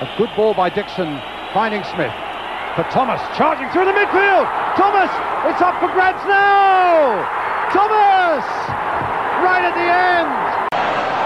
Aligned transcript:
A 0.00 0.10
good 0.18 0.30
ball 0.34 0.54
by 0.54 0.70
Dixon, 0.70 1.20
finding 1.54 1.84
Smith. 1.94 2.10
For 2.74 2.82
Thomas, 2.90 3.22
charging 3.38 3.70
through 3.70 3.86
the 3.86 3.94
midfield. 3.94 4.50
Thomas, 4.74 5.10
it's 5.46 5.62
up 5.62 5.78
for 5.78 5.86
grabs 5.94 6.18
now. 6.26 7.22
Thomas, 7.70 8.42
right 9.46 9.62
at 9.62 9.74
the 9.78 9.86
end. 9.86 10.30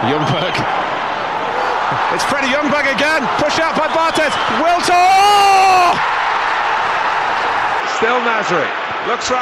Youngberg. 0.05 0.85
It's 2.13 2.25
Freddie 2.25 2.49
Youngberg 2.49 2.85
again. 2.93 3.25
Push 3.37 3.59
out 3.61 3.77
by 3.77 3.89
Bartes. 3.89 4.33
Wiltor! 4.61 4.93
Oh! 4.93 5.93
Still 7.97 8.21
Nasri. 8.21 8.69
Looks 9.09 9.29
for 9.29 9.37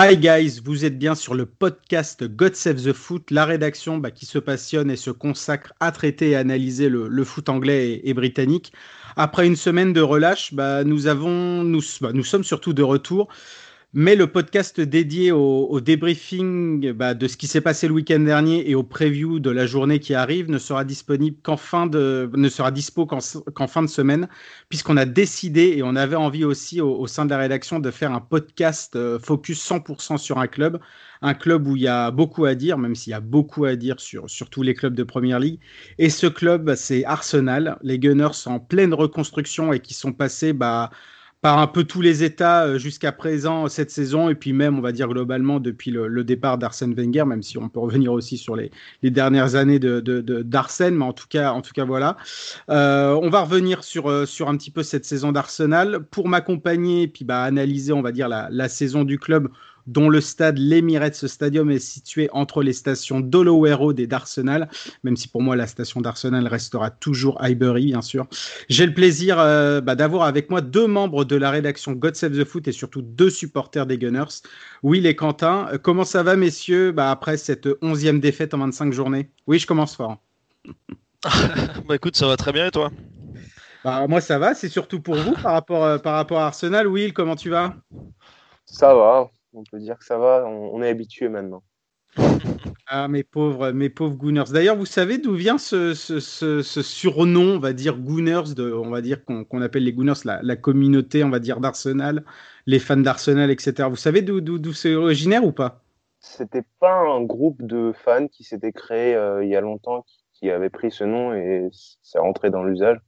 Hi 0.00 0.16
guys, 0.16 0.60
vous 0.64 0.84
êtes 0.84 0.96
bien 0.96 1.16
sur 1.16 1.34
le 1.34 1.44
podcast 1.44 2.22
God 2.22 2.54
Save 2.54 2.84
the 2.84 2.92
Foot, 2.92 3.32
la 3.32 3.44
rédaction 3.44 3.98
bah, 3.98 4.12
qui 4.12 4.26
se 4.26 4.38
passionne 4.38 4.92
et 4.92 4.96
se 4.96 5.10
consacre 5.10 5.72
à 5.80 5.90
traiter 5.90 6.30
et 6.30 6.36
analyser 6.36 6.88
le, 6.88 7.24
foot 7.24 7.48
anglais 7.48 8.00
et, 8.04 8.14
britannique. 8.14 8.72
Après 9.16 9.44
une 9.44 9.56
semaine 9.56 9.92
de 9.92 10.00
relâche, 10.00 10.54
bah, 10.54 10.84
bah, 10.84 12.12
nous 12.12 12.24
sommes 12.24 12.44
surtout 12.44 12.72
de 12.72 12.82
retour 12.84 13.26
mais 13.94 14.16
le 14.16 14.26
podcast 14.26 14.80
dédié 14.82 15.32
au, 15.32 15.80
débriefing 15.80 16.92
bah, 16.92 17.14
de 17.14 17.26
ce 17.26 17.38
qui 17.38 17.46
s'est 17.46 17.62
passé 17.62 17.88
le 17.88 17.94
week-end 17.94 18.20
dernier 18.20 18.68
et 18.68 18.74
au 18.74 18.82
preview 18.82 19.40
de 19.40 19.48
la 19.48 19.64
journée 19.64 19.98
qui 19.98 20.12
arrive 20.14 20.50
ne 20.50 20.58
sera 20.58 20.84
disponible 20.84 21.38
qu'en 21.42 21.56
fin 21.56 21.86
de, 21.86 22.30
ne 22.34 22.48
sera 22.50 22.70
dispo 22.70 23.06
qu'en, 23.06 23.66
fin 23.66 23.82
de 23.82 23.88
semaine, 23.88 24.28
puisqu'on 24.68 24.98
a 24.98 25.06
décidé 25.06 25.74
et 25.76 25.82
on 25.82 25.96
avait 25.96 26.16
envie 26.16 26.44
aussi 26.44 26.82
au, 26.82 27.06
sein 27.06 27.24
de 27.24 27.30
la 27.30 27.38
rédaction 27.38 27.78
de 27.78 27.90
faire 27.90 28.12
un 28.12 28.20
podcast 28.20 28.94
euh, 28.94 29.18
focus 29.18 29.66
100% 29.66 30.18
sur 30.18 30.36
un 30.38 30.48
club, 30.48 30.78
un 31.22 31.32
club 31.32 31.66
où 31.66 31.74
il 31.74 31.82
y 31.82 31.88
a 31.88 32.10
beaucoup 32.10 32.44
à 32.44 32.54
dire, 32.54 32.76
même 32.76 32.94
s'il 32.94 33.12
y 33.12 33.14
a 33.14 33.20
beaucoup 33.20 33.64
à 33.64 33.74
dire 33.74 34.00
sur, 34.00 34.28
sur 34.28 34.50
tous 34.50 34.62
les 34.62 34.74
clubs 34.74 34.94
de 34.94 35.02
Première 35.02 35.40
Ligue. 35.40 35.60
Et 35.96 36.10
ce 36.10 36.26
club, 36.26 36.74
c'est 36.74 37.06
Arsenal, 37.06 37.78
les 37.82 37.98
Gunners 37.98 38.46
en 38.46 38.60
pleine 38.60 38.92
reconstruction 38.92 39.72
et 39.72 39.80
qui 39.80 39.94
sont 39.94 40.12
passés 40.12 40.52
bah, 40.52 40.90
par 41.40 41.58
un 41.58 41.66
peu 41.66 41.84
tous 41.84 42.00
les 42.00 42.24
états 42.24 42.64
euh, 42.64 42.78
jusqu'à 42.78 43.12
présent 43.12 43.68
cette 43.68 43.90
saison. 43.90 44.28
Et 44.28 44.34
puis 44.34 44.52
même 44.52 44.78
on 44.78 44.80
va 44.80 44.92
dire 44.92 45.08
globalement 45.08 45.60
depuis 45.60 45.90
le, 45.90 46.24
départ 46.24 46.58
d'Arsène 46.58 46.94
Wenger 46.94 47.24
même 47.24 47.42
si 47.42 47.58
on 47.58 47.68
peut 47.68 47.80
revenir 47.80 48.12
aussi 48.12 48.38
sur 48.38 48.56
les, 48.56 48.70
dernières 49.02 49.54
années 49.54 49.78
d'Arsène. 49.78 50.96
Mais 50.96 51.04
en 51.04 51.12
tout 51.12 51.28
cas 51.28 51.84
voilà. 51.86 52.16
Euh, 52.70 53.18
on 53.22 53.30
va 53.30 53.42
revenir 53.42 53.84
sur 53.84 54.10
euh, 54.10 54.26
sur 54.26 54.48
un 54.48 54.56
petit 54.56 54.70
peu 54.70 54.82
cette 54.82 55.04
saison 55.04 55.32
d'Arsenal. 55.32 56.00
Pour 56.10 56.28
m'accompagner 56.28 57.08
puis 57.08 57.24
bah 57.24 57.42
analyser 57.42 57.92
on 57.92 58.02
va 58.02 58.12
dire 58.12 58.28
la 58.28 58.68
saison 58.68 59.04
du 59.04 59.18
club 59.18 59.48
dont 59.88 60.10
le 60.10 60.20
stade, 60.20 60.58
l'Emirates 60.58 61.26
Stadium, 61.26 61.70
est 61.70 61.78
situé 61.78 62.28
entre 62.32 62.62
les 62.62 62.74
stations 62.74 63.20
d'Holloway 63.20 63.72
Road 63.72 63.98
et 63.98 64.06
d'Arsenal, 64.06 64.68
même 65.02 65.16
si 65.16 65.28
pour 65.28 65.42
moi 65.42 65.56
la 65.56 65.66
station 65.66 66.00
d'Arsenal 66.00 66.46
restera 66.46 66.90
toujours 66.90 67.42
Highbury, 67.42 67.86
bien 67.86 68.02
sûr. 68.02 68.26
J'ai 68.68 68.86
le 68.86 68.92
plaisir 68.92 69.38
euh, 69.40 69.80
bah, 69.80 69.94
d'avoir 69.94 70.24
avec 70.24 70.50
moi 70.50 70.60
deux 70.60 70.86
membres 70.86 71.24
de 71.24 71.36
la 71.36 71.50
rédaction 71.50 71.92
God 71.92 72.14
Save 72.16 72.38
the 72.38 72.44
Foot 72.44 72.68
et 72.68 72.72
surtout 72.72 73.00
deux 73.00 73.30
supporters 73.30 73.86
des 73.86 73.96
Gunners, 73.96 74.42
Will 74.82 75.06
et 75.06 75.16
Quentin. 75.16 75.68
Euh, 75.72 75.78
comment 75.78 76.04
ça 76.04 76.22
va, 76.22 76.36
messieurs, 76.36 76.92
bah, 76.92 77.10
après 77.10 77.38
cette 77.38 77.68
onzième 77.80 78.20
défaite 78.20 78.52
en 78.52 78.58
25 78.58 78.92
journées? 78.92 79.30
Oui, 79.46 79.58
je 79.58 79.66
commence 79.66 79.96
fort. 79.96 80.18
bah 81.88 81.94
écoute, 81.94 82.16
ça 82.16 82.26
va 82.26 82.36
très 82.36 82.52
bien 82.52 82.66
et 82.66 82.70
toi? 82.70 82.90
Bah, 83.84 84.06
Moi, 84.06 84.20
ça 84.20 84.38
va, 84.38 84.54
c'est 84.54 84.68
surtout 84.68 85.00
pour 85.00 85.16
vous 85.16 85.32
par 85.32 85.52
rapport, 85.52 85.84
euh, 85.84 85.98
par 85.98 86.14
rapport 86.14 86.40
à 86.40 86.46
Arsenal. 86.46 86.86
Will, 86.86 87.14
comment 87.14 87.36
tu 87.36 87.48
vas? 87.48 87.74
Ça 88.66 88.94
va, 88.94 89.30
on 89.52 89.64
peut 89.64 89.78
dire 89.78 89.98
que 89.98 90.04
ça 90.04 90.18
va, 90.18 90.46
on, 90.46 90.82
est 90.82 90.88
habitué 90.88 91.28
maintenant. 91.28 91.62
Ah, 92.90 93.06
mes 93.06 93.22
pauvres, 93.22 93.72
mes 93.72 93.90
pauvres 93.90 94.16
Gooners. 94.16 94.50
D'ailleurs, 94.50 94.74
vous 94.74 94.86
savez 94.86 95.18
d'où 95.18 95.34
vient 95.34 95.58
ce, 95.58 95.92
surnom, 95.92 97.56
on 97.56 97.58
va 97.58 97.74
dire 97.74 97.98
Gooners, 97.98 98.54
de, 98.56 98.72
on 98.72 98.88
va 98.88 99.02
dire 99.02 99.22
qu'on 99.26 99.60
appelle 99.60 99.84
les 99.84 99.92
Gooners 99.92 100.24
la, 100.24 100.56
communauté, 100.56 101.22
on 101.22 101.28
va 101.28 101.38
dire 101.38 101.60
d'Arsenal, 101.60 102.24
les 102.64 102.78
fans 102.78 102.96
d'Arsenal, 102.96 103.50
etc. 103.50 103.90
Vous 103.90 103.96
savez 103.96 104.22
d'où 104.22 104.72
c'est 104.72 104.94
originaire 104.94 105.44
ou 105.44 105.52
pas? 105.52 105.82
C'était 106.20 106.64
pas 106.80 106.94
un 106.94 107.22
groupe 107.22 107.62
de 107.62 107.92
fans 107.92 108.26
qui 108.26 108.42
s'était 108.42 108.72
créé 108.72 109.14
euh, 109.14 109.44
il 109.44 109.50
y 109.50 109.56
a 109.56 109.60
longtemps 109.60 110.06
qui 110.32 110.50
avait 110.50 110.70
pris 110.70 110.90
ce 110.90 111.04
nom 111.04 111.34
et 111.34 111.68
c'est 111.72 112.18
rentré 112.18 112.50
dans 112.50 112.64
l'usage. 112.64 112.98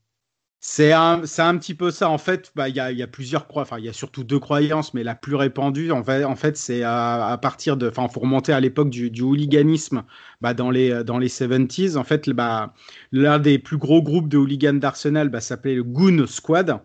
C'est 0.62 0.92
un, 0.92 1.22
un 1.38 1.56
petit 1.58 1.74
peu 1.74 1.90
ça. 1.90 2.10
En 2.10 2.18
fait, 2.18 2.52
bah, 2.54 2.68
il 2.68 2.76
y, 2.76 2.80
a, 2.80 2.92
y, 2.92 3.02
a, 3.02 3.06
plusieurs 3.06 3.48
croyances. 3.48 3.68
Enfin, 3.72 3.78
il 3.78 3.86
y 3.86 3.88
a 3.88 3.94
surtout 3.94 4.24
deux 4.24 4.38
croyances, 4.38 4.92
mais 4.92 5.02
la 5.02 5.14
plus 5.14 5.34
répandue, 5.34 5.90
en 5.90 6.04
fait, 6.04 6.56
c'est 6.58 6.82
à, 6.82 7.38
partir 7.40 7.78
de. 7.78 7.88
Enfin, 7.88 8.06
faut 8.08 8.20
remonter 8.20 8.52
à 8.52 8.60
l'époque 8.60 8.90
du, 8.90 9.22
hooliganisme 9.22 10.04
bah, 10.42 10.52
dans, 10.52 10.70
les, 10.70 11.02
dans 11.02 11.18
les 11.18 11.28
70s. 11.28 11.96
En 11.96 12.04
fait, 12.04 12.28
bah, 12.28 12.74
l'un 13.10 13.38
des 13.38 13.58
plus 13.58 13.78
gros 13.78 14.02
groupes 14.02 14.28
de 14.28 14.36
hooligans 14.36 14.74
d'Arsenal 14.74 15.30
bah, 15.30 15.40
s'appelait 15.40 15.74
le 15.74 15.82
Goon 15.84 16.26
Squad. 16.26 16.80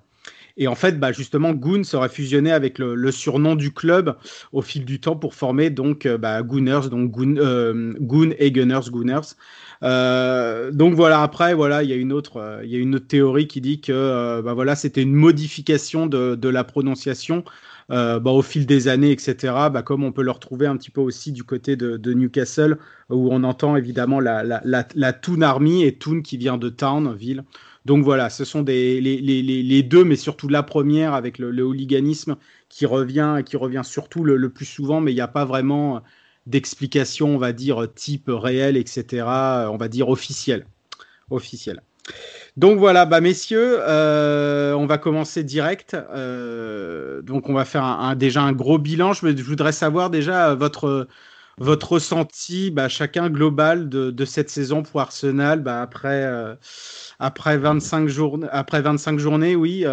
Et 0.57 0.68
en 0.68 0.75
fait, 0.75 1.00
bah, 1.00 1.12
justement, 1.12 1.53
Goon 1.53 1.84
serait 1.84 2.09
fusionné 2.09 2.52
avec 2.52 2.80
le, 2.80 3.12
surnom 3.12 3.56
du 3.56 3.74
club 3.74 4.16
au 4.53 4.62
fil 4.62 4.86
du 4.86 5.00
temps 5.00 5.16
pour 5.16 5.36
former 5.36 5.69
donc 5.69 6.06
euh, 6.06 6.18
bah, 6.18 6.42
Gooners, 6.44 6.90
donc 6.90 7.12
Goon, 7.12 7.36
euh, 7.38 7.94
et 8.40 8.52
Gunners, 8.52 8.90
Gooners. 8.90 9.36
Euh, 9.84 10.72
donc 10.72 10.94
voilà, 10.96 11.22
après, 11.22 11.53
voilà, 11.53 11.84
il 11.84 11.90
y 11.90 11.94
a 11.94 11.96
une 11.96 12.13
autre, 12.13 12.38
euh, 12.38 12.66
y 12.66 12.75
a 12.75 12.80
une 12.80 13.00
théorie 13.00 13.47
qui 13.47 13.62
dit 13.62 13.81
que 13.81 13.91
euh, 13.91 14.41
bah, 14.41 14.53
voilà, 14.53 14.75
c'était 14.75 15.02
une 15.02 15.13
modification 15.13 16.08
de, 16.08 16.36
de 16.36 16.50
la 16.50 16.63
prononciation. 16.63 17.44
bah, 17.90 18.19
au 18.25 18.41
fil 18.41 18.66
des 18.66 18.88
années, 18.88 19.12
etc., 19.12 19.36
bah, 19.72 19.84
comme 19.84 20.03
on 20.03 20.12
peut 20.12 20.24
le 20.24 20.31
retrouver 20.31 20.66
un 20.68 20.78
petit 20.78 20.90
peu 20.91 21.02
aussi 21.02 21.31
du 21.31 21.44
côté 21.44 21.75
de, 21.75 22.13
Newcastle, 22.13 22.78
où 23.09 23.30
on 23.31 23.44
entend 23.44 23.75
évidemment 23.75 24.19
la, 24.19 24.44
la, 24.44 24.62
la, 24.63 25.13
Toon 25.13 25.41
Army 25.41 25.84
et 25.84 25.97
Toon 25.97 26.22
qui 26.22 26.38
vient 26.38 26.57
de 26.57 26.69
Town, 26.69 27.13
ville. 27.16 27.44
Donc 27.86 28.03
voilà, 28.03 28.31
ce 28.31 28.44
sont 28.46 28.63
des, 28.63 29.00
les, 29.02 29.22
les, 29.22 29.44
les, 29.44 29.84
deux, 29.84 30.03
mais 30.03 30.16
surtout 30.16 30.47
la 30.47 30.63
première 30.63 31.13
avec 31.13 31.38
le, 31.38 31.52
le 31.52 31.63
hooliganisme 31.63 32.38
qui 32.69 32.88
revient, 32.88 33.42
qui 33.46 33.57
revient 33.57 33.84
surtout 33.84 34.24
le, 34.24 34.38
le 34.38 34.50
plus 34.50 34.66
souvent, 34.66 35.02
mais 35.02 35.12
il 35.12 35.16
n'y 35.16 35.22
a 35.22 35.28
pas 35.28 35.46
vraiment 35.46 36.02
d'explications, 36.45 37.35
on 37.35 37.38
va 37.38 37.53
dire, 37.53 37.88
type 37.94 38.29
réel, 38.29 38.78
etc., 38.78 39.23
on 39.69 39.78
va 39.78 39.88
dire 39.88 40.09
officiel. 40.09 40.66
officiel. 41.29 41.81
Donc 42.57 42.79
voilà, 42.79 43.06
bah 43.06 43.19
messieurs, 43.19 43.79
euh, 43.81 44.73
on 44.73 44.85
va 44.85 44.97
commencer 44.97 45.44
direct. 45.44 45.94
Euh, 45.94 47.22
donc 47.22 47.50
on 47.50 47.53
va 47.53 47.66
faire 47.66 48.16
déjà 48.16 48.41
un 48.44 48.53
gros 48.53 48.78
bilan. 48.78 49.13
Je, 49.13 49.44
voudrais 49.44 49.73
savoir 49.73 50.09
déjà 50.09 50.56
votre, 50.56 51.07
votre 51.57 51.94
ressenti, 51.94 52.72
bah, 52.72 52.88
chacun 52.88 53.29
global 53.29 53.89
de, 53.89 54.09
de, 54.09 54.25
cette 54.25 54.50
saison 54.50 54.83
pour 54.83 55.01
Arsenal 55.01 55.62
bah, 55.63 55.81
après, 55.81 56.23
euh, 56.23 56.56
après 57.19 57.57
25 57.57 58.07
journées, 58.07 58.47
après 58.51 58.81
25 58.81 59.19
journées, 59.19 59.56
oui. 59.57 59.85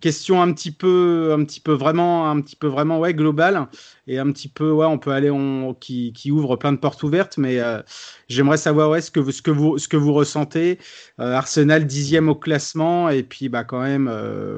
Question 0.00 0.42
un 0.42 0.52
petit 0.52 0.72
peu, 0.72 1.34
un 1.38 1.44
petit 1.44 1.60
peu 1.60 1.72
vraiment, 1.72 2.30
un 2.30 2.42
petit 2.42 2.56
peu 2.56 2.66
vraiment, 2.66 2.98
ouais, 2.98 3.14
global 3.14 3.68
et 4.10 4.18
un 4.18 4.32
petit 4.32 4.48
peu, 4.48 4.72
ouais, 4.72 4.86
on 4.86 4.98
peut 4.98 5.12
aller, 5.12 5.30
on, 5.30 5.72
qui, 5.72 6.12
ouvre 6.30 6.56
plein 6.56 6.72
de 6.72 6.78
portes 6.78 7.02
ouvertes, 7.02 7.38
mais 7.38 7.60
euh, 7.60 7.80
j'aimerais 8.28 8.56
savoir, 8.56 8.90
ouais, 8.90 9.00
ce 9.00 9.10
que, 9.10 9.30
ce 9.30 9.40
que 9.40 9.52
vous, 9.52 9.78
ce 9.78 9.86
que 9.86 9.96
vous 9.96 10.12
ressentez. 10.12 10.78
Euh, 11.20 11.32
Arsenal 11.34 11.86
dixième 11.86 12.28
au 12.28 12.34
classement 12.34 13.08
et 13.08 13.22
puis, 13.22 13.48
bah, 13.48 13.62
quand 13.62 13.80
même, 13.80 14.12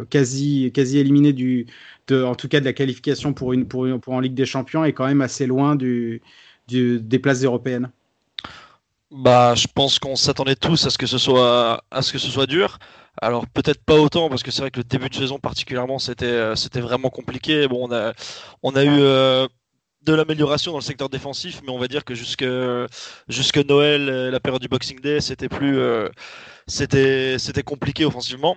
quasi, 0.09 0.73
quasi 0.73 0.99
éliminé 0.99 1.33
du, 1.33 1.67
de, 2.09 2.23
en 2.23 2.35
tout 2.35 2.49
cas 2.49 2.61
de 2.61 2.65
la 2.65 2.73
qualification 2.73 3.35
pour 3.35 3.53
une, 3.53 3.69
pour, 3.69 3.87
pour 4.01 4.15
en 4.15 4.21
Ligue 4.21 4.35
des 4.35 4.47
Champions 4.47 4.85
et 4.85 4.95
quand 4.95 5.07
même 5.07 5.21
assez 5.21 5.47
loin 5.47 5.77
du 5.77 6.23
des 6.69 7.19
places 7.19 7.43
européennes. 7.43 7.91
Bah, 9.11 9.55
je 9.55 9.67
pense 9.67 9.99
qu'on 9.99 10.17
s'attendait 10.17 10.57
tous 10.57 10.87
à 10.87 10.91
ce 10.91 10.97
que 10.97 11.07
ce 11.07 11.19
soit 11.19 11.85
à 11.91 12.01
ce 12.01 12.13
que 12.13 12.19
ce 12.19 12.29
soit 12.29 12.47
dur. 12.47 12.79
Alors 13.23 13.47
peut-être 13.47 13.85
pas 13.85 13.95
autant 13.95 14.29
parce 14.29 14.43
que 14.43 14.51
c'est 14.51 14.63
vrai 14.63 14.73
que 14.73 14.81
le 14.81 14.85
début 14.85 15.09
de 15.09 15.15
saison 15.15 15.39
particulièrement 15.39 16.01
c'était 16.01 16.27
euh, 16.27 16.57
c'était 16.57 16.81
vraiment 16.81 17.09
compliqué. 17.09 17.69
Bon, 17.69 17.89
on 17.89 17.93
a 17.93 18.15
on 18.65 18.75
a 18.75 18.83
eu 18.83 18.99
euh, 18.99 19.47
de 20.03 20.13
l'amélioration 20.13 20.73
dans 20.73 20.79
le 20.79 20.83
secteur 20.83 21.09
défensif, 21.09 21.61
mais 21.63 21.71
on 21.71 21.79
va 21.79 21.87
dire 21.87 22.05
que 22.05 22.17
jusque 22.17 22.45
jusque 23.29 23.59
Noël, 23.59 24.09
euh, 24.09 24.31
la 24.33 24.41
période 24.41 24.61
du 24.61 24.67
Boxing 24.67 25.01
Day, 25.01 25.21
c'était 25.21 25.49
plus 25.49 25.79
c'était 26.67 27.39
c'était 27.39 27.63
compliqué 27.63 28.05
offensivement. 28.05 28.57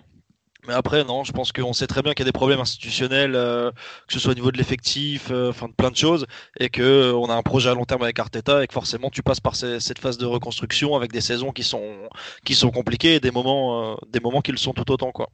Mais 0.67 0.73
après, 0.73 1.03
non, 1.03 1.23
je 1.23 1.31
pense 1.31 1.51
qu'on 1.51 1.73
sait 1.73 1.87
très 1.87 2.01
bien 2.01 2.13
qu'il 2.13 2.25
y 2.25 2.27
a 2.27 2.31
des 2.31 2.37
problèmes 2.37 2.59
institutionnels, 2.59 3.35
euh, 3.35 3.71
que 4.07 4.13
ce 4.13 4.19
soit 4.19 4.31
au 4.31 4.35
niveau 4.35 4.51
de 4.51 4.57
l'effectif, 4.57 5.29
euh, 5.31 5.49
enfin 5.49 5.67
de 5.67 5.73
plein 5.73 5.91
de 5.91 5.95
choses, 5.95 6.25
et 6.59 6.69
que 6.69 6.81
euh, 6.81 7.13
on 7.13 7.29
a 7.29 7.35
un 7.35 7.43
projet 7.43 7.69
à 7.69 7.73
long 7.73 7.85
terme 7.85 8.03
avec 8.03 8.17
Arteta, 8.19 8.63
et 8.63 8.67
que 8.67 8.73
forcément 8.73 9.09
tu 9.09 9.21
passes 9.21 9.39
par 9.39 9.55
cette 9.55 9.99
phase 9.99 10.17
de 10.17 10.25
reconstruction 10.25 10.95
avec 10.95 11.11
des 11.11 11.21
saisons 11.21 11.51
qui 11.51 11.63
sont 11.63 12.09
qui 12.43 12.55
sont 12.55 12.71
compliquées 12.71 13.15
et 13.15 13.19
des 13.19 13.31
moments 13.31 13.97
des 14.09 14.19
moments 14.19 14.41
qui 14.41 14.51
le 14.51 14.57
sont 14.57 14.73
tout 14.73 14.89
autant 14.91 15.11
quoi. 15.11 15.29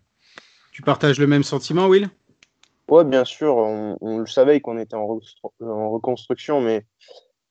Tu 0.71 0.81
partages 0.81 1.19
le 1.19 1.27
même 1.27 1.43
sentiment, 1.43 1.87
Will? 1.87 2.09
Ouais, 2.87 3.03
bien 3.05 3.25
sûr, 3.25 3.55
on, 3.55 4.17
le 4.17 4.25
savait 4.25 4.59
qu'on 4.59 4.77
était 4.77 4.95
en, 4.95 5.07
reconstruction, 5.07 6.59
mais 6.59 6.85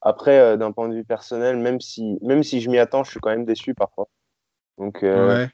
après, 0.02 0.58
d'un 0.58 0.72
point 0.72 0.88
de 0.88 0.94
vue 0.94 1.04
personnel, 1.04 1.56
même 1.56 1.80
si 1.80 2.18
même 2.22 2.42
si 2.42 2.60
je 2.60 2.68
m'y 2.68 2.78
attends, 2.78 3.04
je 3.04 3.10
suis 3.10 3.20
quand 3.20 3.30
même 3.30 3.44
déçu 3.46 3.74
parfois. 3.74 4.08
Donc, 4.78 5.00
ouais 5.02 5.48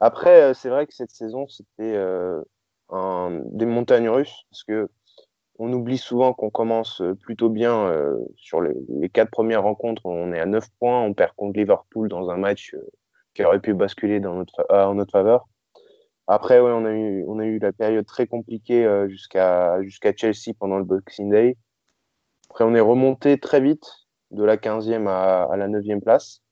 Après, 0.00 0.54
c'est 0.54 0.70
vrai 0.70 0.86
que 0.86 0.94
cette 0.94 1.10
saison, 1.10 1.46
c'était 1.48 1.96
un, 2.88 3.40
des 3.44 3.66
montagnes 3.66 4.08
russes, 4.08 4.44
parce 4.50 4.64
que 4.64 4.88
on 5.58 5.70
oublie 5.74 5.98
souvent 5.98 6.32
qu'on 6.32 6.48
commence 6.48 7.02
plutôt 7.20 7.50
bien 7.50 7.92
sur 8.36 8.62
les, 8.62 9.10
quatre 9.10 9.30
premières 9.30 9.62
rencontres. 9.62 10.06
On 10.06 10.32
est 10.32 10.40
à 10.40 10.46
9 10.46 10.66
points, 10.78 11.02
on 11.02 11.12
perd 11.12 11.32
contre 11.36 11.58
Liverpool 11.58 12.08
dans 12.08 12.30
un 12.30 12.38
match 12.38 12.74
qui 13.34 13.44
aurait 13.44 13.60
pu 13.60 13.74
basculer 13.74 14.24
en 14.24 14.94
notre 14.94 15.12
faveur. 15.12 15.46
Après, 16.26 16.60
ouais, 16.60 16.70
on, 16.70 16.86
a 17.38 17.44
eu, 17.44 17.58
la 17.58 17.72
période 17.72 18.06
très 18.06 18.26
compliquée 18.26 18.88
jusqu'à 19.08 19.76
Chelsea 20.16 20.54
pendant 20.58 20.78
le 20.78 20.84
Boxing 20.84 21.28
Day. 21.28 21.58
Après, 22.50 22.64
on 22.64 22.74
est 22.74 22.80
remonté 22.80 23.38
très 23.38 23.60
vite 23.60 23.84
de 24.30 24.44
la 24.44 24.56
15e 24.56 25.08
à, 25.08 25.56
la 25.56 25.68
9e 25.68 26.00
place. 26.00 26.42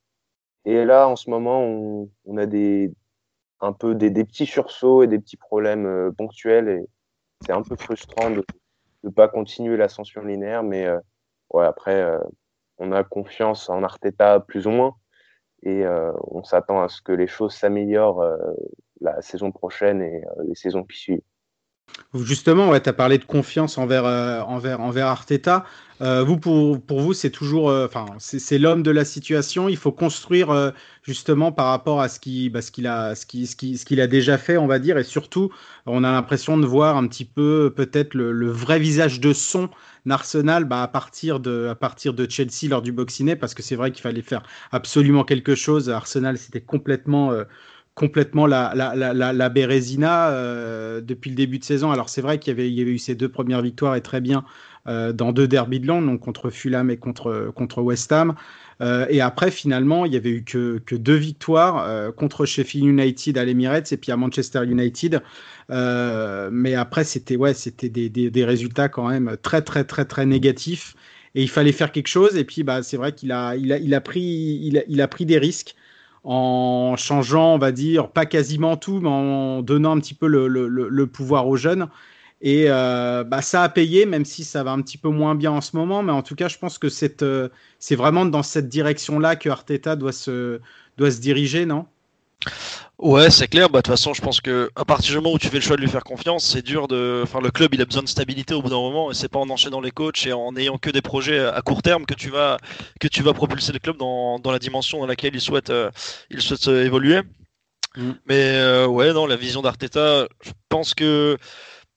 Et 0.64 0.84
là, 0.84 1.08
en 1.08 1.16
ce 1.16 1.30
moment, 1.30 1.62
on 2.24 2.36
a 2.36 2.46
des, 2.46 2.92
un 3.60 3.72
peu 3.72 3.94
des, 3.94 4.10
petits 4.24 4.46
sursauts 4.46 5.02
et 5.02 5.06
des 5.06 5.18
petits 5.18 5.36
problèmes 5.36 5.86
euh, 5.86 6.10
ponctuels. 6.12 6.68
Et 6.68 6.86
c'est 7.40 7.52
un 7.52 7.62
peu 7.62 7.76
frustrant 7.76 8.30
de 8.30 8.44
ne 9.04 9.10
pas 9.10 9.28
continuer 9.28 9.76
l'ascension 9.76 10.22
linéaire. 10.22 10.62
Mais 10.62 10.86
euh, 10.86 10.98
ouais, 11.50 11.64
après, 11.64 12.00
euh, 12.00 12.18
on 12.78 12.92
a 12.92 13.04
confiance 13.04 13.68
en 13.68 13.82
Arteta 13.82 14.40
plus 14.40 14.66
ou 14.66 14.70
moins. 14.70 14.96
Et 15.64 15.84
on 15.88 16.44
s'attend 16.44 16.82
à 16.82 16.88
ce 16.88 17.02
que 17.02 17.10
les 17.10 17.26
choses 17.26 17.52
s'améliorent 17.52 18.22
la 19.00 19.20
saison 19.22 19.50
prochaine 19.50 20.00
et 20.02 20.22
les 20.46 20.54
saisons 20.54 20.84
qui 20.84 20.96
suivent. 20.96 21.22
Justement, 22.14 22.70
ouais, 22.70 22.80
tu 22.80 22.88
as 22.88 22.94
parlé 22.94 23.18
de 23.18 23.24
confiance 23.24 23.76
envers, 23.76 24.06
euh, 24.06 24.40
envers, 24.40 24.80
envers 24.80 25.06
Arteta. 25.08 25.66
Euh, 26.00 26.22
vous, 26.22 26.38
pour, 26.38 26.80
pour 26.80 27.00
vous, 27.00 27.12
c'est 27.12 27.28
toujours, 27.28 27.68
euh, 27.68 27.86
c'est 28.18 28.58
l'homme 28.58 28.82
de 28.82 28.90
la 28.90 29.04
situation. 29.04 29.68
Il 29.68 29.76
faut 29.76 29.92
construire 29.92 30.72
justement 31.02 31.52
par 31.52 31.66
rapport 31.66 32.00
à 32.00 32.08
ce 32.08 32.18
qu'il 32.18 32.50
bah, 32.50 32.60
a, 32.60 33.14
ce 33.14 33.26
qui, 33.26 33.46
ce 33.46 33.54
ce 33.54 33.84
qu'il 33.84 34.00
a 34.00 34.06
déjà 34.06 34.38
fait, 34.38 34.56
on 34.56 34.66
va 34.66 34.78
dire, 34.78 34.96
et 34.96 35.04
surtout, 35.04 35.50
on 35.84 36.02
a 36.02 36.10
l'impression 36.10 36.56
de 36.56 36.66
voir 36.66 36.96
un 36.96 37.06
petit 37.08 37.24
peu 37.26 37.74
peut-être 37.76 38.14
le, 38.14 38.32
le, 38.32 38.48
vrai 38.50 38.78
visage 38.78 39.20
de 39.20 39.32
son 39.32 39.68
Arsenal 40.08 40.64
bah, 40.64 40.82
à 40.82 40.88
partir 40.88 41.40
de 41.40 41.68
à 41.68 41.74
partir 41.74 42.14
de 42.14 42.26
Chelsea 42.30 42.68
lors 42.70 42.80
du 42.80 42.92
Boxing 42.92 43.36
parce 43.36 43.52
que 43.52 43.62
c'est 43.62 43.76
vrai 43.76 43.92
qu'il 43.92 44.02
fallait 44.02 44.22
faire 44.22 44.42
absolument 44.72 45.24
quelque 45.24 45.54
chose. 45.54 45.90
Arsenal, 45.90 46.38
c'était 46.38 46.62
complètement 46.62 47.32
complètement 47.98 48.46
la, 48.46 48.72
la, 48.76 48.94
la, 48.94 49.32
la 49.32 49.48
Bérésina 49.48 50.28
euh, 50.30 51.00
depuis 51.00 51.30
le 51.30 51.36
début 51.36 51.58
de 51.58 51.64
saison. 51.64 51.90
Alors 51.90 52.08
c'est 52.08 52.20
vrai 52.22 52.38
qu'il 52.38 52.56
y 52.58 52.70
y 52.70 52.80
avait 52.80 52.92
eu 52.92 52.98
ces 52.98 53.16
deux 53.16 53.28
premières 53.28 53.60
victoires 53.60 53.96
et 53.96 54.00
très 54.00 54.20
bien 54.20 54.44
euh, 54.86 55.12
dans 55.12 55.32
deux 55.32 55.48
derby 55.48 55.80
de 55.80 55.88
Londres, 55.88 56.06
donc 56.06 56.20
contre 56.20 56.48
Fulham 56.50 56.90
et 56.90 56.96
contre, 56.96 57.50
contre 57.56 57.82
West 57.82 58.12
Ham. 58.12 58.36
Euh, 58.80 59.04
et 59.10 59.20
après, 59.20 59.50
finalement, 59.50 60.06
il 60.06 60.12
y 60.12 60.16
avait 60.16 60.30
eu 60.30 60.44
que, 60.44 60.78
que 60.86 60.94
deux 60.94 61.16
victoires 61.16 62.14
contre 62.14 62.46
Sheffield 62.46 62.86
United 62.86 63.36
à 63.36 63.44
l'Emirates 63.44 63.90
et 63.90 63.96
puis 63.96 64.12
à 64.12 64.16
Manchester 64.16 64.62
United. 64.64 65.20
mais 65.68 66.74
après, 66.76 67.02
c'était 67.02 67.34
ouais, 67.36 67.52
c'était 67.52 67.88
des, 67.88 68.08
des, 68.08 68.30
des, 68.30 68.44
résultats 68.44 68.88
quand 68.88 69.08
même 69.08 69.36
très 69.42 69.62
très 69.62 69.82
très 69.82 70.04
très 70.04 70.24
négatifs. 70.24 70.94
Et 71.34 71.42
il 71.42 71.50
fallait 71.50 71.72
faire 71.72 71.90
quelque 71.90 72.06
chose. 72.08 72.36
Et 72.36 72.44
puis, 72.44 72.62
bah, 72.62 72.84
c'est 72.84 72.96
vrai 72.96 73.12
qu'il 73.12 73.32
a, 73.32 73.56
il 73.56 73.72
a, 73.72 73.78
il 73.78 73.92
a 73.92 74.00
pris, 74.00 74.60
il 74.62 74.78
a, 74.78 74.82
il 74.88 75.00
a 75.00 75.08
pris 75.08 75.26
des 75.26 75.38
risques 75.38 75.74
en 76.24 76.94
changeant, 76.96 77.54
on 77.54 77.58
va 77.58 77.72
dire, 77.72 78.10
pas 78.10 78.26
quasiment 78.26 78.76
tout, 78.76 79.00
mais 79.00 79.08
en 79.08 79.62
donnant 79.62 79.96
un 79.96 80.00
petit 80.00 80.14
peu 80.14 80.26
le, 80.26 81.06
pouvoir 81.06 81.48
aux 81.48 81.56
jeunes. 81.56 81.88
Et 82.40 82.66
euh, 82.68 83.24
bah, 83.24 83.42
ça 83.42 83.64
a 83.64 83.68
payé, 83.68 84.06
même 84.06 84.24
si 84.24 84.44
ça 84.44 84.62
va 84.62 84.70
un 84.70 84.80
petit 84.80 84.98
peu 84.98 85.08
moins 85.08 85.34
bien 85.34 85.50
en 85.50 85.60
ce 85.60 85.76
moment. 85.76 86.02
Mais 86.02 86.12
en 86.12 86.22
tout 86.22 86.36
cas, 86.36 86.48
je 86.48 86.58
pense 86.58 86.78
que 86.78 86.88
c'est 86.88 87.22
euh, 87.22 87.48
vraiment 87.90 88.26
dans 88.26 88.44
cette 88.44 88.68
direction-là 88.68 89.36
que 89.36 89.48
Arteta 89.48 89.96
doit 89.96 90.12
se, 90.12 90.60
doit 90.96 91.10
se 91.10 91.20
diriger, 91.20 91.66
non? 91.66 91.86
Ouais, 92.98 93.30
c'est 93.30 93.46
clair. 93.46 93.70
Bah, 93.70 93.78
de 93.78 93.82
toute 93.82 93.92
façon, 93.92 94.12
je 94.12 94.20
pense 94.20 94.40
que 94.40 94.70
à 94.74 94.84
partir 94.84 95.10
du 95.12 95.16
moment 95.18 95.32
où 95.34 95.38
tu 95.38 95.46
fais 95.48 95.58
le 95.58 95.62
choix 95.62 95.76
de 95.76 95.80
lui 95.82 95.88
faire 95.88 96.02
confiance, 96.02 96.44
c'est 96.44 96.62
dur 96.62 96.88
de. 96.88 97.20
Enfin, 97.22 97.40
le 97.40 97.50
club, 97.52 97.72
il 97.74 97.80
a 97.80 97.84
besoin 97.84 98.02
de 98.02 98.08
stabilité 98.08 98.54
au 98.54 98.62
bout 98.62 98.70
d'un 98.70 98.76
moment, 98.76 99.12
et 99.12 99.14
c'est 99.14 99.28
pas 99.28 99.38
en 99.38 99.48
enchaînant 99.50 99.80
les 99.80 99.92
coachs 99.92 100.26
et 100.26 100.32
en 100.32 100.56
ayant 100.56 100.78
que 100.78 100.90
des 100.90 101.00
projets 101.00 101.38
à 101.38 101.62
court 101.62 101.80
terme 101.82 102.06
que 102.06 102.14
tu 102.14 102.28
vas 102.28 102.58
que 103.00 103.06
tu 103.06 103.22
vas 103.22 103.32
propulser 103.34 103.72
le 103.72 103.78
club 103.78 103.96
dans, 103.98 104.40
dans 104.40 104.50
la 104.50 104.58
dimension 104.58 104.98
dans 104.98 105.06
laquelle 105.06 105.34
il 105.34 105.40
souhaite 105.40 105.70
euh, 105.70 105.90
il 106.30 106.40
souhaite 106.40 106.66
euh, 106.66 106.84
évoluer. 106.84 107.22
Mm. 107.96 108.12
Mais 108.26 108.56
euh, 108.56 108.86
ouais, 108.86 109.12
non, 109.12 109.26
la 109.26 109.36
vision 109.36 109.62
d'Arteta, 109.62 110.26
je 110.42 110.50
pense 110.68 110.94
que 110.94 111.38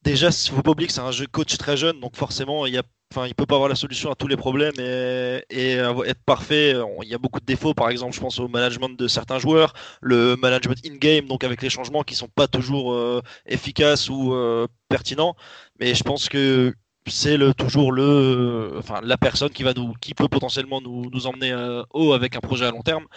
déjà, 0.03 0.31
faut 0.31 0.61
pas 0.61 0.71
oublier 0.71 0.87
que 0.87 0.93
c'est 0.93 1.01
un 1.01 1.11
jeu 1.11 1.25
coach 1.27 1.57
très 1.57 1.77
jeune, 1.77 1.99
donc 1.99 2.15
forcément, 2.15 2.65
il 2.67 2.73
y 2.75 2.77
a 2.77 2.83
Enfin, 3.11 3.27
il 3.27 3.35
peut 3.35 3.45
pas 3.45 3.55
avoir 3.55 3.67
la 3.67 3.75
solution 3.75 4.09
à 4.09 4.15
tous 4.15 4.27
les 4.27 4.37
problèmes 4.37 4.73
et, 4.79 5.43
et, 5.49 5.73
être 5.73 6.23
parfait. 6.25 6.73
Il 7.03 7.09
y 7.09 7.13
a 7.13 7.17
beaucoup 7.17 7.41
de 7.41 7.45
défauts, 7.45 7.73
par 7.73 7.89
exemple, 7.89 8.15
je 8.15 8.21
pense 8.21 8.39
au 8.39 8.47
management 8.47 8.97
de 8.97 9.07
certains 9.09 9.37
joueurs, 9.37 9.73
le 10.01 10.37
management 10.37 10.79
in-game, 10.85 11.25
donc 11.25 11.43
avec 11.43 11.61
les 11.61 11.69
changements 11.69 12.03
qui 12.03 12.15
sont 12.15 12.29
pas 12.29 12.47
toujours 12.47 12.93
euh, 12.93 13.21
efficaces 13.45 14.09
ou 14.09 14.33
euh, 14.33 14.65
pertinents. 14.87 15.35
Mais 15.79 15.93
je 15.93 16.03
pense 16.03 16.29
que 16.29 16.73
c'est 17.05 17.37
toujours 17.55 17.91
la 17.93 19.17
personne 19.17 19.49
qui 19.49 20.13
peut 20.13 20.29
potentiellement 20.29 20.79
nous, 20.79 21.27
emmener 21.27 21.51
euh, 21.51 21.83
haut 21.93 22.13
avec 22.13 22.37
un 22.37 22.39
projet 22.39 22.65
à 22.65 22.71
long 22.71 22.81
terme. 22.81 23.07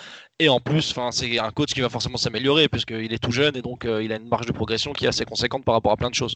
Et 0.41 0.49
en 0.49 0.59
plus, 0.59 0.91
enfin, 0.91 1.13
c'est 1.13 1.39
un 1.39 1.51
coach 1.53 1.73
qui 1.73 1.81
va 1.83 1.89
forcément 1.89 2.17
s'améliorer 2.17 2.69
puisqu'il 2.69 3.13
est 3.13 3.23
tout 3.23 3.31
jeune 3.31 3.57
et 3.57 3.63
donc 3.63 3.85
il 3.85 4.13
a 4.13 4.17
une 4.17 4.29
marge 4.29 4.47
de 4.47 4.53
progression 4.53 4.93
qui 4.93 5.05
est 5.05 5.09
assez 5.09 5.25
conséquente 5.25 5.65
par 5.65 5.75
rapport 5.75 5.93
à 5.93 5.97
plein 5.97 6.11
de 6.11 6.15
choses. 6.17 6.35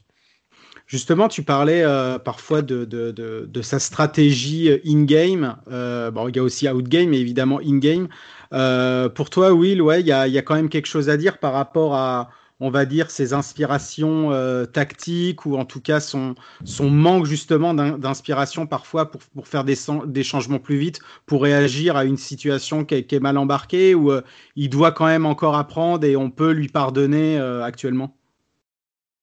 Justement, 0.88 1.28
tu 1.28 1.42
parlais 1.42 1.82
euh, 1.84 2.18
parfois 2.18 2.62
de, 2.62 2.86
de, 2.86 3.10
de, 3.10 3.44
de, 3.46 3.62
sa 3.62 3.78
stratégie 3.78 4.70
euh, 4.70 4.78
in-game. 4.86 5.56
Euh, 5.70 6.10
bon, 6.10 6.28
il 6.28 6.36
y 6.36 6.38
a 6.38 6.42
aussi 6.42 6.66
out-game, 6.66 7.10
mais 7.10 7.18
évidemment 7.20 7.60
in-game. 7.60 8.08
Euh, 8.54 9.10
pour 9.10 9.28
toi, 9.28 9.52
Will, 9.52 9.82
ouais, 9.82 10.00
il 10.00 10.06
y 10.06 10.12
a, 10.12 10.26
y 10.26 10.38
a, 10.38 10.42
quand 10.42 10.54
même 10.54 10.70
quelque 10.70 10.86
chose 10.86 11.10
à 11.10 11.18
dire 11.18 11.40
par 11.40 11.52
rapport 11.52 11.94
à, 11.94 12.30
on 12.58 12.70
va 12.70 12.86
dire, 12.86 13.10
ses 13.10 13.34
inspirations 13.34 14.32
euh, 14.32 14.64
tactiques 14.64 15.44
ou 15.44 15.58
en 15.58 15.66
tout 15.66 15.82
cas 15.82 16.00
son, 16.00 16.34
son 16.64 16.88
manque 16.88 17.26
justement 17.26 17.74
d'inspiration 17.74 18.66
parfois 18.66 19.10
pour, 19.10 19.20
pour 19.34 19.46
faire 19.46 19.64
des, 19.64 19.76
des, 20.06 20.24
changements 20.24 20.58
plus 20.58 20.78
vite, 20.78 21.00
pour 21.26 21.42
réagir 21.42 21.98
à 21.98 22.06
une 22.06 22.16
situation 22.16 22.86
qui 22.86 22.94
est, 22.94 23.04
qui 23.04 23.14
est 23.14 23.20
mal 23.20 23.36
embarquée 23.36 23.94
ou 23.94 24.10
il 24.56 24.70
doit 24.70 24.92
quand 24.92 25.06
même 25.06 25.26
encore 25.26 25.56
apprendre 25.56 26.06
et 26.06 26.16
on 26.16 26.30
peut 26.30 26.52
lui 26.52 26.68
pardonner 26.68 27.38
actuellement? 27.38 28.17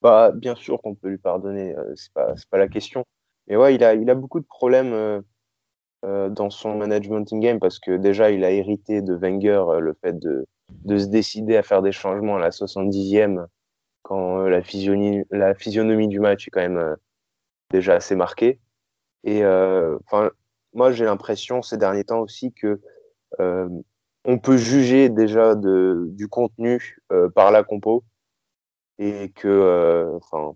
Bah, 0.06 0.32
bien 0.32 0.54
sûr 0.54 0.80
qu'on 0.84 0.94
peut 0.94 1.10
lui 1.10 1.18
pardonner, 1.18 1.76
euh, 1.76 1.92
c'est 1.96 2.14
pas, 2.14 2.36
pas 2.52 2.60
la 2.60 2.68
question. 2.68 3.06
Mais 3.48 3.56
ouais, 3.56 3.74
il 3.74 3.84
a, 3.84 3.96
il 3.96 4.08
a 4.12 4.14
beaucoup 4.14 4.40
de 4.40 4.46
problèmes 4.46 4.94
euh, 4.94 5.20
euh, 6.06 6.30
dans 6.30 6.52
son 6.52 6.76
management 6.78 7.34
in-game 7.34 7.60
parce 7.60 7.80
que 7.80 7.98
déjà, 7.98 8.30
il 8.30 8.44
a 8.44 8.52
hérité 8.52 9.02
de 9.02 9.16
Wenger 9.16 9.64
le 9.80 9.96
fait 10.04 10.14
de, 10.20 10.46
de 10.84 11.00
se 11.00 11.08
décider 11.08 11.58
à 11.58 11.64
faire 11.64 11.82
des 11.82 11.92
changements 11.92 12.36
à 12.36 12.40
la 12.40 12.52
70e 12.52 13.48
quand 14.04 14.44
la, 14.44 14.62
physionomie, 14.62 15.24
la 15.32 15.56
physionomie 15.56 16.08
du 16.08 16.20
match 16.20 16.48
est 16.48 16.52
quand 16.52 16.62
même 16.62 16.96
déjà 17.72 17.96
assez 17.96 18.16
marquée. 18.16 18.60
Et 19.24 19.42
moi, 19.42 20.92
j'ai 20.92 21.06
l'impression 21.06 21.64
ces 21.64 21.78
derniers 21.78 22.04
temps 22.04 22.20
aussi 22.20 22.54
que 22.54 22.80
on 23.40 24.38
peut 24.38 24.58
juger 24.58 25.10
déjà 25.10 25.56
de, 25.56 26.10
du 26.12 26.28
contenu 26.28 27.00
par 27.34 27.50
la 27.50 27.64
compo 27.64 28.04
et 29.00 29.32
que 29.32 29.48
euh, 29.48 30.16
enfin, 30.18 30.56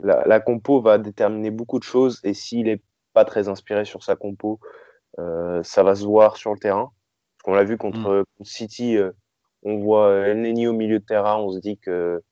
la, 0.00 0.26
la, 0.26 0.40
compo 0.40 0.80
va 0.80 0.98
déterminer 0.98 1.50
beaucoup 1.50 1.78
de 1.78 1.84
choses 1.84 2.20
et 2.24 2.34
s'il 2.34 2.68
est 2.68 2.82
pas 3.12 3.24
très 3.24 3.48
inspiré 3.48 3.84
sur 3.84 4.02
sa 4.02 4.16
compo, 4.16 4.58
euh, 5.18 5.62
ça 5.62 5.82
va 5.82 5.94
se 5.94 6.04
voir 6.04 6.36
sur 6.36 6.52
le 6.52 6.58
terrain. 6.58 6.90
Parce 7.36 7.44
qu'on 7.44 7.54
l'a 7.54 7.64
vu 7.64 7.76
contre, 7.78 7.98
mm. 7.98 8.24
contre 8.38 8.50
City, 8.50 8.96
euh, 8.96 9.12
on 9.62 9.78
voit 9.78 10.12
El 10.26 10.42
Neni 10.42 10.66
au 10.66 10.72
milieu 10.72 10.98
de 10.98 11.04
terrain, 11.04 11.36
on 11.36 11.50
se 11.52 11.58
dit 11.58 11.78
que 11.78 12.22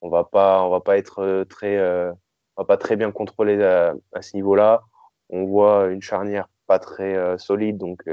on 0.00 0.08
va 0.10 0.24
pas, 0.24 0.62
on 0.62 0.70
va 0.70 0.80
pas 0.80 0.96
être 0.96 1.44
très, 1.48 1.78
on 1.80 2.62
va 2.62 2.64
pas 2.64 2.76
très 2.76 2.96
bien 2.96 3.10
contrôler 3.10 3.62
à, 3.62 3.94
à 4.12 4.22
ce 4.22 4.36
niveau-là. 4.36 4.82
On 5.28 5.44
voit 5.44 5.88
une 5.88 6.02
charnière 6.02 6.48
pas 6.66 6.78
très 6.78 7.36
solide, 7.38 7.78
donc 7.78 8.04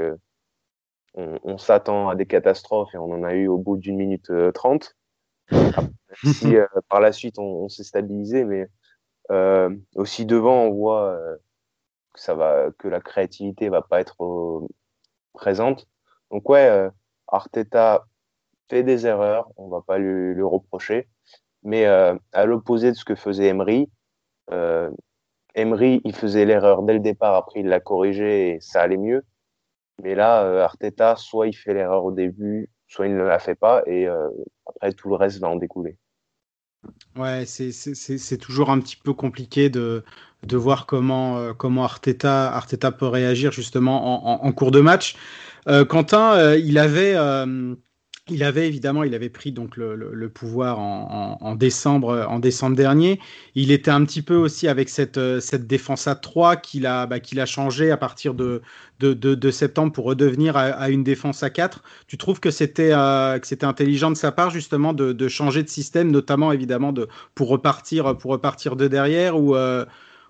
on, 1.14 1.38
on 1.44 1.58
s'attend 1.58 2.08
à 2.08 2.16
des 2.16 2.26
catastrophes 2.26 2.92
et 2.94 2.98
on 2.98 3.12
en 3.12 3.22
a 3.22 3.34
eu 3.34 3.46
au 3.46 3.56
bout 3.56 3.76
d'une 3.76 3.96
minute 3.96 4.32
trente 4.52 4.95
si 6.24 6.56
euh, 6.56 6.66
par 6.88 7.00
la 7.00 7.12
suite 7.12 7.38
on, 7.38 7.68
s'est 7.68 7.84
stabilisé, 7.84 8.44
mais 8.44 8.68
euh, 9.30 9.74
aussi 9.94 10.26
devant 10.26 10.64
on 10.64 10.70
voit 10.72 11.10
euh, 11.12 11.36
que 12.12 12.20
ça 12.20 12.34
va, 12.34 12.68
que 12.78 12.88
la 12.88 13.00
créativité 13.00 13.68
va 13.68 13.82
pas 13.82 14.00
être 14.00 14.66
présente. 15.32 15.86
Donc 16.30 16.48
ouais, 16.48 16.88
Arteta 17.28 18.06
fait 18.68 18.82
des 18.82 19.06
erreurs, 19.06 19.48
on 19.56 19.68
va 19.68 19.82
pas 19.82 19.98
lui, 19.98 20.34
lui 20.34 20.42
reprocher, 20.42 21.08
mais 21.62 21.84
à 21.86 22.46
l'opposé 22.46 22.90
de 22.90 22.96
ce 22.96 23.04
que 23.04 23.14
faisait 23.14 23.46
Emery, 23.48 23.90
Emery 25.54 26.00
il 26.04 26.14
faisait 26.14 26.44
l'erreur 26.44 26.82
dès 26.82 26.94
le 26.94 27.00
départ, 27.00 27.34
après 27.34 27.60
il 27.60 27.68
l'a 27.68 27.80
corrigé 27.80 28.50
et 28.50 28.60
ça 28.60 28.80
allait 28.80 28.96
mieux. 28.96 29.24
Mais 30.02 30.14
là, 30.14 30.64
Arteta, 30.64 31.16
soit 31.16 31.46
il 31.46 31.54
fait 31.54 31.74
l'erreur 31.74 32.04
au 32.04 32.12
début, 32.12 32.70
soit 32.86 33.06
il 33.06 33.16
ne 33.16 33.24
la 33.24 33.38
fait 33.38 33.54
pas, 33.54 33.82
et 33.86 34.06
après 34.66 34.92
tout 34.92 35.08
le 35.08 35.16
reste 35.16 35.40
va 35.40 35.48
en 35.48 35.56
découler. 35.56 35.96
Ouais, 37.16 37.44
c'est 37.46 38.38
toujours 38.38 38.70
un 38.70 38.78
petit 38.80 38.96
peu 38.96 39.12
compliqué 39.12 39.70
de, 39.70 40.04
voir 40.52 40.86
comment, 40.86 41.38
euh, 41.38 41.52
Arteta, 41.78 42.92
peut 42.92 43.06
réagir 43.06 43.52
justement 43.52 44.44
en, 44.44 44.52
cours 44.52 44.70
de 44.70 44.80
match. 44.80 45.16
Euh, 45.68 45.84
Quentin, 45.84 46.34
euh, 46.34 46.58
il 46.58 46.78
avait, 46.78 47.14
euh, 47.16 47.74
il 48.28 48.42
avait 48.42 48.66
évidemment, 48.66 49.04
il 49.04 49.14
avait 49.14 49.28
pris 49.28 49.52
donc 49.52 49.76
le, 49.76 50.28
pouvoir 50.28 50.80
en, 50.80 51.54
décembre, 51.54 52.26
en 52.28 52.40
décembre 52.40 52.74
dernier. 52.74 53.20
Il 53.54 53.70
était 53.70 53.92
un 53.92 54.04
petit 54.04 54.22
peu 54.22 54.34
aussi 54.34 54.66
avec 54.66 54.88
cette, 54.88 55.20
cette 55.40 55.68
défense 55.68 56.08
à 56.08 56.16
3 56.16 56.56
qu'il 56.56 56.86
a, 56.86 57.06
bah, 57.06 57.20
qu'il 57.20 57.38
a 57.38 57.46
changé 57.46 57.92
à 57.92 57.96
partir 57.96 58.34
de, 58.34 58.62
de, 58.98 59.50
septembre 59.50 59.92
pour 59.92 60.06
redevenir 60.06 60.56
à, 60.56 60.90
une 60.90 61.04
défense 61.04 61.44
à 61.44 61.50
4. 61.50 61.84
Tu 62.08 62.16
trouves 62.16 62.40
que 62.40 62.50
c'était 62.50 62.92
euh, 62.92 63.38
que 63.38 63.46
c'était 63.46 63.66
intelligent 63.66 64.10
de 64.10 64.16
sa 64.16 64.32
part 64.32 64.50
justement 64.50 64.92
de, 64.92 65.28
changer 65.28 65.62
de 65.62 65.68
système, 65.68 66.10
notamment 66.10 66.50
évidemment 66.50 66.92
de, 66.92 67.08
pour 67.36 67.48
repartir 67.48 68.18
pour 68.18 68.32
repartir 68.32 68.74
de 68.74 68.88
derrière 68.88 69.38
ou 69.40 69.54
euh, 69.54 69.84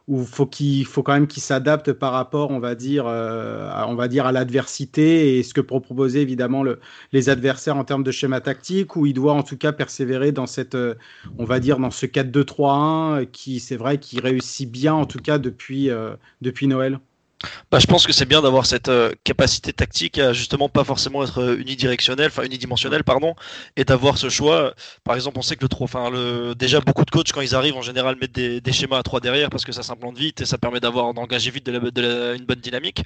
où 0.08 0.24
faut 0.24 0.46
qu'il 0.46 0.84
faut 0.86 1.02
quand 1.02 1.14
même 1.14 1.26
qu'il 1.26 1.42
s'adapte 1.42 1.92
par 1.92 2.12
rapport, 2.12 2.50
on 2.50 2.60
va 2.60 2.74
dire, 2.74 3.06
euh, 3.06 3.68
à, 3.72 3.88
on 3.88 3.94
va 3.96 4.08
dire 4.08 4.26
à 4.26 4.32
l'adversité 4.32 5.38
et 5.38 5.42
ce 5.42 5.52
que 5.54 5.60
proposer 5.60 6.20
évidemment 6.20 6.62
le, 6.62 6.80
les 7.12 7.28
adversaires 7.28 7.76
en 7.76 7.84
termes 7.84 8.04
de 8.04 8.12
schéma 8.12 8.40
tactique, 8.40 8.94
où 8.96 9.06
il 9.06 9.14
doit 9.14 9.32
en 9.32 9.42
tout 9.42 9.56
cas 9.56 9.72
persévérer 9.72 10.32
dans 10.32 10.46
cette, 10.46 10.74
euh, 10.76 10.94
on 11.38 11.44
va 11.44 11.58
dire 11.60 11.78
dans 11.78 11.90
ce 11.90 12.06
4-2-3-1 12.06 13.26
qui, 13.30 13.58
c'est 13.60 13.76
vrai, 13.76 13.98
qui 13.98 14.20
réussit 14.20 14.70
bien 14.70 14.94
en 14.94 15.06
tout 15.06 15.20
cas 15.20 15.38
depuis 15.38 15.90
euh, 15.90 16.14
depuis 16.40 16.66
Noël. 16.68 17.00
Bah, 17.70 17.78
je 17.78 17.86
pense 17.86 18.06
que 18.06 18.12
c'est 18.14 18.24
bien 18.24 18.40
d'avoir 18.40 18.64
cette 18.64 18.88
euh, 18.88 19.12
capacité 19.24 19.72
tactique 19.72 20.18
à 20.18 20.32
justement 20.32 20.70
pas 20.70 20.84
forcément 20.84 21.22
être 21.22 21.42
euh, 21.42 22.26
enfin 22.26 22.44
unidimensionnel, 22.44 23.04
pardon, 23.04 23.34
et 23.76 23.84
d'avoir 23.84 24.16
ce 24.16 24.30
choix. 24.30 24.74
Par 25.04 25.14
exemple, 25.14 25.38
on 25.38 25.42
sait 25.42 25.56
que 25.56 26.54
déjà 26.54 26.80
beaucoup 26.80 27.04
de 27.04 27.10
coachs 27.10 27.32
quand 27.32 27.42
ils 27.42 27.54
arrivent 27.54 27.76
en 27.76 27.82
général 27.82 28.16
mettent 28.16 28.32
des, 28.32 28.72
schémas 28.72 28.98
à 28.98 29.02
trois 29.02 29.20
derrière 29.20 29.50
parce 29.50 29.64
que 29.64 29.72
ça 29.72 29.82
s'implante 29.82 30.16
vite 30.16 30.40
et 30.40 30.46
ça 30.46 30.58
permet 30.58 30.80
d'avoir 30.80 31.12
d'engager 31.12 31.50
vite 31.50 31.68
une 31.68 32.44
bonne 32.46 32.60
dynamique. 32.60 33.02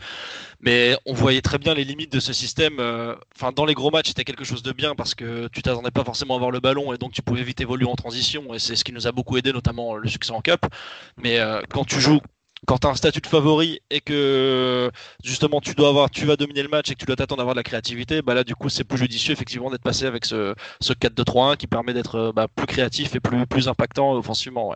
Mais 0.60 0.96
on 1.06 1.14
voyait 1.14 1.40
très 1.42 1.58
bien 1.58 1.74
les 1.74 1.84
limites 1.84 2.12
de 2.12 2.20
ce 2.20 2.32
système. 2.32 2.78
Euh, 2.78 3.16
enfin, 3.36 3.52
dans 3.52 3.64
les 3.64 3.74
gros 3.74 3.90
matchs, 3.90 4.08
c'était 4.08 4.24
quelque 4.24 4.44
chose 4.44 4.62
de 4.62 4.72
bien 4.72 4.94
parce 4.94 5.14
que 5.14 5.48
tu 5.48 5.62
t'attendais 5.62 5.90
pas 5.90 6.04
forcément 6.04 6.34
à 6.34 6.36
avoir 6.36 6.50
le 6.50 6.60
ballon 6.60 6.92
et 6.92 6.98
donc 6.98 7.12
tu 7.12 7.22
pouvais 7.22 7.42
vite 7.42 7.60
évoluer 7.60 7.86
en 7.86 7.96
transition 7.96 8.54
et 8.54 8.58
c'est 8.58 8.76
ce 8.76 8.84
qui 8.84 8.92
nous 8.92 9.06
a 9.06 9.12
beaucoup 9.12 9.36
aidé, 9.38 9.52
notamment 9.52 9.96
le 9.96 10.08
succès 10.08 10.32
en 10.32 10.40
cup. 10.40 10.60
Mais 11.22 11.38
quand 11.72 11.84
tu 11.84 12.00
joues 12.00 12.20
quand 12.66 12.78
tu 12.78 12.86
as 12.86 12.90
un 12.90 12.94
statut 12.94 13.20
de 13.20 13.26
favori 13.26 13.80
et 13.90 14.00
que 14.00 14.90
justement 15.24 15.60
tu 15.60 15.74
dois 15.74 15.88
avoir, 15.88 16.10
tu 16.10 16.26
vas 16.26 16.36
dominer 16.36 16.62
le 16.62 16.68
match 16.68 16.90
et 16.90 16.94
que 16.94 17.00
tu 17.00 17.06
dois 17.06 17.16
t'attendre 17.16 17.40
à 17.40 17.42
avoir 17.42 17.54
de 17.54 17.60
la 17.60 17.64
créativité, 17.64 18.22
bah 18.22 18.34
là 18.34 18.44
du 18.44 18.54
coup 18.54 18.68
c'est 18.68 18.84
plus 18.84 18.98
judicieux 18.98 19.32
effectivement 19.32 19.70
d'être 19.70 19.82
passé 19.82 20.06
avec 20.06 20.24
ce, 20.24 20.54
ce 20.80 20.92
4-2-3-1 20.92 21.56
qui 21.56 21.66
permet 21.66 21.94
d'être 21.94 22.16
euh, 22.16 22.32
bah, 22.32 22.48
plus 22.54 22.66
créatif 22.66 23.14
et 23.16 23.20
plus, 23.20 23.46
plus 23.46 23.68
impactant 23.68 24.12
offensivement. 24.12 24.74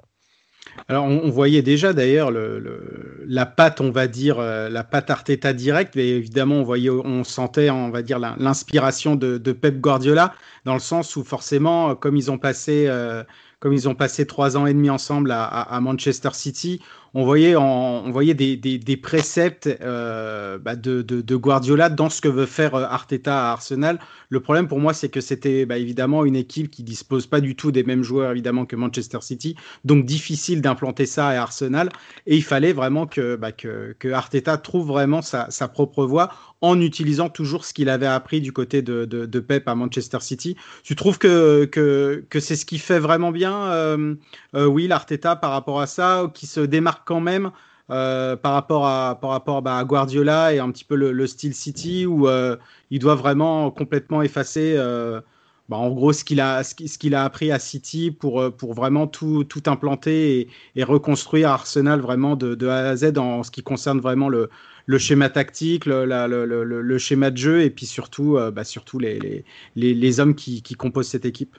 Alors 0.89 1.05
on, 1.05 1.31
voyait 1.31 1.63
déjà 1.63 1.93
d'ailleurs 1.93 2.31
le, 2.31 3.23
la 3.27 3.47
patte, 3.47 3.81
on 3.81 3.91
va 3.91 4.07
dire, 4.07 4.39
euh, 4.39 4.69
la 4.69 4.83
patte 4.83 5.11
Arteta 5.11 5.53
directe, 5.53 5.95
mais 5.95 6.09
évidemment 6.09 6.57
on 6.57 6.63
voyait, 6.63 6.91
on 6.91 7.23
sentait, 7.23 7.71
on 7.71 7.91
va 7.91 8.03
dire, 8.03 8.19
l'inspiration 8.19 9.15
de, 9.15 9.53
Pep 9.53 9.79
Guardiola, 9.81 10.35
dans 10.65 10.75
le 10.75 10.81
sens 10.81 11.17
où 11.17 11.23
forcément, 11.23 11.95
comme 11.95 12.17
ils 12.17 12.31
ont 12.31 12.39
passé, 12.39 12.87
euh, 12.89 13.23
comme 13.61 13.73
ils 13.73 13.89
ont 13.89 13.95
passé 13.95 14.27
trois 14.27 14.57
ans 14.57 14.67
et 14.67 14.75
demi 14.75 14.91
ensemble 14.91 15.31
à 15.33 15.79
Manchester 15.81 16.31
City, 16.33 16.81
on 17.15 17.25
voyait, 17.25 17.55
on 17.55 18.11
voyait 18.11 18.35
des, 18.35 18.57
des, 18.57 18.97
préceptes 18.97 19.69
euh, 19.81 20.59
bah, 20.59 20.75
de, 20.75 21.01
de, 21.01 21.37
Guardiola 21.37 21.89
dans 21.89 22.11
ce 22.11 22.21
que 22.21 22.29
veut 22.29 22.47
faire 22.47 22.75
euh, 22.75 22.85
Arteta 22.85 23.49
à 23.49 23.53
Arsenal. 23.53 24.01
Le 24.31 24.41
problème 24.41 24.67
pour 24.67 24.81
moi, 24.81 24.93
c'est 24.93 25.09
que 25.09 25.21
c'était 25.21 25.65
bah, 25.65 25.79
évidemment 25.79 26.25
une 26.25 26.35
équipe 26.35 26.71
qui 26.71 26.83
dispose 26.83 27.29
pas 27.29 27.41
du 27.41 27.55
tout 27.55 27.71
des 27.71 27.85
mêmes 27.85 28.03
joueurs 28.03 28.33
évidemment 28.33 28.67
que 28.67 28.75
Manchester 28.75 29.19
City, 29.21 29.55
donc 29.85 30.05
difficile 30.05 30.61
d'implanter 30.61 31.07
ça 31.07 31.29
à 31.29 31.41
Arsenal. 31.41 31.89
Et 32.27 32.35
il 32.37 32.43
fallait 32.43 32.73
vraiment 32.73 33.07
que, 33.07 33.37
bah, 33.37 33.53
que, 33.53 33.95
que, 34.01 34.09
Arteta 34.09 34.59
trouve 34.59 34.89
vraiment 34.89 35.23
sa, 35.23 35.49
sa 35.51 35.69
propre 35.69 36.05
voie 36.05 36.31
en 36.65 36.81
utilisant 36.81 37.29
toujours 37.29 37.67
ce 37.67 37.75
qu'il 37.75 37.91
avait 37.91 38.07
appris 38.07 38.41
du 38.41 38.51
côté 38.51 38.81
de, 38.81 39.05
de, 39.05 39.41
Pep 39.41 39.69
à 39.69 39.75
Manchester 39.75 40.19
City. 40.21 40.57
Tu 40.83 40.97
trouves 40.97 41.19
que, 41.19 41.67
que, 41.67 42.25
que 42.31 42.41
c'est 42.41 42.57
ce 42.57 42.65
qui 42.65 42.79
fait 42.79 42.99
vraiment 42.99 43.33
bien, 43.33 43.67
euh, 43.67 44.15
euh, 44.55 44.65
oui, 44.65 44.87
l'Arteta 44.87 45.37
par 45.37 45.51
rapport 45.51 45.83
à 45.83 45.87
ça, 45.87 46.31
qui 46.33 46.47
se 46.47 46.61
démarque 46.61 47.04
quand 47.05 47.21
même 47.21 47.51
euh, 47.91 48.35
par 48.35 48.55
rapport 48.55 48.87
à 48.87 49.19
par 49.21 49.29
rapport 49.31 49.61
bah, 49.61 49.77
à 49.77 49.85
Guardiola 49.85 50.55
et 50.55 50.59
un 50.59 50.71
petit 50.71 50.85
peu 50.85 50.97
le, 50.97 51.27
style 51.27 51.55
City 51.55 52.07
où 52.07 52.29
euh, 52.29 52.57
il 52.91 52.99
doit 52.99 53.15
vraiment 53.15 53.71
complètement 53.71 54.23
effacer 54.23 54.75
euh, 54.79 55.21
bah, 55.69 55.77
en 55.77 55.91
gros 55.91 56.15
ce 56.15 56.25
qu'il 56.25 56.41
a 56.41 56.63
ce 56.65 56.75
qu'il 56.75 57.15
a 57.15 57.25
appris 57.25 57.53
à 57.53 57.59
City 57.59 58.11
pour 58.11 58.51
pour 58.57 58.73
vraiment 58.73 59.07
tout 59.07 59.45
tout 59.45 59.63
implanter 59.67 60.49
et, 60.77 60.85
reconstruire 60.85 61.51
Arsenal 61.51 62.01
vraiment 62.01 62.37
de, 62.37 62.67
A 62.69 62.89
à 62.89 62.97
Z 62.97 63.19
en 63.19 63.43
ce 63.43 63.51
qui 63.51 63.63
concerne 63.63 64.01
vraiment 64.01 64.31
le 64.31 64.49
le 64.87 64.99
schéma 64.99 65.29
tactique, 65.29 65.85
le, 65.87 66.07
le, 66.07 66.65
le, 66.65 66.99
schéma 66.99 67.31
de 67.31 67.39
jeu 67.39 67.63
et 67.63 67.71
puis 67.71 67.87
surtout, 67.87 68.39
bah, 68.53 68.65
surtout 68.65 68.99
les, 68.99 69.45
les, 69.77 69.95
les, 69.95 70.21
hommes 70.21 70.35
qui, 70.35 70.61
qui 70.63 70.75
composent 70.75 71.09
cette 71.09 71.25
équipe. 71.25 71.57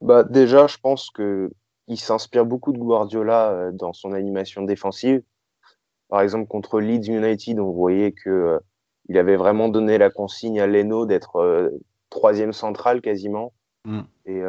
Bah, 0.00 0.22
Déjà, 0.22 0.66
je 0.66 0.78
pense 0.78 1.10
que 1.10 1.50
il 1.88 1.98
s'inspire 1.98 2.44
beaucoup 2.44 2.72
de 2.72 2.78
Guardiola 2.78 3.50
euh, 3.50 3.72
dans 3.72 3.92
son 3.92 4.12
animation 4.12 4.62
défensive. 4.62 5.22
Par 6.08 6.20
exemple, 6.20 6.46
contre 6.46 6.80
Leeds 6.80 7.08
United, 7.08 7.58
on 7.58 7.72
voyait 7.72 8.12
que 8.12 8.30
euh, 8.30 8.58
il 9.08 9.18
avait 9.18 9.36
vraiment 9.36 9.68
donné 9.68 9.98
la 9.98 10.10
consigne 10.10 10.60
à 10.60 10.66
Leno 10.66 11.06
d'être 11.06 11.36
euh, 11.36 11.70
troisième 12.10 12.52
central 12.52 13.00
quasiment. 13.00 13.52
Mm. 13.84 14.00
Et 14.26 14.42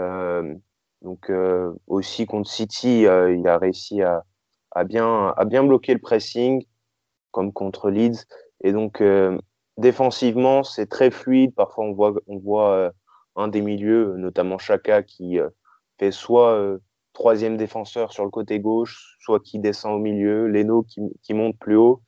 donc 1.02 1.32
aussi 1.88 2.26
contre 2.26 2.50
City, 2.50 3.04
il 3.04 3.48
a 3.48 3.58
réussi 3.58 4.02
à, 4.02 4.26
à, 4.72 4.84
bien, 4.84 5.34
à 5.38 5.46
bien 5.46 5.64
bloquer 5.64 5.94
le 5.94 6.00
pressing, 6.00 6.66
comme 7.32 7.54
contre 7.54 7.90
Leeds. 7.90 8.26
Et 8.62 8.74
donc 8.74 9.02
défensivement, 9.78 10.64
c'est 10.64 10.88
très 10.88 11.10
fluide. 11.10 11.56
Parfois, 11.56 11.86
on 11.86 11.94
voit, 11.94 12.14
on 12.28 12.38
voit 12.38 12.92
un 13.38 13.48
des 13.48 13.62
milieux, 13.62 14.16
notamment 14.18 14.58
Chaka, 14.58 15.04
qui 15.04 15.40
fait 16.00 16.12
soit 16.12 16.78
troisième 17.20 17.58
défenseur 17.58 18.14
sur 18.14 18.24
le 18.24 18.30
côté 18.30 18.62
gauche, 18.62 19.18
soit 19.20 19.42
qui 19.42 19.60
descend 19.60 19.94
au 19.94 20.00
milieu, 20.00 20.48
Leno 20.48 20.84
qui, 20.84 21.34
monte 21.34 21.58
plus 21.60 21.76
haut. 21.76 22.02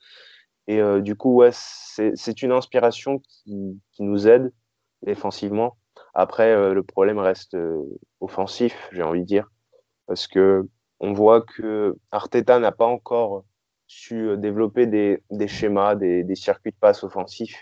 Et 0.68 0.80
euh, 0.80 1.02
du 1.02 1.18
coup, 1.18 1.36
ouais, 1.36 1.50
c'est 1.52 2.42
une 2.42 2.54
inspiration 2.54 3.20
qui, 3.20 3.78
nous 4.00 4.28
aide 4.30 4.54
défensivement. 5.02 5.76
Après, 6.14 6.52
euh, 6.54 6.74
le 6.74 6.82
problème 6.84 7.20
reste 7.20 7.56
euh, 7.56 7.84
offensif, 8.22 8.88
j'ai 8.94 9.04
envie 9.04 9.20
de 9.20 9.26
dire, 9.26 9.52
parce 10.08 10.28
que 10.28 10.66
on 11.02 11.12
voit 11.12 11.42
que 11.42 11.98
Arteta 12.12 12.60
n'a 12.60 12.72
pas 12.72 12.86
encore 12.86 13.44
su 13.88 14.38
développer 14.38 14.88
des, 14.88 15.48
schémas, 15.50 15.96
des, 15.96 16.36
circuits 16.36 16.72
de 16.72 16.78
passe 16.78 17.04
offensifs 17.04 17.60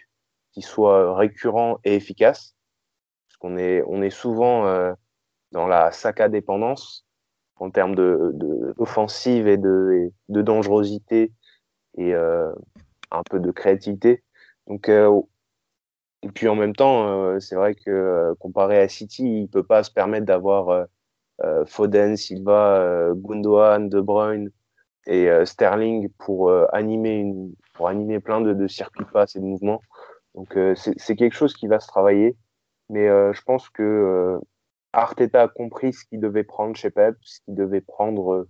qui 0.52 0.62
soient 0.62 1.16
récurrents 1.16 1.80
et 1.84 1.96
efficaces. 1.96 2.56
Parce 3.28 3.38
qu'on 3.38 3.58
est, 3.58 3.82
on 3.88 4.04
est 4.04 4.12
souvent 4.12 4.94
dans 5.52 5.68
la 5.68 5.92
Saka 5.92 6.30
dépendance 6.30 7.09
en 7.60 7.70
termes 7.70 7.96
de, 7.96 8.32
d'offensive 8.78 9.48
et 9.48 9.58
de, 9.58 10.12
de 10.30 10.42
dangerosité 10.42 11.32
et 11.98 12.14
euh, 12.14 12.52
un 13.12 13.24
peu 13.24 13.40
de 13.40 13.52
créativité. 13.52 14.24
Donc, 14.68 14.90
euh, 14.90 15.22
et 16.24 16.30
puis 16.30 16.48
en 16.48 16.56
même 16.56 16.76
temps, 16.76 17.08
euh, 17.08 17.40
c'est 17.40 17.56
vrai 17.56 17.76
que 17.76 18.34
comparé 18.40 18.80
à 18.80 18.88
City, 18.88 19.42
il 19.42 19.50
peut 19.50 19.64
pas 19.64 19.84
se 19.84 19.92
permettre 19.92 20.26
d'avoir 20.26 20.88
Foden, 21.68 22.18
Silva, 22.18 23.14
Gundogan, 23.16 23.88
De 23.88 24.02
Bruyne 24.02 24.52
et 25.08 25.30
Sterling 25.46 26.10
pour 26.18 26.52
animer 26.74 27.16
une, 27.16 27.54
pour 27.74 27.88
animer 27.88 28.20
plein 28.20 28.42
de, 28.42 28.54
de 28.54 28.68
circuits 28.68 29.06
de 29.06 29.10
passe 29.10 29.38
et 29.38 29.40
de 29.40 29.46
mouvements. 29.46 29.82
Donc 30.36 30.58
c'est 30.76 31.16
quelque 31.16 31.36
chose 31.36 31.54
qui 31.54 31.68
va 31.68 31.80
se 31.80 31.88
travailler, 31.88 32.36
mais 32.90 33.08
je 33.08 33.42
pense 33.44 33.70
que 33.70 34.42
Arteta 34.94 35.44
a 35.44 35.48
compris 35.48 35.94
ce 35.94 36.06
qu'il 36.06 36.20
devait 36.20 36.44
prendre 36.44 36.76
chez 36.76 36.90
Pep, 36.90 37.16
ce 37.22 37.40
qu'il 37.42 37.56
devait 37.56 37.82
prendre 37.82 38.48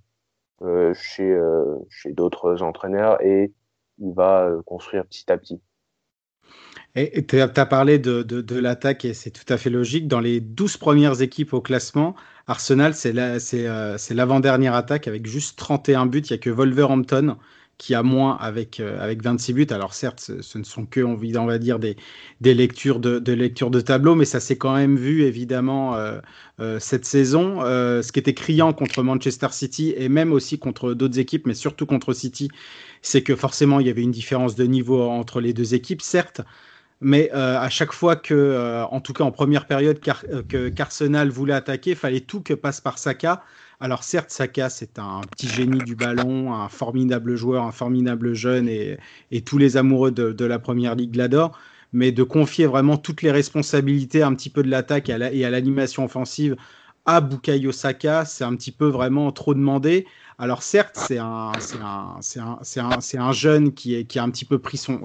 euh, 0.62 0.94
chez, 0.94 1.32
euh, 1.32 1.78
chez 1.90 2.12
d'autres 2.12 2.62
entraîneurs 2.64 3.24
et 3.24 3.54
il 3.98 4.14
va 4.14 4.46
euh, 4.46 4.62
construire 4.64 5.06
petit 5.06 5.32
à 5.32 5.38
petit. 5.38 5.62
Et 6.96 7.26
tu 7.26 7.40
as 7.40 7.48
parlé 7.48 8.00
de, 8.00 8.24
de, 8.24 8.60
l'attaque 8.60 9.06
et 9.06 9.14
c'est 9.14 9.30
tout 9.30 9.54
à 9.54 9.58
fait 9.58 9.70
logique. 9.70 10.08
Dans 10.08 10.20
les 10.20 10.42
12 10.42 10.78
premières 10.78 11.22
équipes 11.22 11.54
au 11.54 11.62
classement, 11.62 12.16
Arsenal, 12.48 12.94
c'est 12.96 13.14
l'avant-dernière 13.14 14.74
attaque 14.74 15.08
avec 15.08 15.28
juste 15.28 15.58
31 15.60 16.08
buts. 16.08 16.20
Il 16.20 16.34
n'y 16.34 16.36
a 16.36 16.38
que 16.40 16.50
Wolverhampton 16.50 17.38
qui 17.80 17.96
a 17.96 18.04
moins 18.04 18.38
avec, 18.42 18.82
euh, 18.82 19.02
avec 19.02 19.24
26 19.24 19.54
buts. 19.54 19.68
Alors 19.72 19.94
certes, 19.94 20.32
ce, 20.42 20.58
ne 20.58 20.64
sont 20.64 20.86
que, 20.86 21.00
on, 21.00 21.16
va 21.46 21.58
dire, 21.58 21.80
des, 21.80 21.96
des 22.42 22.54
lectures 22.54 23.00
de, 23.00 23.20
de 23.20 23.34
lecture 23.34 23.72
de 23.72 23.80
tableau, 23.80 24.16
mais 24.16 24.26
ça 24.26 24.42
s'est 24.42 24.58
quand 24.58 24.76
même 24.76 24.98
vu 24.98 25.24
évidemment 25.24 25.96
euh, 25.96 26.20
euh, 26.60 26.78
cette 26.80 27.06
saison. 27.06 27.62
ce 27.62 28.12
qui 28.12 28.20
était 28.20 28.34
criant 28.34 28.74
contre 28.74 29.02
Manchester 29.02 29.48
City 29.52 29.94
et 29.98 30.10
même 30.10 30.34
aussi 30.34 30.60
contre 30.60 30.94
d'autres 30.94 31.20
équipes, 31.20 31.48
mais 31.48 31.54
surtout 31.54 31.86
contre 31.86 32.14
City, 32.14 32.50
c'est 33.02 33.24
que 33.24 33.36
forcément 33.36 33.80
il 33.80 33.88
y 33.88 33.90
avait 33.90 34.04
une 34.04 34.12
différence 34.12 34.56
de 34.56 34.66
niveau 34.66 35.02
entre 35.02 35.40
les 35.40 35.54
deux 35.54 35.74
équipes, 35.74 36.02
certes. 36.02 36.42
Mais 37.02 37.32
à 37.32 37.70
chaque 37.70 37.94
fois 37.94 38.18
que, 38.18 38.84
en 38.92 39.00
tout 39.00 39.14
cas 39.14 39.24
en 39.24 39.32
première 39.32 39.68
période, 39.68 40.02
que 40.02 40.68
qu'Arsenal 40.68 41.30
voulait 41.30 41.54
attaquer, 41.54 41.96
fallait 41.96 42.20
tout 42.20 42.42
que 42.42 42.54
passe 42.54 42.82
par 42.82 42.98
Saka. 42.98 43.42
Alors 43.82 44.04
certes, 44.04 44.30
Saka, 44.30 44.70
c'est 44.70 45.00
un 45.00 45.22
petit 45.32 45.48
génie 45.48 45.80
du 45.80 45.96
ballon, 45.96 46.54
un 46.54 46.68
formidable 46.68 47.36
joueur, 47.38 47.64
un 47.64 47.72
formidable 47.72 48.34
jeune, 48.34 48.68
et, 48.68 48.98
tous 49.46 49.58
les 49.58 49.78
amoureux 49.78 50.12
de, 50.12 50.46
la 50.46 50.60
Première 50.60 50.96
Ligue 50.96 51.16
l'adorent. 51.16 51.58
mais 51.94 52.12
de 52.12 52.24
confier 52.24 52.66
vraiment 52.68 52.98
toutes 52.98 53.22
les 53.22 53.32
responsabilités 53.32 54.22
un 54.22 54.36
petit 54.36 54.50
peu 54.50 54.64
de 54.64 54.70
l'attaque 54.70 55.10
et 55.10 55.46
à 55.46 55.50
l'animation 55.50 56.04
offensive 56.04 56.58
à 57.06 57.22
Bukayo 57.22 57.72
Saka, 57.72 58.26
c'est 58.26 58.44
un 58.44 58.56
petit 58.56 58.72
peu 58.72 58.88
vraiment 58.88 59.32
trop 59.32 59.54
demandé. 59.54 60.06
Alors 60.38 60.62
certes, 60.62 60.96
c'est 60.96 61.18
un, 61.18 61.52
un, 61.52 63.32
jeune 63.32 63.74
qui, 63.74 63.96
est, 63.96 64.04
qui 64.06 64.20
a 64.20 64.24
un 64.24 64.30
petit 64.30 64.46
peu 64.46 64.60
pris 64.60 64.78
son, 64.78 65.02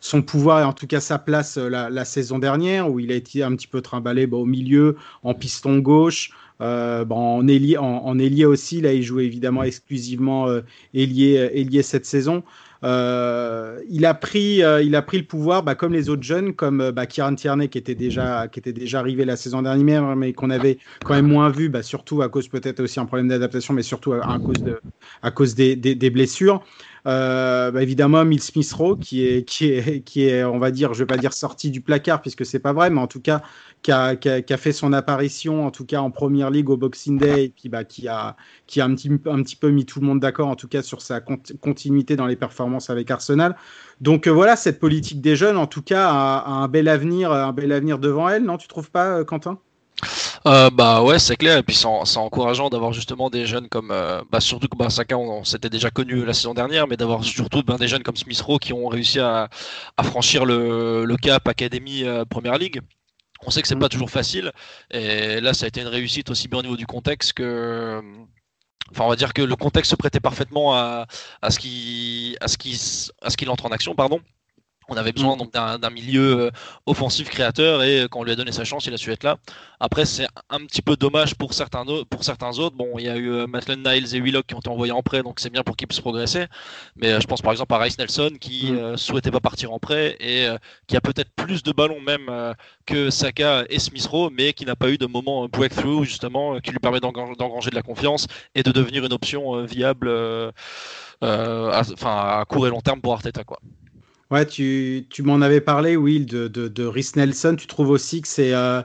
son, 0.00 0.22
pouvoir 0.22 0.60
et 0.60 0.64
en 0.64 0.72
tout 0.72 0.86
cas 0.86 1.00
sa 1.00 1.18
place 1.18 1.58
euh, 1.58 1.68
la, 1.68 2.04
saison 2.04 2.38
dernière, 2.38 2.90
où 2.90 2.98
il 2.98 3.12
a 3.12 3.14
été 3.14 3.42
un 3.42 3.54
petit 3.54 3.66
peu 3.66 3.82
trimballé 3.82 4.26
bah, 4.26 4.38
au 4.38 4.46
milieu, 4.46 4.96
en 5.22 5.34
piston 5.34 5.78
gauche. 5.78 6.30
Euh, 6.60 7.04
en, 7.10 7.48
ailier, 7.48 7.76
en, 7.78 8.18
aussi, 8.46 8.80
là 8.80 8.92
il 8.92 9.02
joue 9.02 9.20
évidemment 9.20 9.64
exclusivement 9.64 10.48
euh, 10.48 10.60
ailier, 10.94 11.82
cette 11.82 12.06
saison. 12.06 12.44
Euh, 12.84 13.80
il, 13.88 14.04
a 14.04 14.12
pris, 14.12 14.62
euh, 14.62 14.82
il 14.82 14.94
a 14.94 15.00
pris 15.00 15.16
le 15.16 15.24
pouvoir, 15.24 15.62
bah, 15.62 15.74
comme 15.74 15.94
les 15.94 16.10
autres 16.10 16.22
jeunes, 16.22 16.52
comme 16.52 16.82
euh, 16.82 16.92
bah, 16.92 17.06
Kieran 17.06 17.34
Tierney 17.34 17.68
qui 17.68 17.78
était 17.78 17.94
déjà, 17.94 18.46
qui 18.46 18.58
était 18.58 18.74
déjà 18.74 18.98
arrivé 18.98 19.24
la 19.24 19.36
saison 19.36 19.62
dernière, 19.62 20.14
mais 20.16 20.34
qu'on 20.34 20.50
avait 20.50 20.78
quand 21.02 21.14
même 21.14 21.26
moins 21.26 21.48
vu, 21.48 21.70
bah, 21.70 21.82
surtout 21.82 22.20
à 22.20 22.28
cause 22.28 22.48
peut-être 22.48 22.80
aussi 22.80 23.00
un 23.00 23.06
problème 23.06 23.28
d'adaptation, 23.28 23.72
mais 23.72 23.82
surtout 23.82 24.12
à, 24.12 24.38
cause, 24.38 24.62
de, 24.62 24.80
à 25.22 25.30
cause 25.30 25.54
des, 25.54 26.10
blessures. 26.10 26.62
Euh, 27.06 27.70
bah, 27.70 27.82
évidemment, 27.82 28.22
Mill 28.26 28.42
Smith 28.42 28.70
Rowe, 28.72 28.96
qui 28.96 29.26
est, 29.26 29.48
qui, 29.48 29.66
est, 29.66 30.02
qui 30.04 30.26
est, 30.26 30.44
on 30.44 30.58
va 30.58 30.70
dire, 30.70 30.92
je 30.92 30.98
vais 31.00 31.06
pas 31.06 31.16
dire 31.16 31.32
sorti 31.32 31.70
du 31.70 31.80
placard, 31.80 32.20
puisque 32.20 32.44
c'est 32.44 32.58
pas 32.58 32.74
vrai, 32.74 32.90
mais 32.90 33.00
en 33.00 33.06
tout 33.06 33.20
cas, 33.20 33.40
qui 33.84 33.92
a, 33.92 34.56
fait 34.56 34.72
son 34.72 34.92
apparition, 34.92 35.66
en 35.66 35.70
tout 35.70 35.84
cas 35.84 36.00
en 36.00 36.10
première 36.10 36.50
ligue 36.50 36.70
au 36.70 36.76
Boxing 36.76 37.18
Day, 37.18 37.52
puis 37.54 37.68
bah, 37.68 37.84
qui, 37.84 38.08
a, 38.08 38.34
qui 38.66 38.80
a 38.80 38.86
un 38.86 38.94
petit, 38.94 39.10
un 39.26 39.42
petit 39.42 39.56
peu 39.56 39.70
mis 39.70 39.84
tout 39.84 40.00
le 40.00 40.06
monde 40.06 40.20
d'accord, 40.20 40.48
en 40.48 40.56
tout 40.56 40.68
cas 40.68 40.82
sur 40.82 41.02
sa 41.02 41.20
continuité 41.20 42.16
dans 42.16 42.26
les 42.26 42.36
performances 42.36 42.90
avec 42.90 43.10
Arsenal. 43.10 43.56
Donc 44.00 44.26
euh, 44.26 44.30
voilà, 44.30 44.56
cette 44.56 44.80
politique 44.80 45.20
des 45.20 45.36
jeunes, 45.36 45.56
en 45.56 45.66
tout 45.66 45.82
cas, 45.82 46.08
a, 46.08 46.48
un 46.48 46.68
bel 46.68 46.88
avenir, 46.88 47.30
un 47.30 47.52
bel 47.52 47.72
avenir 47.72 47.98
devant 47.98 48.28
elle, 48.28 48.44
non 48.44 48.56
Tu 48.56 48.68
trouves 48.68 48.90
pas, 48.90 49.18
euh, 49.18 49.24
Quentin? 49.24 49.58
Euh, 50.46 50.68
bah 50.70 51.02
ouais, 51.02 51.18
c'est 51.18 51.36
clair. 51.36 51.58
Et 51.58 51.62
puis 51.62 51.74
c'est 51.74 51.86
encourageant 52.18 52.68
d'avoir 52.68 52.92
justement 52.92 53.30
des 53.30 53.46
jeunes 53.46 53.68
comme, 53.68 53.90
euh, 53.90 54.22
bah, 54.30 54.40
surtout 54.40 54.68
que 54.68 54.76
bah, 54.76 54.88
on, 55.16 55.44
s'était 55.44 55.70
déjà 55.70 55.90
connu 55.90 56.24
la 56.24 56.34
saison 56.34 56.52
dernière, 56.52 56.86
mais 56.86 56.96
d'avoir 56.96 57.24
surtout 57.24 57.62
ben, 57.62 57.76
des 57.76 57.88
jeunes 57.88 58.02
comme 58.02 58.16
Smith 58.16 58.40
Rowe 58.40 58.58
qui 58.58 58.72
ont 58.72 58.88
réussi 58.88 59.20
à, 59.20 59.48
franchir 60.02 60.44
le, 60.44 61.16
cap 61.22 61.48
Académie 61.48 62.04
euh, 62.04 62.24
Première 62.26 62.58
Ligue. 62.58 62.80
On 63.42 63.50
sait 63.50 63.62
que 63.62 63.68
c'est 63.68 63.76
pas 63.76 63.88
toujours 63.88 64.10
facile, 64.10 64.52
et 64.90 65.40
là 65.40 65.54
ça 65.54 65.66
a 65.66 65.68
été 65.68 65.80
une 65.80 65.88
réussite 65.88 66.30
aussi 66.30 66.48
bien 66.48 66.60
au 66.60 66.62
niveau 66.62 66.76
du 66.76 66.86
contexte 66.86 67.34
que. 67.34 68.00
Enfin, 68.90 69.04
on 69.04 69.08
va 69.08 69.16
dire 69.16 69.32
que 69.32 69.42
le 69.42 69.56
contexte 69.56 69.90
se 69.90 69.96
prêtait 69.96 70.20
parfaitement 70.20 70.74
à, 70.74 71.06
à 71.42 71.50
ce 71.50 71.58
qui, 71.58 72.36
à 72.40 72.48
ce 72.48 72.58
qui, 72.58 72.74
à 73.22 73.30
ce 73.30 73.36
qu'il 73.36 73.48
entre 73.50 73.66
en 73.66 73.70
action, 73.70 73.94
pardon. 73.94 74.20
On 74.88 74.96
avait 74.96 75.12
besoin 75.12 75.36
donc 75.36 75.52
d'un 75.52 75.90
milieu 75.90 76.38
euh, 76.38 76.50
offensif 76.86 77.30
créateur 77.30 77.82
et 77.82 78.00
euh, 78.00 78.08
quand 78.08 78.20
on 78.20 78.24
lui 78.24 78.32
a 78.32 78.36
donné 78.36 78.52
sa 78.52 78.64
chance, 78.64 78.86
il 78.86 78.94
a 78.94 78.96
su 78.96 79.10
être 79.12 79.24
là. 79.24 79.38
Après, 79.80 80.04
c'est 80.04 80.26
un 80.50 80.60
petit 80.60 80.82
peu 80.82 80.96
dommage 80.96 81.34
pour 81.34 81.54
certains, 81.54 81.84
pour 82.08 82.24
certains 82.24 82.58
autres. 82.58 82.76
Bon, 82.76 82.98
il 82.98 83.06
y 83.06 83.08
a 83.08 83.16
eu 83.16 83.30
euh, 83.30 83.46
Maitland 83.46 83.86
Niles 83.86 84.14
et 84.14 84.20
Willock 84.20 84.46
qui 84.46 84.54
ont 84.54 84.60
été 84.60 84.68
envoyés 84.68 84.92
en 84.92 85.02
prêt, 85.02 85.22
donc 85.22 85.40
c'est 85.40 85.50
bien 85.50 85.62
pour 85.62 85.76
qu'ils 85.76 85.88
puissent 85.88 86.00
progresser. 86.00 86.46
Mais 86.96 87.20
je 87.20 87.26
pense 87.26 87.42
par 87.42 87.52
exemple 87.52 87.72
à 87.74 87.78
Rice 87.78 87.98
Nelson 87.98 88.32
qui 88.40 88.72
ne 88.72 88.92
mm. 88.92 88.96
souhaitait 88.96 89.30
pas 89.30 89.40
partir 89.40 89.72
en 89.72 89.78
prêt 89.78 90.16
et 90.20 90.46
qui 90.86 90.96
a 90.96 91.00
peut-être 91.00 91.30
plus 91.34 91.62
de 91.62 91.72
ballons 91.72 92.00
même 92.00 92.30
que 92.86 93.10
Saka 93.10 93.64
et 93.70 93.78
Smith 93.78 94.06
Rowe, 94.06 94.30
mais 94.30 94.52
qui 94.52 94.66
n'a 94.66 94.76
pas 94.76 94.90
eu 94.90 94.98
de 94.98 95.06
moment 95.06 95.48
breakthrough 95.48 96.04
justement 96.04 96.60
qui 96.60 96.70
lui 96.70 96.78
permet 96.78 97.00
d'engranger 97.00 97.70
de 97.70 97.74
la 97.74 97.82
confiance 97.82 98.26
et 98.54 98.62
de 98.62 98.70
devenir 98.70 99.04
une 99.04 99.12
option 99.12 99.64
viable 99.64 100.12
à, 101.22 101.82
à 102.04 102.44
court 102.44 102.66
et 102.66 102.70
long 102.70 102.80
terme 102.80 103.00
pour 103.00 103.14
Arteta. 103.14 103.44
Quoi. 103.44 103.60
Ouais, 104.30 104.46
tu, 104.46 105.06
tu 105.10 105.22
m'en 105.22 105.40
avais 105.40 105.60
parlé, 105.60 105.96
Will, 105.96 106.26
de, 106.26 106.48
de, 106.48 106.68
de 106.68 106.84
Rhys 106.84 107.12
Nelson. 107.16 107.56
Tu 107.58 107.66
trouves 107.66 107.90
aussi 107.90 108.22
que 108.22 108.28
c'est. 108.28 108.54
Euh, 108.54 108.82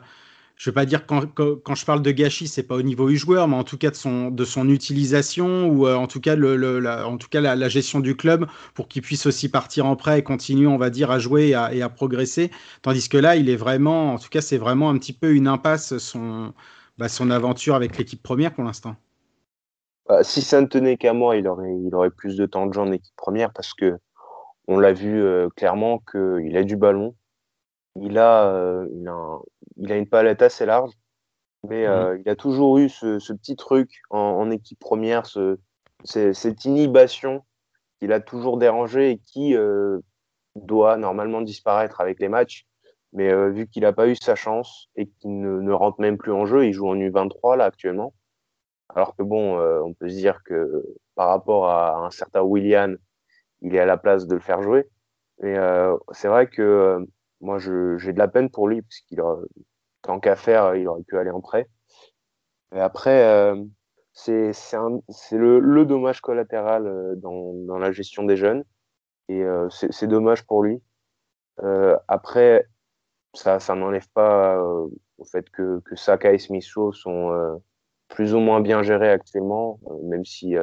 je 0.60 0.70
ne 0.70 0.72
veux 0.72 0.76
pas 0.76 0.86
dire 0.86 1.06
quand, 1.06 1.26
quand, 1.34 1.76
je 1.76 1.86
parle 1.86 2.02
de 2.02 2.12
gâchis, 2.12 2.50
c'est 2.50 2.64
pas 2.64 2.76
au 2.76 2.82
niveau 2.82 3.08
du 3.08 3.16
joueur, 3.16 3.48
mais 3.48 3.56
en 3.56 3.64
tout 3.64 3.78
cas 3.78 3.92
de 3.92 3.96
son, 3.96 4.30
de 4.30 4.44
son 4.44 4.68
utilisation 4.68 5.68
ou 5.70 5.88
euh, 5.88 5.96
en 5.96 6.08
tout 6.08 6.20
cas, 6.20 6.36
le, 6.36 6.58
la, 6.80 7.08
en 7.08 7.18
tout 7.18 7.30
cas 7.30 7.40
la, 7.40 7.70
gestion 7.70 8.02
du 8.02 8.18
club 8.18 8.46
pour 8.74 8.90
qu'il 8.90 9.02
puisse 9.02 9.26
aussi 9.26 9.48
partir 9.48 9.86
en 9.86 9.96
prêt 9.96 10.20
et 10.20 10.24
continuer, 10.24 10.68
on 10.68 10.78
va 10.78 10.90
dire, 10.90 11.12
à 11.12 11.20
jouer 11.20 11.50
et 11.50 11.56
à, 11.56 11.74
et 11.74 11.82
à 11.82 11.88
progresser. 11.88 12.52
Tandis 12.82 13.08
que 13.08 13.18
là, 13.18 13.38
il 13.38 13.50
est 13.50 13.56
vraiment, 13.56 14.14
en 14.16 14.20
tout 14.20 14.28
cas, 14.28 14.42
c'est 14.42 14.58
vraiment 14.58 14.90
un 14.90 14.98
petit 14.98 15.14
peu 15.14 15.34
une 15.34 15.48
impasse 15.48 15.98
son, 15.98 16.54
bah, 16.98 17.08
son 17.08 17.32
aventure 17.32 17.76
avec 17.76 17.98
l'équipe 17.98 18.22
première 18.22 18.54
pour 18.54 18.66
l'instant. 18.66 18.98
Bah, 20.10 20.26
si 20.26 20.42
ça 20.42 20.60
ne 20.60 20.68
tenait 20.68 20.98
qu'à 20.98 21.14
moi, 21.14 21.38
il 21.38 21.48
aurait, 21.48 21.74
il 21.86 21.96
aurait 21.96 22.10
plus 22.10 22.36
de 22.36 22.46
temps 22.46 22.68
de 22.68 22.74
jeu 22.74 22.82
en 22.82 22.92
équipe 22.92 23.16
première 23.16 23.54
parce 23.54 23.74
que 23.74 23.98
on 24.70 24.78
l'a 24.78 24.94
vu 24.94 25.24
euh, 25.24 25.50
clairement 25.50 25.98
qu'il 26.12 26.56
a 26.56 26.64
du 26.64 26.78
ballon. 26.78 27.16
Il 28.00 28.20
a, 28.20 28.54
euh, 28.54 28.88
il, 29.78 29.92
a 29.92 29.98
une 29.98 30.08
palette 30.08 30.44
assez 30.44 30.66
large, 30.68 30.92
mais 31.68 31.88
mmh 31.88 31.92
euh, 31.92 32.18
il 32.24 32.30
a 32.30 32.36
toujours 32.36 32.78
eu 32.78 32.88
ce, 32.88 33.34
petit 33.34 33.56
truc 33.56 33.90
en, 34.12 34.52
équipe 34.52 34.80
première, 34.80 35.26
cette 36.04 36.66
inhibition 36.66 37.44
qu'il 38.00 38.14
a 38.14 38.20
toujours 38.20 38.58
dérangé 38.58 39.10
et 39.10 39.18
qui 39.18 39.56
doit 40.56 40.98
normalement 40.98 41.42
disparaître 41.42 42.00
avec 42.00 42.20
les 42.20 42.30
matchs. 42.30 42.68
Mais 43.12 43.34
vu 43.50 43.68
qu'il 43.68 43.82
n'a 43.82 43.92
pas 43.92 44.08
eu 44.08 44.16
sa 44.16 44.36
chance 44.36 44.88
et 44.96 45.08
qu'il 45.08 45.42
ne, 45.42 45.72
rentre 45.74 46.00
même 46.00 46.20
plus 46.20 46.32
en 46.32 46.46
jeu, 46.46 46.68
il 46.68 46.74
joue 46.74 46.88
en 46.88 46.96
U23 46.96 47.58
là 47.58 47.66
actuellement. 47.66 48.14
Alors 48.94 49.16
que 49.16 49.24
bon, 49.24 49.60
on 49.60 49.94
peut 49.96 50.10
se 50.10 50.16
dire 50.16 50.44
que 50.44 50.86
par 51.16 51.30
rapport 51.30 51.70
à 51.70 52.06
un 52.06 52.12
certain 52.12 52.42
William, 52.42 52.98
il 53.62 53.76
est 53.76 53.80
à 53.80 53.86
la 53.86 53.98
place 53.98 54.28
de 54.28 54.36
le 54.36 54.42
faire 54.42 54.62
jouer. 54.62 54.88
Et 55.42 55.58
euh, 55.58 55.96
c'est 56.12 56.28
vrai 56.28 56.48
que 56.48 56.62
euh, 56.62 57.06
moi, 57.42 57.60
j'ai 57.60 58.14
de 58.14 58.20
la 58.20 58.28
peine 58.28 58.50
pour 58.50 58.68
lui, 58.68 58.82
parce 58.82 59.00
qu'il 59.02 59.22
tant 60.02 60.20
qu'à 60.20 60.36
faire, 60.36 60.76
il 60.76 60.88
aurait 60.88 61.04
pu 61.04 61.18
aller 61.18 61.32
en 61.32 61.42
prêt. 61.42 61.68
Et 62.74 62.80
après, 62.80 63.24
euh, 63.24 63.64
c'est 64.14 64.52
le, 65.32 65.60
le, 65.60 65.86
dommage 65.86 66.22
collatéral 66.22 66.88
euh, 66.88 67.16
dans, 67.16 67.54
dans, 67.66 67.78
la 67.78 67.92
gestion 67.92 68.24
des 68.24 68.38
jeunes. 68.38 68.64
Et 69.28 69.44
euh, 69.44 69.70
c'est 69.70 70.08
dommage 70.08 70.46
pour 70.46 70.64
lui. 70.64 70.82
après, 72.08 72.66
ça, 73.34 73.60
ça 73.60 73.76
n'enlève 73.76 74.10
pas 74.14 74.60
au 74.62 75.26
fait 75.26 75.50
que, 75.52 75.82
que 75.86 75.96
Saka 75.96 76.34
et 76.34 76.40
Smith 76.40 76.64
sont 76.64 77.62
plus 78.08 78.34
ou 78.34 78.40
moins 78.40 78.60
bien 78.60 78.82
gérés 78.82 79.12
actuellement, 79.12 79.80
même 80.04 80.26
si 80.26 80.56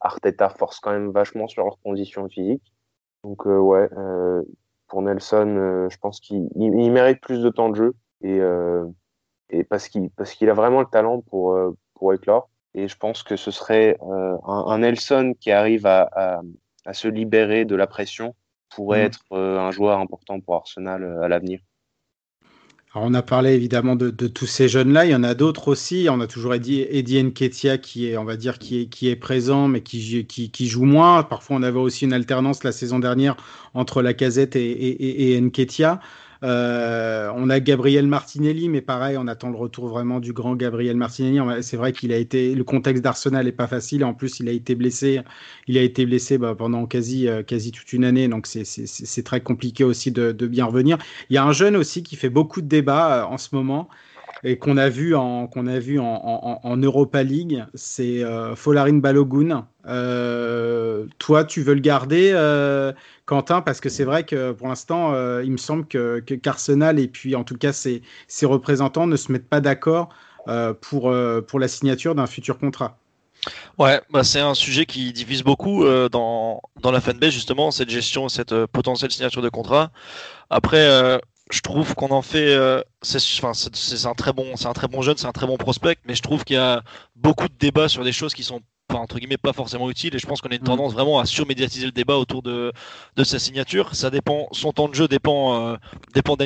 Arteta 0.00 0.48
force 0.48 0.80
quand 0.80 0.92
même 0.92 1.10
vachement 1.10 1.48
sur 1.48 1.64
leurs 1.64 1.78
conditions 1.80 2.28
physiques. 2.28 2.72
Donc 3.24 3.46
euh, 3.46 3.58
ouais, 3.58 3.88
euh, 3.96 4.42
pour 4.88 5.02
Nelson, 5.02 5.46
euh, 5.48 5.88
je 5.90 5.98
pense 5.98 6.20
qu'il 6.20 6.48
mérite 6.56 7.20
plus 7.20 7.42
de 7.42 7.50
temps 7.50 7.68
de 7.68 7.76
jeu 7.76 7.94
et, 8.22 8.40
et 9.50 9.64
parce 9.64 9.88
qu'il 9.88 10.10
parce 10.10 10.32
qu'il 10.32 10.50
a 10.50 10.54
vraiment 10.54 10.80
le 10.80 10.86
talent 10.86 11.20
pour 11.22 11.58
pour 11.94 12.12
éclore. 12.12 12.50
Et 12.74 12.86
je 12.86 12.96
pense 12.96 13.22
que 13.24 13.34
ce 13.34 13.50
serait 13.50 13.98
un, 14.00 14.78
Nelson 14.78 15.34
qui 15.40 15.50
arrive 15.50 15.86
à, 15.86 16.08
à, 16.12 16.40
à, 16.86 16.92
se 16.92 17.08
libérer 17.08 17.64
de 17.64 17.74
la 17.74 17.88
pression 17.88 18.36
pourrait 18.68 19.02
mmh. 19.02 19.06
être 19.06 19.36
un 19.36 19.70
joueur 19.72 19.98
important 19.98 20.40
pour 20.40 20.54
Arsenal 20.54 21.18
à 21.22 21.26
l'avenir 21.26 21.60
on 22.94 23.14
a 23.14 23.22
parlé 23.22 23.54
évidemment 23.54 23.94
de, 23.94 24.10
tous 24.10 24.46
ces 24.46 24.68
jeunes-là. 24.68 25.04
Il 25.06 25.12
y 25.12 25.14
en 25.14 25.22
a 25.22 25.34
d'autres 25.34 25.68
aussi. 25.68 26.08
On 26.10 26.20
a 26.20 26.26
toujours 26.26 26.54
Eddie, 26.54 26.84
Eddie 26.90 27.22
Nketiah 27.22 27.78
qui 27.78 28.08
est, 28.08 28.16
on 28.16 28.24
va 28.24 28.36
dire, 28.36 28.58
qui 28.58 28.82
est, 28.82 28.86
qui 28.86 29.08
est 29.08 29.16
présent, 29.16 29.68
mais 29.68 29.82
qui, 29.82 30.26
qui, 30.26 30.68
joue 30.68 30.84
moins. 30.84 31.22
Parfois, 31.22 31.56
on 31.56 31.62
avait 31.62 31.78
aussi 31.78 32.04
une 32.04 32.12
alternance 32.12 32.64
la 32.64 32.72
saison 32.72 32.98
dernière 32.98 33.36
entre 33.74 34.02
la 34.02 34.12
casette 34.12 34.56
et, 34.56 34.70
et, 34.70 35.36
et. 35.36 35.40
Euh, 36.42 37.30
on 37.36 37.50
a 37.50 37.60
Gabriel 37.60 38.06
Martinelli, 38.06 38.68
mais 38.68 38.80
pareil, 38.80 39.16
on 39.18 39.26
attend 39.26 39.50
le 39.50 39.56
retour 39.56 39.88
vraiment 39.88 40.20
du 40.20 40.32
grand 40.32 40.56
Gabriel 40.56 40.96
Martinelli. 40.96 41.38
C'est 41.62 41.76
vrai 41.76 41.92
qu'il 41.92 42.12
a 42.12 42.16
été, 42.16 42.54
le 42.54 42.64
contexte 42.64 43.02
d'Arsenal 43.02 43.44
n'est 43.44 43.52
pas 43.52 43.66
facile. 43.66 44.04
En 44.04 44.14
plus, 44.14 44.40
il 44.40 44.48
a 44.48 44.52
été 44.52 44.74
blessé. 44.74 45.20
Il 45.66 45.76
a 45.76 45.82
été 45.82 46.06
blessé 46.06 46.38
bah, 46.38 46.54
pendant 46.56 46.86
quasi, 46.86 47.28
euh, 47.28 47.42
quasi 47.42 47.72
toute 47.72 47.92
une 47.92 48.04
année, 48.04 48.28
donc 48.28 48.46
c'est 48.46 49.22
très 49.22 49.40
compliqué 49.40 49.84
aussi 49.84 50.10
de, 50.12 50.32
bien 50.32 50.64
revenir. 50.64 50.98
Il 51.28 51.34
y 51.34 51.38
a 51.38 51.44
un 51.44 51.52
jeune 51.52 51.76
aussi 51.76 52.02
qui 52.02 52.16
fait 52.16 52.30
beaucoup 52.30 52.62
de 52.62 52.66
débats 52.68 53.22
euh, 53.22 53.24
en 53.24 53.38
ce 53.38 53.54
moment 53.54 53.88
et 54.42 54.58
qu'on 54.58 54.76
a 54.76 54.88
vu 54.88 55.14
en 55.14 55.46
qu'on 55.46 55.66
a 55.66 55.78
vu 55.78 55.98
en, 55.98 56.76
Europa 56.76 57.22
League, 57.22 57.64
c'est 57.74 58.24
euh, 58.24 58.54
Folarin 58.56 58.98
Balogun. 58.98 59.66
Euh, 59.86 61.06
toi, 61.18 61.44
tu 61.44 61.62
veux 61.62 61.74
le 61.74 61.80
garder, 61.80 62.30
euh, 62.34 62.92
Quentin, 63.26 63.60
parce 63.60 63.80
que 63.80 63.88
c'est 63.88 64.04
vrai 64.04 64.24
que 64.24 64.52
pour 64.52 64.68
l'instant, 64.68 65.14
il 65.40 65.52
me 65.52 65.56
semble 65.56 65.86
que 65.86 66.20
qu'Arsenal 66.20 66.98
et 66.98 67.08
puis 67.08 67.34
en 67.36 67.44
tout 67.44 67.56
cas 67.56 67.72
ses, 67.72 68.02
ses 68.28 68.46
représentants 68.46 69.06
ne 69.06 69.16
se 69.16 69.30
mettent 69.30 69.48
pas 69.48 69.60
d'accord 69.60 70.08
pour 70.80 71.14
pour 71.46 71.60
la 71.60 71.68
signature 71.68 72.14
d'un 72.14 72.26
futur 72.26 72.58
contrat. 72.58 72.96
Ouais, 73.78 74.02
bah 74.10 74.22
c'est 74.22 74.40
un 74.40 74.52
sujet 74.52 74.84
qui 74.84 75.14
divise 75.14 75.42
beaucoup 75.42 75.84
dans, 76.10 76.60
dans 76.82 76.90
la 76.90 77.00
fanbase 77.00 77.30
justement, 77.30 77.70
cette 77.70 77.88
gestion, 77.88 78.28
cette 78.28 78.66
potentielle 78.66 79.10
signature 79.10 79.42
de 79.42 79.48
contrat. 79.48 79.90
Après, 80.50 81.20
je 81.50 81.60
trouve 81.60 81.94
qu'on 81.94 82.10
en 82.10 82.22
fait. 82.22 82.54
Euh, 82.54 82.82
c'est 83.02 84.06
un 84.06 84.14
très 84.14 84.32
bon, 84.32 84.56
c'est 84.56 84.66
un 84.66 84.72
très 84.72 84.88
bon 84.88 85.02
jeune, 85.02 85.16
c'est 85.16 85.26
un 85.26 85.32
très 85.32 85.46
bon 85.46 85.56
prospect, 85.56 85.96
mais 86.06 86.14
je 86.14 86.22
trouve 86.22 86.44
qu'il 86.44 86.56
y 86.56 86.58
a 86.58 86.82
beaucoup 87.16 87.48
de 87.48 87.54
débats 87.58 87.88
sur 87.88 88.04
des 88.04 88.12
choses 88.12 88.34
qui 88.34 88.42
sont 88.42 88.60
entre 88.92 89.18
guillemets 89.18 89.36
pas 89.36 89.52
forcément 89.52 89.88
utile 89.88 90.16
et 90.16 90.18
je 90.18 90.26
pense 90.26 90.40
qu'on 90.40 90.48
a 90.48 90.54
une 90.54 90.62
mm. 90.62 90.64
tendance 90.64 90.92
vraiment 90.92 91.20
à 91.20 91.26
surmédiatiser 91.26 91.86
le 91.86 91.92
débat 91.92 92.16
autour 92.16 92.42
de, 92.42 92.72
de 93.16 93.24
sa 93.24 93.38
signature. 93.38 93.94
Ça 93.94 94.10
dépend, 94.10 94.48
son 94.52 94.72
temps 94.72 94.88
de 94.88 94.94
jeu 94.94 95.08
dépend, 95.08 95.72
euh, 95.72 95.76
dépend 96.14 96.36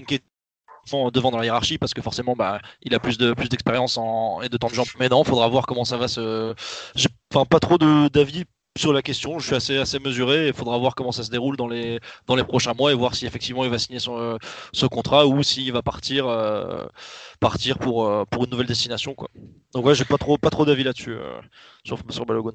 devant 1.13 1.31
dans 1.31 1.39
la 1.39 1.45
hiérarchie 1.45 1.79
parce 1.79 1.95
que 1.95 2.03
forcément 2.03 2.35
bah, 2.37 2.61
il 2.83 2.95
a 2.95 2.99
plus 2.99 3.17
de 3.19 3.33
plus 3.33 3.49
d'expérience 3.49 3.99
et 4.43 4.49
de 4.49 4.57
temps 4.57 4.69
de 4.69 4.75
jambes. 4.75 4.87
Mais 4.99 5.09
non, 5.09 5.25
faudra 5.25 5.49
voir 5.49 5.67
comment 5.67 5.85
ça 5.85 5.97
va 5.97 6.09
se. 6.09 6.55
J'ai 6.95 7.09
enfin, 7.33 7.45
pas 7.45 7.61
trop 7.61 7.79
d'avis 7.79 8.45
sur 8.77 8.93
la 8.93 9.03
question. 9.03 9.39
Je 9.39 9.47
suis 9.47 9.55
assez, 9.55 9.77
assez 9.79 9.99
mesuré. 9.99 10.49
Il 10.49 10.53
faudra 10.55 10.79
voir 10.79 10.95
comment 10.95 11.13
ça 11.13 11.23
se 11.23 11.31
déroule 11.31 11.57
dans 11.57 11.69
les, 11.69 12.01
dans 12.27 12.35
les 12.37 12.45
prochains 12.45 12.75
mois 12.75 12.93
et 12.93 12.95
voir 12.95 13.15
si 13.15 13.27
effectivement 13.27 13.65
il 13.65 13.71
va 13.71 13.79
signer 13.79 14.01
son, 14.01 14.39
ce 14.73 14.87
contrat 14.87 15.27
ou 15.27 15.43
s'il 15.43 15.73
va 15.73 15.83
partir, 15.83 16.27
euh, 16.27 16.87
partir 17.41 17.79
pour, 17.79 18.07
euh, 18.07 18.25
pour 18.25 18.45
une 18.45 18.51
nouvelle 18.51 18.67
destination. 18.67 19.15
Quoi. 19.15 19.29
Donc 19.73 19.85
ouais, 19.87 19.95
j'ai 19.95 20.05
pas 20.05 20.19
trop, 20.19 20.39
pas 20.39 20.51
trop 20.51 20.65
d'avis 20.65 20.85
là-dessus 20.85 21.13
euh, 21.13 21.41
sur, 21.85 21.99
sur 22.11 22.27
Balogun. 22.27 22.53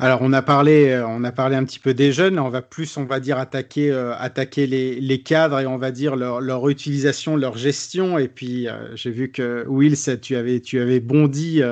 Alors 0.00 0.22
on 0.22 0.32
a 0.32 0.42
parlé, 0.42 0.88
euh, 0.88 1.06
on 1.06 1.22
a 1.22 1.30
parlé 1.30 1.54
un 1.54 1.62
petit 1.64 1.78
peu 1.78 1.94
des 1.94 2.10
jeunes. 2.10 2.40
On 2.40 2.48
va 2.48 2.62
plus, 2.62 2.96
on 2.96 3.04
va 3.04 3.20
dire 3.20 3.38
attaquer, 3.38 3.92
euh, 3.92 4.12
attaquer 4.16 4.66
les, 4.66 5.00
les, 5.00 5.22
cadres 5.22 5.60
et 5.60 5.66
on 5.66 5.78
va 5.78 5.92
dire 5.92 6.16
leur, 6.16 6.40
leur 6.40 6.68
utilisation, 6.68 7.36
leur 7.36 7.56
gestion. 7.56 8.18
Et 8.18 8.26
puis 8.26 8.66
euh, 8.66 8.96
j'ai 8.96 9.12
vu 9.12 9.30
que 9.30 9.64
Wills, 9.68 10.20
tu 10.20 10.34
avais, 10.34 10.58
tu 10.58 10.80
avais 10.80 10.98
bondi 10.98 11.62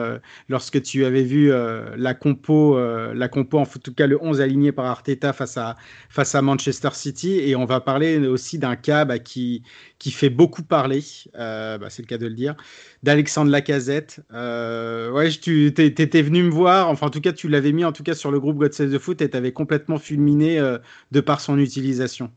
lorsque 0.49 0.81
tu 0.83 1.05
avais 1.05 1.25
vu 1.25 1.51
la 1.97 2.15
compo, 2.15 2.79
la 2.79 3.29
compo 3.29 3.59
en 3.59 3.67
tout 3.67 3.93
cas 3.93 4.07
le 4.07 4.23
11 4.23 4.41
aligné 4.41 4.71
par 4.71 4.87
Arteta 4.87 5.33
face 5.33 5.57
à 5.57 5.77
face 6.09 6.37
à 6.37 6.43
Manchester 6.43 6.91
City. 6.93 7.41
Et 7.41 7.57
on 7.57 7.65
va 7.65 7.81
parler 7.81 8.19
aussi 8.19 8.59
d'un 8.59 8.77
cas 8.77 9.05
bah, 9.05 9.19
qui 9.19 9.65
qui 9.99 10.13
fait 10.13 10.31
beaucoup 10.31 10.63
parler. 10.63 11.03
Bah, 11.35 11.79
c'est 11.89 12.03
le 12.03 12.07
cas 12.07 12.19
de 12.19 12.27
le 12.27 12.35
dire 12.35 12.55
d'Alexandre 13.03 13.51
Lacazette. 13.51 14.21
Ouais, 14.33 15.31
tu 15.31 15.67
étais 15.67 16.23
venu 16.23 16.45
me 16.45 16.51
voir, 16.51 16.89
enfin 16.89 17.09
en 17.09 17.11
tout 17.11 17.21
cas 17.21 17.33
tu 17.33 17.49
l'avais 17.49 17.73
mis 17.73 17.85
en 17.85 17.93
tout 17.93 18.05
cas 18.05 18.12
sur 18.15 18.31
le 18.31 18.41
groupe 18.41 18.57
God 18.57 18.73
Save 18.73 18.93
the 18.93 18.99
Foot 18.99 19.21
et 19.23 19.31
tu 19.31 19.37
avais 19.37 19.53
complètement 19.53 19.99
fulminé 19.99 20.59
euh, 20.59 20.79
de 21.11 21.21
par 21.21 21.41
son 21.41 21.59
utilisation. 21.59 22.31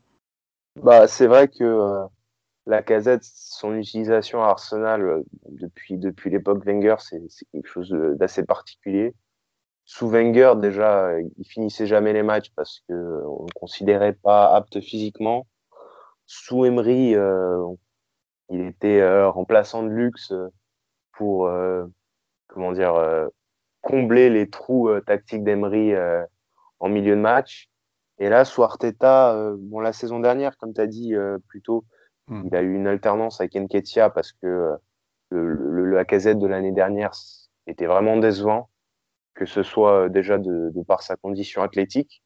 Bah, 0.82 1.08
c'est 1.08 1.28
vrai 1.28 1.48
que 1.48 1.64
euh, 1.64 2.06
Lacazette, 2.66 3.24
son 3.24 3.76
utilisation 3.76 4.44
à 4.44 4.48
Arsenal 4.48 5.24
depuis, 5.50 5.98
depuis 5.98 6.30
l'époque 6.30 6.66
Wenger, 6.66 6.96
c'est 7.00 7.22
quelque 7.52 7.68
chose 7.68 7.90
d'assez 8.18 8.44
particulier. 8.44 9.14
Sous 9.86 10.10
Wenger, 10.10 10.54
déjà, 10.58 11.20
il 11.38 11.46
finissait 11.46 11.86
jamais 11.86 12.12
les 12.12 12.24
matchs 12.24 12.52
parce 12.56 12.82
qu'on 12.90 12.96
ne 12.96 13.46
le 13.48 13.54
considérait 13.54 14.14
pas 14.14 14.56
apte 14.56 14.82
physiquement. 14.82 15.46
Sous 16.26 16.66
Emery, 16.66 17.16
il 18.50 18.62
était 18.62 19.02
euh, 19.02 19.30
remplaçant 19.30 19.84
de 19.84 19.90
luxe 19.90 20.32
euh, 20.32 20.50
pour 21.14 21.48
euh, 21.48 21.86
comment 22.48 22.72
dire 22.72 22.94
combler 23.86 24.30
les 24.30 24.50
trous 24.50 24.90
tactiques 25.06 25.44
d'Emery 25.44 25.94
en 26.80 26.90
milieu 26.90 27.16
de 27.16 27.22
match. 27.22 27.70
Et 28.18 28.30
là, 28.30 28.46
sous 28.46 28.64
Arteta, 28.64 29.54
bon, 29.58 29.80
la 29.80 29.94
saison 29.94 30.20
dernière, 30.20 30.58
comme 30.58 30.74
tu 30.74 30.82
as 30.82 30.88
dit 30.88 31.14
plutôt, 31.48 31.86
hmm. 32.28 32.48
il 32.48 32.56
a 32.56 32.62
eu 32.62 32.74
une 32.74 32.88
alternance 32.88 33.40
avec 33.40 33.56
Enketia 33.56 34.10
parce 34.10 34.32
que 34.32 34.76
le, 35.30 35.54
le, 35.54 35.86
la 35.92 36.04
casette 36.04 36.40
de 36.40 36.48
l'année 36.48 36.72
dernière 36.72 37.12
était 37.68 37.86
vraiment 37.86 38.18
décevant, 38.18 38.70
que 39.36 39.46
ce 39.46 39.62
soit 39.62 40.10
déjà 40.10 40.40
de, 40.40 40.72
de 40.74 40.82
par 40.82 41.04
sa 41.04 41.16
condition 41.16 41.62
athlétique, 41.62 42.24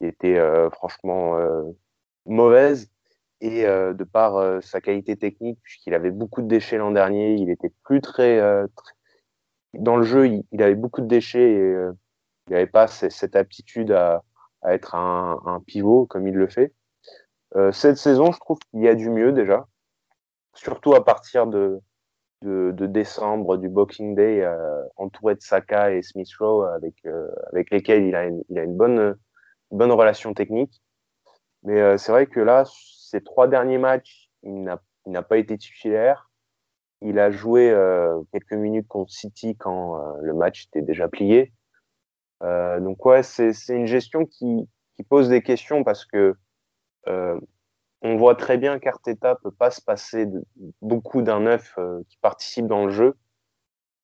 qui 0.00 0.06
était 0.06 0.40
franchement 0.72 1.38
mauvaise, 2.26 2.90
et 3.40 3.66
euh, 3.66 3.94
de 3.94 4.04
par 4.04 4.36
euh, 4.36 4.60
sa 4.60 4.80
qualité 4.80 5.16
technique, 5.16 5.58
puisqu'il 5.62 5.94
avait 5.94 6.10
beaucoup 6.10 6.42
de 6.42 6.48
déchets 6.48 6.78
l'an 6.78 6.90
dernier, 6.90 7.34
il 7.34 7.50
était 7.50 7.72
plus 7.84 8.00
très, 8.00 8.38
euh, 8.38 8.66
dans 9.74 9.96
le 9.96 10.04
jeu, 10.04 10.28
il, 10.28 10.62
avait 10.62 10.74
beaucoup 10.74 11.00
de 11.00 11.06
déchets 11.06 11.50
et 11.50 11.74
il 12.46 12.52
n'avait 12.52 12.66
pas 12.66 12.86
cette 12.86 13.36
aptitude 13.36 13.92
à, 13.92 14.22
être 14.66 14.94
un, 14.94 15.62
pivot 15.66 16.06
comme 16.06 16.26
il 16.26 16.34
le 16.34 16.48
fait. 16.48 16.72
cette 17.72 17.96
saison, 17.96 18.32
je 18.32 18.38
trouve 18.40 18.58
qu'il 18.70 18.82
y 18.82 18.88
a 18.88 18.94
du 18.94 19.10
mieux 19.10 19.32
déjà, 19.32 19.66
surtout 20.54 20.94
à 20.94 21.04
partir 21.04 21.46
de, 21.46 21.80
décembre, 22.42 23.56
du 23.56 23.68
Boxing 23.68 24.14
Day, 24.14 24.48
entouré 24.96 25.34
de 25.34 25.42
Saka 25.42 25.92
et 25.92 26.02
Smith 26.02 26.28
Rowe, 26.38 26.64
avec, 26.64 26.94
avec 27.52 27.70
lesquels 27.70 28.04
il 28.04 28.14
a 28.16 28.24
une, 28.24 28.76
bonne, 28.76 29.16
une 29.70 29.78
bonne 29.78 29.92
relation 29.92 30.34
technique. 30.34 30.82
Mais 31.62 31.98
c'est 31.98 32.12
vrai 32.12 32.26
que 32.26 32.40
là, 32.40 32.64
ses 32.66 33.22
trois 33.22 33.48
derniers 33.48 33.78
matchs, 33.78 34.28
il 34.42 34.64
n'a 35.06 35.22
pas 35.22 35.38
été 35.38 35.56
titulaire. 35.56 36.27
Il 37.00 37.18
a 37.18 37.30
joué 37.30 37.70
euh, 37.70 38.20
quelques 38.32 38.54
minutes 38.54 38.88
contre 38.88 39.12
City 39.12 39.56
quand 39.56 39.96
euh, 39.96 40.20
le 40.22 40.34
match 40.34 40.66
était 40.66 40.82
déjà 40.82 41.08
plié. 41.08 41.52
Euh, 42.42 42.80
donc 42.80 43.04
ouais, 43.06 43.22
c'est 43.22 43.52
une 43.68 43.86
gestion 43.86 44.24
qui, 44.24 44.68
qui, 44.96 45.02
pose 45.04 45.28
des 45.28 45.42
questions 45.42 45.84
parce 45.84 46.04
que 46.04 46.34
on 48.02 48.16
voit 48.16 48.34
très 48.34 48.58
bien 48.58 48.78
qu'Arteta 48.78 49.36
peut 49.36 49.50
pas 49.50 49.70
se 49.70 49.80
passer 49.80 50.26
de, 50.26 50.44
beaucoup 50.82 51.22
d'un 51.22 51.40
neuf 51.40 51.74
qui 52.08 52.18
participe 52.18 52.66
dans 52.66 52.84
le 52.84 52.92
jeu 52.92 53.16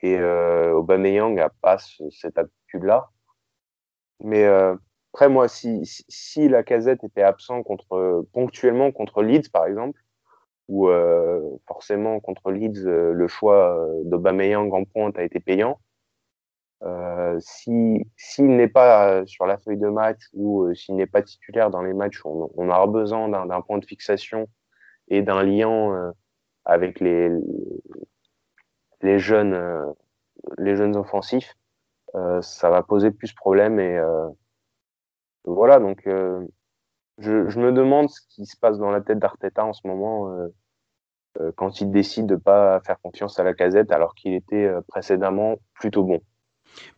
et 0.00 0.18
Aubameyang 0.22 1.34
n'a 1.34 1.50
pas 1.50 1.76
cette 2.10 2.38
attitude-là. 2.38 3.10
Mais 4.20 4.46
après, 5.12 5.28
moi, 5.28 5.48
si, 5.48 5.82
si, 5.84 6.48
la 6.48 6.62
casette 6.62 7.04
était 7.04 7.22
absent 7.22 7.62
contre, 7.62 8.26
ponctuellement 8.32 8.90
contre 8.90 9.22
Leeds, 9.22 9.50
par 9.52 9.66
exemple, 9.66 10.03
ou 10.68 10.88
euh, 10.88 11.40
forcément 11.66 12.20
contre 12.20 12.50
Leeds, 12.50 12.86
euh, 12.86 13.12
le 13.12 13.28
choix 13.28 13.78
euh, 13.78 14.02
d'Aubameyang 14.04 14.72
en 14.72 14.84
pointe 14.84 15.18
a 15.18 15.22
été 15.22 15.40
payant. 15.40 15.80
Euh, 16.82 17.38
si 17.40 18.06
s'il 18.16 18.56
n'est 18.56 18.68
pas 18.68 19.24
sur 19.26 19.46
la 19.46 19.58
feuille 19.58 19.78
de 19.78 19.88
match 19.88 20.20
ou 20.34 20.74
s'il 20.74 20.96
n'est 20.96 21.06
pas 21.06 21.22
titulaire 21.22 21.70
dans 21.70 21.82
les 21.82 21.94
matchs 21.94 22.24
où 22.24 22.50
on, 22.56 22.64
on 22.64 22.68
aura 22.68 22.86
besoin 22.86 23.28
d'un 23.28 23.60
point 23.62 23.78
de 23.78 23.84
fixation 23.86 24.48
et 25.08 25.22
d'un 25.22 25.42
lien 25.42 26.12
avec 26.64 27.00
les 27.00 27.30
les 29.00 29.18
jeunes 29.18 29.94
les 30.58 30.76
jeunes 30.76 30.96
offensifs, 30.96 31.56
ça 32.42 32.70
va 32.70 32.82
poser 32.82 33.10
plus 33.10 33.30
de 33.30 33.36
problèmes 33.36 33.80
et 33.80 33.98
voilà, 35.44 35.78
donc 35.78 36.06
euh, 36.06 36.46
je, 37.18 37.58
me 37.58 37.72
demande 37.72 38.10
ce 38.10 38.20
qui 38.28 38.46
se 38.46 38.56
passe 38.56 38.78
dans 38.78 38.90
la 38.90 39.00
tête 39.00 39.18
d'Arteta 39.18 39.64
en 39.64 39.72
ce 39.72 39.86
moment 39.86 40.30
euh, 40.30 40.48
euh, 41.40 41.52
quand 41.56 41.80
il 41.80 41.90
décide 41.90 42.26
de 42.26 42.36
pas 42.36 42.80
faire 42.80 43.00
confiance 43.00 43.38
à 43.38 43.44
la 43.44 43.54
casette 43.54 43.92
alors 43.92 44.14
qu'il 44.14 44.34
était 44.34 44.70
précédemment 44.88 45.56
plutôt 45.74 46.04
bon. 46.04 46.20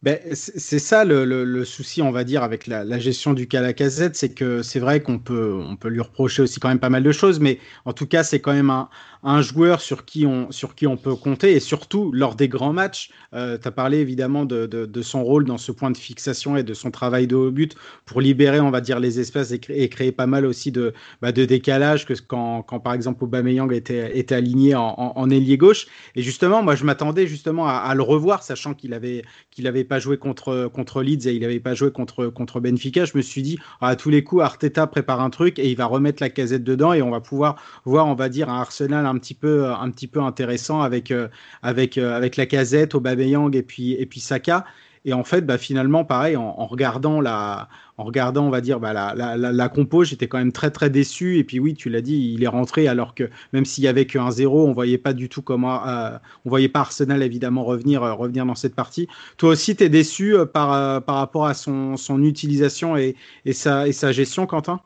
Ben, 0.02 0.18
c'est 0.33 0.79
ça 0.79 1.05
le, 1.05 1.64
souci, 1.64 2.02
on 2.02 2.11
va 2.11 2.24
dire, 2.24 2.42
avec 2.42 2.66
la, 2.66 2.85
la 2.85 2.98
gestion 2.98 3.35
du 3.35 3.48
cas 3.48 3.72
casette, 3.72 4.16
c'est 4.16 4.33
que 4.33 4.62
c'est 4.62 4.81
vrai 4.81 5.00
qu'on 5.02 5.18
peut, 5.18 5.61
on 5.62 5.76
peut 5.76 5.88
lui 5.88 6.00
reprocher 6.00 6.42
aussi 6.42 6.61
quand 6.61 6.68
même 6.68 6.81
pas 6.81 6.90
mal 6.90 7.02
de 7.02 7.12
choses, 7.12 7.40
mais 7.40 7.59
en 7.85 7.92
tout 7.92 8.07
cas, 8.07 8.22
c'est 8.22 8.40
quand 8.40 8.52
même 8.52 8.70
un, 8.70 8.88
un 9.26 9.42
joueur 9.42 9.80
sur 9.80 10.04
qui 10.04 10.24
on, 10.24 10.52
sur 10.52 10.76
qui 10.76 10.86
on 10.86 10.96
peut 10.96 11.16
compter 11.16 11.52
et 11.52 11.60
surtout 11.60 12.12
lors 12.12 12.36
des 12.36 12.48
grands 12.48 12.72
matchs. 12.72 13.10
Euh, 13.34 13.58
tu 13.58 13.66
as 13.66 13.72
parlé 13.72 13.98
évidemment 13.98 14.44
de, 14.44 14.66
de, 14.66 15.02
son 15.02 15.24
rôle 15.24 15.44
dans 15.44 15.58
ce 15.58 15.72
point 15.72 15.90
de 15.90 15.96
fixation 15.96 16.56
et 16.56 16.62
de 16.62 16.74
son 16.74 16.92
travail 16.92 17.26
de 17.26 17.34
haut 17.34 17.50
but 17.50 17.74
pour 18.04 18.20
libérer, 18.20 18.60
on 18.60 18.70
va 18.70 18.80
dire, 18.80 19.00
les 19.00 19.18
espaces 19.18 19.50
et, 19.50 19.60
et 19.68 19.88
créer 19.88 20.12
pas 20.12 20.26
mal 20.26 20.46
aussi 20.46 20.70
de, 20.70 20.94
bah, 21.20 21.32
de 21.32 21.44
décalage 21.44 22.06
que 22.06 22.14
quand, 22.14 22.62
quand 22.62 22.78
par 22.78 22.94
exemple 22.94 23.24
Aubameyang 23.24 23.72
était, 23.72 24.16
était 24.16 24.36
aligné 24.36 24.76
en, 24.76 24.94
en, 25.16 25.30
ailier 25.30 25.56
gauche. 25.56 25.88
Et 26.14 26.22
justement, 26.22 26.62
moi 26.62 26.76
je 26.76 26.84
m'attendais 26.84 27.26
justement 27.26 27.66
à, 27.66 27.92
le 27.96 28.02
revoir, 28.02 28.44
sachant 28.44 28.74
qu'il 28.74 28.94
avait 28.94 29.24
qu'il 29.50 29.66
pas 29.88 29.98
joué 29.98 30.18
contre, 30.18 30.70
contre 30.72 31.02
Leeds 31.02 31.28
et 31.28 31.32
il 31.32 31.42
n'avait 31.42 31.58
pas 31.58 31.74
joué 31.74 31.90
contre, 31.90 32.28
contre 32.28 32.60
Benfica. 32.60 33.04
Je 33.04 33.16
me 33.16 33.22
suis 33.22 33.42
dit, 33.42 33.58
à 33.80 33.96
tous 33.96 34.10
les 34.10 34.22
coups, 34.22 34.42
Arteta 34.42 34.86
prépare 34.86 35.20
un 35.20 35.30
truc 35.30 35.58
et 35.58 35.68
il 35.68 35.76
va 35.76 35.86
remettre 35.86 36.22
la 36.22 36.30
casette 36.30 36.62
dedans 36.62 36.92
et 36.92 37.02
on 37.02 37.10
va 37.10 37.20
pouvoir 37.20 37.56
voir, 37.84 38.06
on 38.06 38.14
va 38.14 38.28
dire, 38.28 38.48
un 38.48 38.60
Arsenal 38.60 39.04
un 39.04 39.15
un 39.16 39.18
petit 39.18 39.35
peu, 39.35 39.66
un 39.66 39.90
petit 39.90 40.07
peu 40.07 40.20
intéressant 40.20 40.83
avec, 40.83 41.11
euh, 41.11 41.29
avec, 41.62 41.98
euh, 41.98 42.16
avec 42.16 42.37
la 42.37 42.46
casette, 42.46 42.94
Aubameyang 42.94 43.55
et 43.57 43.62
puis, 43.62 43.92
et 43.94 44.07
puis 44.07 44.20
Saka. 44.20 44.64
Et 45.05 45.12
en 45.12 45.22
fait, 45.22 45.42
bah, 45.42 45.57
finalement, 45.57 46.05
pareil, 46.05 46.37
en, 46.37 46.66
regardant 46.66 47.20
la, 47.20 47.68
en 47.96 48.02
regardant, 48.02 48.44
on 48.44 48.50
va 48.50 48.61
dire, 48.61 48.81
bah, 48.81 48.92
la, 48.92 49.14
la, 49.14 49.37
la, 49.37 49.68
compo, 49.68 50.02
j'étais 50.02 50.26
quand 50.26 50.38
même 50.38 50.50
très 50.50 50.72
très 50.72 50.90
déçu. 50.90 51.38
Et 51.38 51.44
puis 51.44 51.61
oui, 51.61 51.74
tu 51.74 51.88
l'as 51.90 52.00
dit, 52.00 52.33
il 52.35 52.42
est 52.42 52.48
rentré 52.48 52.88
alors 52.88 53.14
que 53.14 53.31
même 53.52 53.64
s'il 53.64 53.85
y 53.85 53.88
avait 53.88 54.07
qu'un 54.07 54.33
zéro, 54.33 54.66
on 54.66 54.72
voyait 54.72 54.98
pas 54.98 55.12
du 55.12 55.29
tout 55.29 55.42
comment, 55.42 55.87
euh, 55.87 56.18
on 56.44 56.50
voyait 56.50 56.68
pas 56.68 56.81
Arsenal 56.81 57.22
évidemment 57.22 57.62
revenir 57.64 58.02
revenir 58.02 58.44
dans 58.46 58.57
cette 58.57 58.74
partie. 58.74 59.07
Toi 59.37 59.50
aussi, 59.50 59.76
tu 59.76 59.85
es 59.85 59.88
déçu 59.88 60.35
par 60.52 61.02
par 61.05 61.16
rapport 61.16 61.46
à 61.46 61.55
son, 61.55 61.96
son 61.96 62.22
utilisation 62.24 62.96
et, 62.96 63.14
et 63.44 63.52
sa 63.52 63.87
et 63.87 63.92
sa 63.92 64.11
gestion, 64.11 64.46
Quentin? 64.46 64.81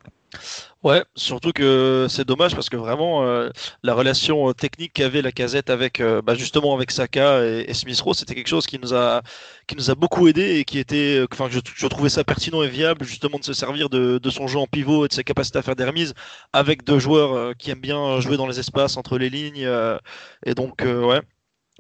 Ouais, 0.83 1.05
surtout 1.15 1.53
que 1.53 2.07
c'est 2.09 2.27
dommage 2.27 2.55
parce 2.55 2.71
que 2.71 2.77
vraiment 2.77 3.23
euh, 3.23 3.51
la 3.83 3.93
relation 3.93 4.49
euh, 4.49 4.55
technique 4.55 4.95
qu'avait 4.95 5.21
la 5.21 5.31
casette 5.31 5.69
avec 5.69 6.01
euh, 6.01 6.23
bah, 6.23 6.35
justement 6.35 6.75
avec 6.75 6.91
Saka 6.91 7.45
et, 7.45 7.75
Smith 7.75 8.01
Rowe, 8.01 8.15
c'était 8.15 8.35
quelque 8.35 8.49
chose 8.49 8.67
qui 8.67 8.79
nous 8.79 8.95
a 8.95 9.21
qui 9.67 9.77
nous 9.77 9.91
a 9.91 9.95
beaucoup 9.95 10.27
aidé 10.27 10.57
et 10.59 10.65
qui 10.65 10.79
était, 10.79 11.23
enfin 11.31 11.49
je, 11.51 11.61
je, 11.75 11.87
trouvais 11.87 12.09
ça 12.09 12.25
pertinent 12.25 12.63
et 12.63 12.69
viable 12.69 13.05
justement 13.05 13.39
de 13.39 13.45
se 13.45 13.53
servir 13.53 13.91
de, 13.91 14.17
de, 14.17 14.31
son 14.31 14.47
jeu 14.47 14.59
en 14.59 14.67
pivot 14.67 15.05
et 15.05 15.09
de 15.09 15.13
sa 15.13 15.23
capacité 15.23 15.59
à 15.59 15.63
faire 15.63 15.77
des 15.77 15.85
remises 15.85 16.15
avec 16.55 16.83
deux 16.83 16.99
joueurs 16.99 17.55
qui 17.59 17.71
aiment 17.71 17.81
bien 17.81 18.19
jouer 18.21 18.39
dans 18.39 18.47
les 18.47 18.59
espaces 18.59 18.97
entre 18.97 19.19
les 19.19 19.29
lignes 19.29 19.69
et 20.47 20.55
donc 20.55 20.81
ouais. 20.83 21.21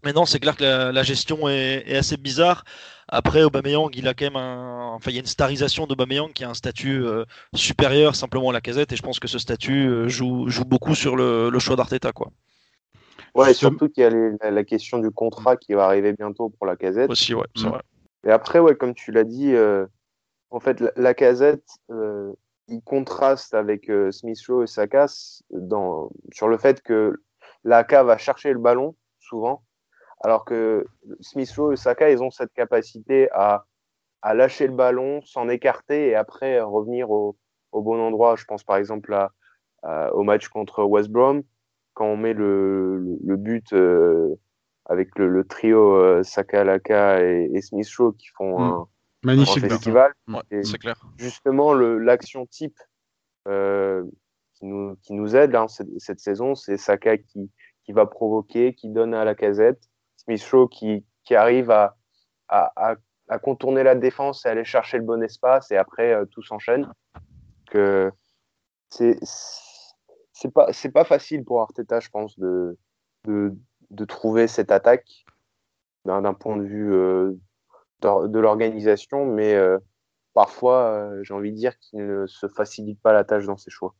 Mais 0.04 0.12
non, 0.12 0.24
c'est 0.24 0.40
clair 0.40 0.56
que 0.56 0.62
la, 0.64 0.92
la 0.92 1.02
gestion 1.02 1.48
est, 1.48 1.84
est, 1.86 1.96
assez 1.96 2.16
bizarre. 2.16 2.64
Après, 3.12 3.42
Aubameyang, 3.42 3.90
il 3.94 4.06
a 4.08 4.14
quand 4.14 4.24
même 4.24 4.36
un, 4.36 4.92
enfin, 4.94 5.10
il 5.10 5.14
y 5.14 5.16
a 5.18 5.20
une 5.20 5.26
starisation 5.26 5.86
d'Aubameyang 5.86 6.32
qui 6.32 6.44
a 6.44 6.50
un 6.50 6.54
statut 6.54 7.04
supérieur 7.54 8.14
simplement 8.14 8.50
à 8.50 8.52
la 8.52 8.60
casette, 8.60 8.92
et 8.92 8.96
je 8.96 9.02
pense 9.02 9.18
que 9.18 9.28
ce 9.28 9.38
statut 9.38 10.08
joue, 10.08 10.48
joue 10.48 10.64
beaucoup 10.64 10.94
sur 10.94 11.16
le, 11.16 11.58
choix 11.58 11.76
d'Arteta, 11.76 12.12
quoi. 12.12 12.30
Ouais, 13.34 13.50
et 13.50 13.54
surtout 13.54 13.88
qu'il 13.88 14.02
y 14.02 14.06
a 14.06 14.50
la, 14.50 14.64
question 14.64 14.98
du 14.98 15.10
contrat 15.10 15.56
qui 15.56 15.74
va 15.74 15.84
arriver 15.84 16.12
bientôt 16.12 16.50
pour 16.50 16.66
la 16.66 16.76
casette. 16.76 17.10
Aussi, 17.10 17.34
ouais, 17.34 17.46
c'est 17.56 17.66
mm. 17.66 17.70
vrai. 17.70 17.82
Et 18.26 18.30
après, 18.30 18.58
ouais, 18.58 18.76
comme 18.76 18.94
tu 18.94 19.12
l'as 19.12 19.24
dit, 19.24 19.54
en 20.50 20.60
fait, 20.60 20.82
la, 20.96 21.14
casette, 21.14 21.66
il 22.68 22.80
contraste 22.84 23.54
avec 23.54 23.90
Smith 24.12 24.40
Rowe 24.48 24.62
et 24.62 24.66
Saka 24.68 25.06
dans, 25.50 26.10
sur 26.32 26.48
le 26.48 26.58
fait 26.58 26.80
que 26.80 27.20
Laka 27.64 28.02
va 28.02 28.18
chercher 28.18 28.52
le 28.52 28.58
ballon 28.58 28.94
souvent, 29.18 29.62
alors 30.20 30.44
que 30.44 30.86
Smith 31.20 31.50
Rowe 31.56 31.72
et 31.72 31.76
Saka, 31.76 32.10
ils 32.10 32.22
ont 32.22 32.30
cette 32.30 32.52
capacité 32.52 33.28
à, 33.32 33.64
à 34.22 34.34
lâcher 34.34 34.66
le 34.66 34.74
ballon, 34.74 35.22
s'en 35.22 35.48
écarter 35.48 36.08
et 36.08 36.14
après 36.14 36.60
revenir 36.60 37.10
au, 37.10 37.36
au, 37.72 37.82
bon 37.82 37.98
endroit. 38.00 38.36
Je 38.36 38.44
pense 38.44 38.62
par 38.62 38.76
exemple 38.76 39.14
à, 39.82 40.14
au 40.14 40.22
match 40.22 40.48
contre 40.48 40.84
West 40.84 41.08
Brom, 41.08 41.42
quand 41.94 42.06
on 42.06 42.16
met 42.16 42.34
le, 42.34 43.18
le, 43.24 43.36
but 43.36 43.72
euh, 43.72 44.34
avec 44.84 45.18
le, 45.18 45.28
le 45.28 45.44
trio 45.44 45.94
euh, 45.94 46.22
Saka, 46.22 46.64
Laka 46.64 47.22
et, 47.22 47.50
et 47.52 47.62
Smith 47.62 47.88
Rowe 47.96 48.12
qui 48.12 48.28
font 48.28 48.58
mm. 48.58 48.62
un, 48.62 48.88
Magnifique 49.22 49.66
festival. 49.66 50.12
c'est 50.62 50.78
clair. 50.78 50.96
Justement, 51.18 51.74
l'action 51.74 52.46
type 52.46 52.78
euh, 53.48 54.02
qui, 54.54 54.66
nous, 54.66 54.96
qui 55.02 55.12
nous 55.12 55.36
aide 55.36 55.54
hein, 55.54 55.68
cette, 55.68 55.88
cette, 55.98 56.20
saison, 56.20 56.54
c'est 56.54 56.78
Saka 56.78 57.18
qui, 57.18 57.50
qui 57.84 57.92
va 57.92 58.06
provoquer, 58.06 58.74
qui 58.74 58.88
donne 58.88 59.12
à 59.12 59.24
la 59.24 59.34
casette, 59.34 59.89
Qui, 60.70 61.34
arrive 61.34 61.70
à, 61.70 61.96
contourner 63.42 63.82
la 63.82 63.94
défense 63.94 64.44
et 64.44 64.48
aller 64.48 64.64
chercher 64.64 64.98
le 64.98 65.04
bon 65.04 65.22
espace 65.22 65.70
et 65.70 65.76
après 65.76 66.12
euh, 66.12 66.24
tout 66.24 66.42
s'enchaîne. 66.42 66.92
Que 67.70 68.10
c'est 68.88 69.18
c'est 70.32 70.52
pas 70.52 70.72
c'est 70.72 70.90
pas 70.90 71.04
facile 71.04 71.44
pour 71.44 71.60
Arteta, 71.60 72.00
je 72.00 72.08
pense, 72.08 72.38
de 72.38 72.76
de, 73.24 73.54
de 73.90 74.04
trouver 74.04 74.48
cette 74.48 74.72
attaque 74.72 75.24
d'un 76.04 76.34
point 76.34 76.56
de 76.56 76.64
vue 76.64 76.92
euh, 76.92 77.32
de 78.02 78.38
l'organisation, 78.38 79.26
mais 79.26 79.54
euh, 79.54 79.78
parfois, 80.34 81.10
j'ai 81.22 81.34
envie 81.34 81.52
de 81.52 81.56
dire 81.56 81.78
qu'il 81.78 82.04
ne 82.04 82.26
se 82.26 82.48
facilite 82.48 83.00
pas 83.00 83.12
la 83.12 83.24
tâche 83.24 83.44
dans 83.46 83.58
ses 83.58 83.70
choix. 83.70 83.94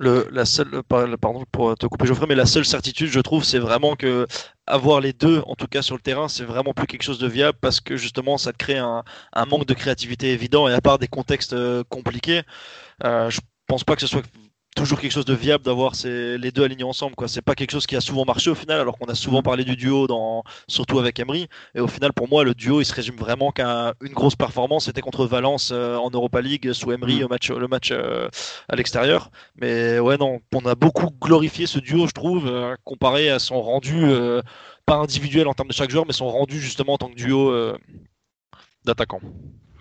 La 0.00 0.44
seule, 0.44 0.82
pardon 0.84 1.44
pour 1.52 1.76
te 1.76 1.86
couper 1.86 2.06
Geoffrey, 2.06 2.26
mais 2.28 2.34
la 2.34 2.46
seule 2.46 2.64
certitude, 2.64 3.08
je 3.08 3.20
trouve, 3.20 3.44
c'est 3.44 3.58
vraiment 3.58 3.94
que 3.96 4.26
avoir 4.66 5.00
les 5.00 5.12
deux, 5.12 5.40
en 5.46 5.54
tout 5.54 5.66
cas 5.66 5.82
sur 5.82 5.94
le 5.94 6.00
terrain, 6.00 6.28
c'est 6.28 6.44
vraiment 6.44 6.72
plus 6.74 6.86
quelque 6.86 7.02
chose 7.02 7.18
de 7.18 7.28
viable 7.28 7.58
parce 7.60 7.80
que 7.80 7.96
justement, 7.96 8.36
ça 8.38 8.52
crée 8.52 8.78
un, 8.78 9.04
un 9.32 9.46
manque 9.46 9.66
de 9.66 9.74
créativité 9.74 10.32
évident 10.32 10.68
et 10.68 10.72
à 10.74 10.80
part 10.80 10.98
des 10.98 11.06
contextes 11.08 11.52
euh, 11.52 11.84
compliqués, 11.88 12.42
euh, 13.04 13.30
je 13.30 13.40
pense 13.66 13.84
pas 13.84 13.94
que 13.94 14.00
ce 14.02 14.06
soit 14.08 14.22
toujours 14.74 15.00
quelque 15.00 15.12
chose 15.12 15.24
de 15.24 15.34
viable 15.34 15.64
d'avoir 15.64 15.92
les 16.04 16.50
deux 16.50 16.64
alignés 16.64 16.84
ensemble. 16.84 17.14
quoi. 17.14 17.28
C'est 17.28 17.42
pas 17.42 17.54
quelque 17.54 17.70
chose 17.70 17.86
qui 17.86 17.96
a 17.96 18.00
souvent 18.00 18.24
marché 18.24 18.50
au 18.50 18.54
final, 18.54 18.80
alors 18.80 18.98
qu'on 18.98 19.06
a 19.06 19.14
souvent 19.14 19.42
parlé 19.42 19.64
du 19.64 19.76
duo, 19.76 20.06
dans, 20.06 20.42
surtout 20.68 20.98
avec 20.98 21.18
Emery. 21.20 21.48
Et 21.74 21.80
au 21.80 21.86
final, 21.86 22.12
pour 22.12 22.28
moi, 22.28 22.44
le 22.44 22.54
duo, 22.54 22.80
il 22.80 22.84
se 22.84 22.94
résume 22.94 23.16
vraiment 23.16 23.52
qu'à 23.52 23.94
une 24.00 24.12
grosse 24.12 24.36
performance. 24.36 24.86
C'était 24.86 25.00
contre 25.00 25.26
Valence 25.26 25.70
euh, 25.72 25.96
en 25.96 26.10
Europa 26.10 26.40
League 26.40 26.72
sous 26.72 26.92
Emery 26.92 27.20
mm. 27.20 27.24
au 27.24 27.28
match, 27.28 27.50
le 27.50 27.68
match 27.68 27.90
euh, 27.92 28.28
à 28.68 28.76
l'extérieur. 28.76 29.30
Mais 29.60 29.98
ouais, 29.98 30.16
non, 30.16 30.40
on 30.52 30.66
a 30.66 30.74
beaucoup 30.74 31.10
glorifié 31.20 31.66
ce 31.66 31.78
duo, 31.78 32.06
je 32.06 32.12
trouve, 32.12 32.46
euh, 32.46 32.74
comparé 32.84 33.30
à 33.30 33.38
son 33.38 33.62
rendu, 33.62 34.04
pas 34.86 34.96
individuel 34.96 35.46
en 35.46 35.54
termes 35.54 35.68
de 35.68 35.74
chaque 35.74 35.90
joueur, 35.90 36.04
mais 36.06 36.12
son 36.12 36.28
rendu 36.28 36.60
justement 36.60 36.94
en 36.94 36.98
tant 36.98 37.08
que 37.08 37.14
duo 37.14 37.54
d'attaquants. 38.84 39.20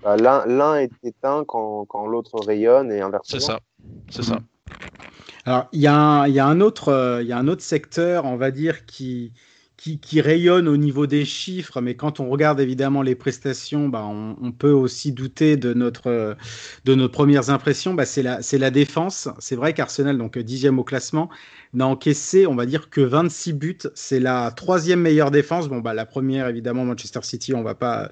Bah, 0.04 0.18
l'un 0.18 0.76
est 0.76 0.92
éteint 1.04 1.44
quand, 1.48 1.86
quand 1.86 2.06
l'autre 2.06 2.40
rayonne 2.46 2.92
et 2.92 3.02
inversement. 3.02 3.40
C'est 3.40 3.46
ça, 3.46 3.60
c'est 4.10 4.24
ça. 4.24 4.40
Alors, 5.46 5.68
il 5.74 5.82
y, 5.82 5.88
a 5.88 5.94
un, 5.94 6.62
autre, 6.62 6.88
euh, 6.88 7.22
y 7.22 7.34
a 7.34 7.38
un 7.38 7.50
autre 7.50 7.62
secteur, 7.62 8.24
on 8.26 8.38
va 8.38 8.50
dire, 8.50 8.86
qui, 8.86 9.34
qui, 9.78 10.22
rayonne 10.22 10.68
au 10.70 10.78
niveau 10.78 11.08
des 11.08 11.26
chiffres, 11.26 11.82
mais 11.82 11.96
quand 11.96 12.20
on 12.20 12.30
regarde 12.30 12.62
évidemment 12.62 13.02
les 13.02 13.16
prestations, 13.16 13.90
bah, 13.90 14.06
on, 14.06 14.52
peut 14.52 14.72
aussi 14.72 15.12
douter 15.12 15.58
de, 15.58 15.74
notre, 15.74 16.38
de 16.86 16.96
nos 16.96 17.10
premières 17.10 17.50
impressions. 17.50 17.94
Bah, 17.94 18.06
c'est 18.06 18.24
la, 18.24 18.40
la 18.54 18.72
défense. 18.72 19.28
C'est 19.40 19.56
vrai 19.56 19.74
qu'Arsenal, 19.74 20.18
donc 20.18 20.38
dixième 20.38 20.80
au 20.80 20.84
classement, 20.84 21.30
n'a 21.74 21.88
encaissé, 21.88 22.48
on 22.48 22.56
va 22.56 22.66
dire, 22.66 22.90
que 22.90 23.02
26 23.02 23.54
buts. 23.54 23.78
C'est 23.94 24.20
la 24.20 24.52
troisième 24.52 25.02
meilleure 25.02 25.32
défense. 25.32 25.68
Bon, 25.68 25.80
bah, 25.80 25.94
la 25.94 26.06
première, 26.06 26.48
évidemment, 26.48 26.86
Manchester 26.86 27.22
City, 27.24 27.54
on 27.54 27.64
va 27.64 27.76
pas, 27.76 28.10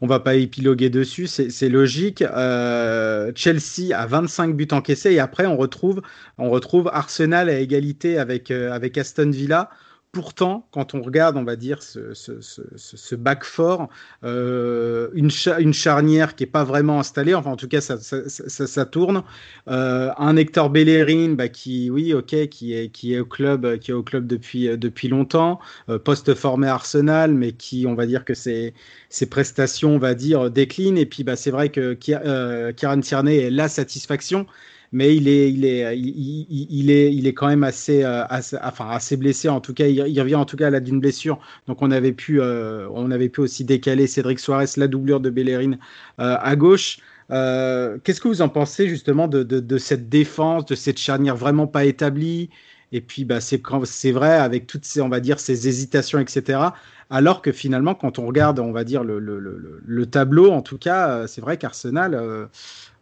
on 0.00 0.06
va 0.06 0.20
pas 0.20 0.36
épiloguer 0.36 0.90
dessus. 0.90 1.26
C'est 1.26 1.68
logique. 1.68 2.22
Euh, 2.22 3.32
Chelsea 3.34 3.96
a 3.96 4.06
25 4.06 4.54
buts 4.54 4.68
encaissés 4.70 5.12
et 5.12 5.20
après, 5.20 5.46
on 5.46 5.56
retrouve, 5.56 6.02
on 6.36 6.50
retrouve 6.50 6.90
Arsenal 6.92 7.48
à 7.48 7.58
égalité 7.58 8.18
avec, 8.18 8.50
euh, 8.50 8.70
avec 8.72 8.98
Aston 8.98 9.30
Villa 9.30 9.70
pourtant, 10.12 10.66
quand 10.72 10.94
on 10.94 11.02
regarde, 11.02 11.36
on 11.36 11.44
va 11.44 11.56
dire, 11.56 11.82
ce, 11.82 12.14
ce, 12.14 12.32
euh, 14.24 15.08
une, 15.12 15.30
charnière 15.72 16.34
qui 16.34 16.44
n'est 16.44 16.50
pas 16.50 16.64
vraiment 16.64 16.98
installée, 16.98 17.34
enfin 17.34 17.50
en 17.50 17.56
tout 17.56 17.68
cas 17.68 17.80
ça, 17.80 18.86
tourne, 18.86 19.22
euh, 19.68 20.10
un 20.16 20.36
Hector 20.36 20.70
Bellerin 20.70 21.34
bah, 21.34 21.48
qui, 21.48 21.90
oui, 21.90 22.14
ok, 22.14 22.48
qui 22.48 22.72
est, 22.74 23.20
au 23.20 23.26
club, 23.26 23.78
qui 23.78 23.90
est 23.90 23.94
au 23.94 24.02
club 24.02 24.26
depuis, 24.26 24.76
depuis 24.78 25.08
longtemps, 25.08 25.60
euh, 25.88 25.98
post 25.98 26.34
formé 26.34 26.68
Arsenal, 26.68 27.34
mais 27.34 27.52
qui, 27.52 27.86
on 27.86 27.94
va 27.94 28.06
dire 28.06 28.24
que 28.24 28.34
ses, 28.34 28.74
ses 29.10 29.26
prestations, 29.26 29.96
on 29.96 29.98
va 29.98 30.14
dire, 30.14 30.50
déclinent. 30.50 30.98
Et 30.98 31.06
puis 31.06 31.22
bah, 31.22 31.36
c'est 31.36 31.50
vrai 31.50 31.68
que 31.68 31.92
Kieran 31.94 33.00
Tierney 33.00 33.36
est 33.36 33.50
la 33.50 33.68
satisfaction 33.68 34.46
mais 34.92 35.16
il 35.16 35.28
est, 35.28 35.52
il 35.52 35.64
est, 35.64 35.98
il, 35.98 36.90
est, 36.90 37.14
il 37.14 37.26
est 37.26 37.34
quand 37.34 37.48
même 37.48 37.64
assez, 37.64 38.02
euh, 38.04 38.24
enfin, 38.62 38.88
assez 38.90 39.16
blessé. 39.16 39.48
En 39.48 39.60
tout 39.60 39.74
cas, 39.74 39.86
il, 39.86 40.20
revient 40.20 40.34
en 40.36 40.44
tout 40.44 40.56
cas 40.56 40.68
à 40.68 40.70
la 40.70 40.80
d'une 40.80 41.00
blessure. 41.00 41.38
Donc, 41.66 41.82
on 41.82 41.90
avait 41.90 42.12
pu, 42.12 42.40
euh, 42.40 42.88
on 42.92 43.10
avait 43.10 43.28
pu 43.28 43.40
aussi 43.40 43.64
décaler 43.64 44.06
Cédric 44.06 44.38
Suarez, 44.38 44.66
la 44.76 44.88
doublure 44.88 45.20
de 45.20 45.30
Bellerin 45.30 45.72
euh, 46.20 46.36
à 46.40 46.56
gauche. 46.56 46.98
Qu'est-ce 47.30 48.20
que 48.20 48.28
vous 48.28 48.42
en 48.42 48.48
pensez 48.48 48.88
justement 48.88 49.28
de, 49.28 49.42
de, 49.42 49.60
de, 49.60 49.78
cette 49.78 50.08
défense, 50.08 50.64
de 50.64 50.74
cette 50.74 50.98
charnière 50.98 51.36
vraiment 51.36 51.66
pas 51.66 51.84
établie? 51.84 52.48
Et 52.92 53.00
puis, 53.00 53.24
bah, 53.24 53.40
c'est 53.40 53.62
c'est 53.84 54.12
vrai 54.12 54.32
avec 54.32 54.66
toutes 54.66 54.84
ces, 54.84 55.00
on 55.00 55.08
va 55.08 55.20
dire, 55.20 55.40
ces 55.40 55.68
hésitations, 55.68 56.18
etc. 56.18 56.60
Alors 57.10 57.42
que 57.42 57.52
finalement, 57.52 57.94
quand 57.94 58.18
on 58.18 58.26
regarde, 58.26 58.58
on 58.58 58.72
va 58.72 58.84
dire 58.84 59.04
le, 59.04 59.18
le, 59.18 59.38
le, 59.38 59.80
le 59.84 60.06
tableau, 60.06 60.50
en 60.50 60.62
tout 60.62 60.78
cas, 60.78 61.26
c'est 61.26 61.40
vrai 61.40 61.56
qu'Arsenal 61.56 62.48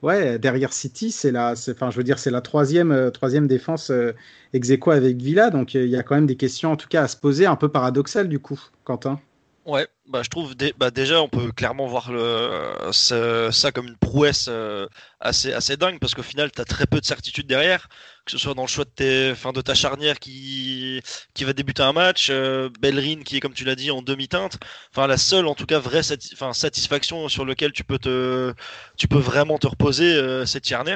ouais, 0.02 0.38
derrière 0.38 0.72
City, 0.72 1.10
c'est 1.10 1.32
la, 1.32 1.52
enfin, 1.52 1.90
je 1.90 1.96
veux 1.96 2.04
dire, 2.04 2.18
c'est 2.18 2.30
la 2.30 2.40
troisième, 2.40 2.92
euh, 2.92 3.10
troisième 3.10 3.46
défense 3.46 3.90
euh, 3.90 4.12
avec 4.54 5.16
Villa. 5.16 5.50
Donc, 5.50 5.74
euh, 5.76 5.84
il 5.84 5.90
y 5.90 5.96
a 5.96 6.02
quand 6.02 6.14
même 6.14 6.26
des 6.26 6.36
questions, 6.36 6.72
en 6.72 6.76
tout 6.76 6.88
cas, 6.88 7.02
à 7.02 7.08
se 7.08 7.16
poser, 7.16 7.46
un 7.46 7.56
peu 7.56 7.68
paradoxales, 7.68 8.28
du 8.28 8.38
coup, 8.38 8.60
Quentin. 8.84 9.20
Ouais, 9.66 9.88
bah, 10.06 10.22
je 10.22 10.28
trouve 10.28 10.54
bah, 10.76 10.92
déjà 10.92 11.20
on 11.20 11.28
peut 11.28 11.50
clairement 11.50 11.88
voir 11.88 12.12
le, 12.12 12.92
ça 12.92 13.72
comme 13.72 13.88
une 13.88 13.96
prouesse 13.96 14.46
euh, 14.48 14.86
assez, 15.18 15.52
assez 15.52 15.76
dingue 15.76 15.98
parce 15.98 16.14
qu'au 16.14 16.22
final 16.22 16.52
tu 16.52 16.60
as 16.60 16.64
très 16.64 16.86
peu 16.86 17.00
de 17.00 17.04
certitude 17.04 17.48
derrière, 17.48 17.88
que 18.24 18.30
ce 18.30 18.38
soit 18.38 18.54
dans 18.54 18.62
le 18.62 18.68
choix 18.68 18.84
de, 18.84 18.90
tes, 18.90 19.34
fin, 19.34 19.52
de 19.52 19.60
ta 19.60 19.74
charnière 19.74 20.20
qui, 20.20 21.02
qui 21.34 21.42
va 21.42 21.52
débuter 21.52 21.82
un 21.82 21.92
match, 21.92 22.28
euh, 22.30 22.70
Bellerin 22.80 23.22
qui 23.24 23.38
est 23.38 23.40
comme 23.40 23.54
tu 23.54 23.64
l'as 23.64 23.74
dit 23.74 23.90
en 23.90 24.02
demi-teinte, 24.02 24.56
enfin 24.92 25.08
la 25.08 25.16
seule 25.16 25.48
en 25.48 25.56
tout 25.56 25.66
cas 25.66 25.80
vraie 25.80 26.04
satisfaction 26.04 27.28
sur 27.28 27.44
laquelle 27.44 27.72
tu 27.72 27.82
peux, 27.82 27.98
te, 27.98 28.54
tu 28.96 29.08
peux 29.08 29.18
vraiment 29.18 29.58
te 29.58 29.66
reposer, 29.66 30.14
euh, 30.14 30.46
c'est 30.46 30.60
Tierney 30.60 30.94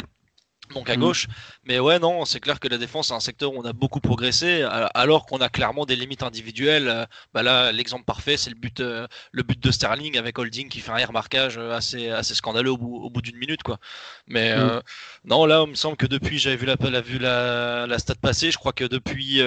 donc 0.75 0.89
à 0.89 0.97
mm. 0.97 1.01
gauche. 1.01 1.27
Mais 1.65 1.79
ouais, 1.79 1.99
non, 1.99 2.25
c'est 2.25 2.41
clair 2.41 2.59
que 2.59 2.69
la 2.69 2.79
défense, 2.79 3.09
c'est 3.09 3.15
un 3.15 3.21
secteur 3.21 3.53
où 3.53 3.59
on 3.59 3.65
a 3.67 3.75
beaucoup 3.75 4.01
progressé, 4.01 4.63
alors 4.95 5.27
qu'on 5.27 5.39
a 5.39 5.51
clairement 5.51 5.85
des 5.85 5.95
limites 5.95 6.23
individuelles. 6.23 6.89
Euh, 6.89 7.05
bah 7.35 7.43
là, 7.43 7.71
l'exemple 7.71 8.05
parfait, 8.07 8.39
c'est 8.39 8.49
le 8.49 8.57
but, 8.57 8.81
euh, 8.81 9.07
le 9.31 9.43
but 9.43 9.61
de 9.63 9.71
Sterling 9.71 10.17
avec 10.17 10.39
Holding 10.39 10.71
qui 10.71 10.81
fait 10.81 10.91
un 10.91 11.05
remarquage 11.05 11.59
euh, 11.59 11.73
assez, 11.73 12.09
assez 12.09 12.35
scandaleux 12.35 12.71
au 12.71 12.79
bout, 13.11 13.21
d'une 13.21 13.37
minute, 13.37 13.63
quoi. 13.63 13.79
Mais 14.27 14.57
mm. 14.57 14.81
non, 15.25 15.45
là, 15.45 15.65
il 15.67 15.73
me 15.73 15.75
semble 15.75 15.99
que 15.99 16.07
depuis, 16.07 16.39
j'avais 16.39 16.57
vu 16.57 16.65
la, 16.65 16.77
la, 16.81 17.01
vu 17.03 17.19
la, 17.19 17.87
la 17.87 17.99
stat 17.99 18.15
passée, 18.15 18.51
je 18.51 18.57
crois 18.57 18.73
que 18.73 18.85
depuis, 18.85 19.43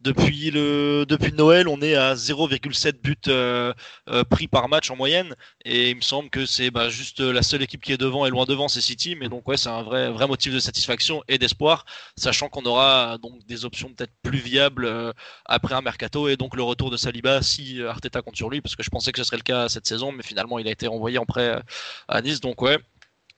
depuis 0.00 0.52
le, 0.52 1.04
depuis 1.08 1.32
Noël, 1.32 1.66
on 1.66 1.82
est 1.82 1.96
à 1.96 2.14
0,7 2.14 3.00
buts 3.02 4.24
pris 4.30 4.46
par 4.46 4.68
match 4.68 4.88
en 4.90 4.96
moyenne, 4.96 5.34
et 5.64 5.90
il 5.90 5.96
me 5.96 6.00
semble 6.00 6.30
que 6.30 6.46
c'est 6.46 6.70
bah, 6.70 6.90
juste 6.90 7.18
la 7.18 7.42
seule 7.42 7.62
équipe 7.62 7.82
qui 7.82 7.92
est 7.92 7.96
devant 7.96 8.24
et 8.24 8.30
loin 8.30 8.44
devant, 8.44 8.68
c'est 8.68 8.80
City. 8.80 9.16
Mais 9.16 9.28
donc 9.28 9.48
ouais, 9.48 9.56
c'est 9.56 9.68
un 9.68 9.82
vrai, 9.82 10.10
vrai 10.10 10.28
motif 10.28 10.54
de 10.54 10.60
satisfaction 10.60 11.24
et 11.26 11.39
d'espoir, 11.40 11.84
sachant 12.16 12.48
qu'on 12.48 12.62
aura 12.62 13.18
donc 13.18 13.44
des 13.46 13.64
options 13.64 13.92
peut-être 13.92 14.12
plus 14.22 14.38
viables 14.38 14.84
euh, 14.84 15.12
après 15.46 15.74
un 15.74 15.80
mercato 15.80 16.28
et 16.28 16.36
donc 16.36 16.54
le 16.54 16.62
retour 16.62 16.90
de 16.90 16.96
Saliba 16.96 17.42
si 17.42 17.82
Arteta 17.82 18.22
compte 18.22 18.36
sur 18.36 18.48
lui, 18.50 18.60
parce 18.60 18.76
que 18.76 18.84
je 18.84 18.90
pensais 18.90 19.10
que 19.10 19.18
ce 19.18 19.24
serait 19.24 19.38
le 19.38 19.42
cas 19.42 19.68
cette 19.68 19.86
saison, 19.86 20.12
mais 20.12 20.22
finalement 20.22 20.58
il 20.60 20.68
a 20.68 20.70
été 20.70 20.86
renvoyé 20.86 21.18
en 21.18 21.26
prêt 21.26 21.60
à 22.08 22.22
Nice, 22.22 22.40
donc 22.40 22.62
ouais. 22.62 22.78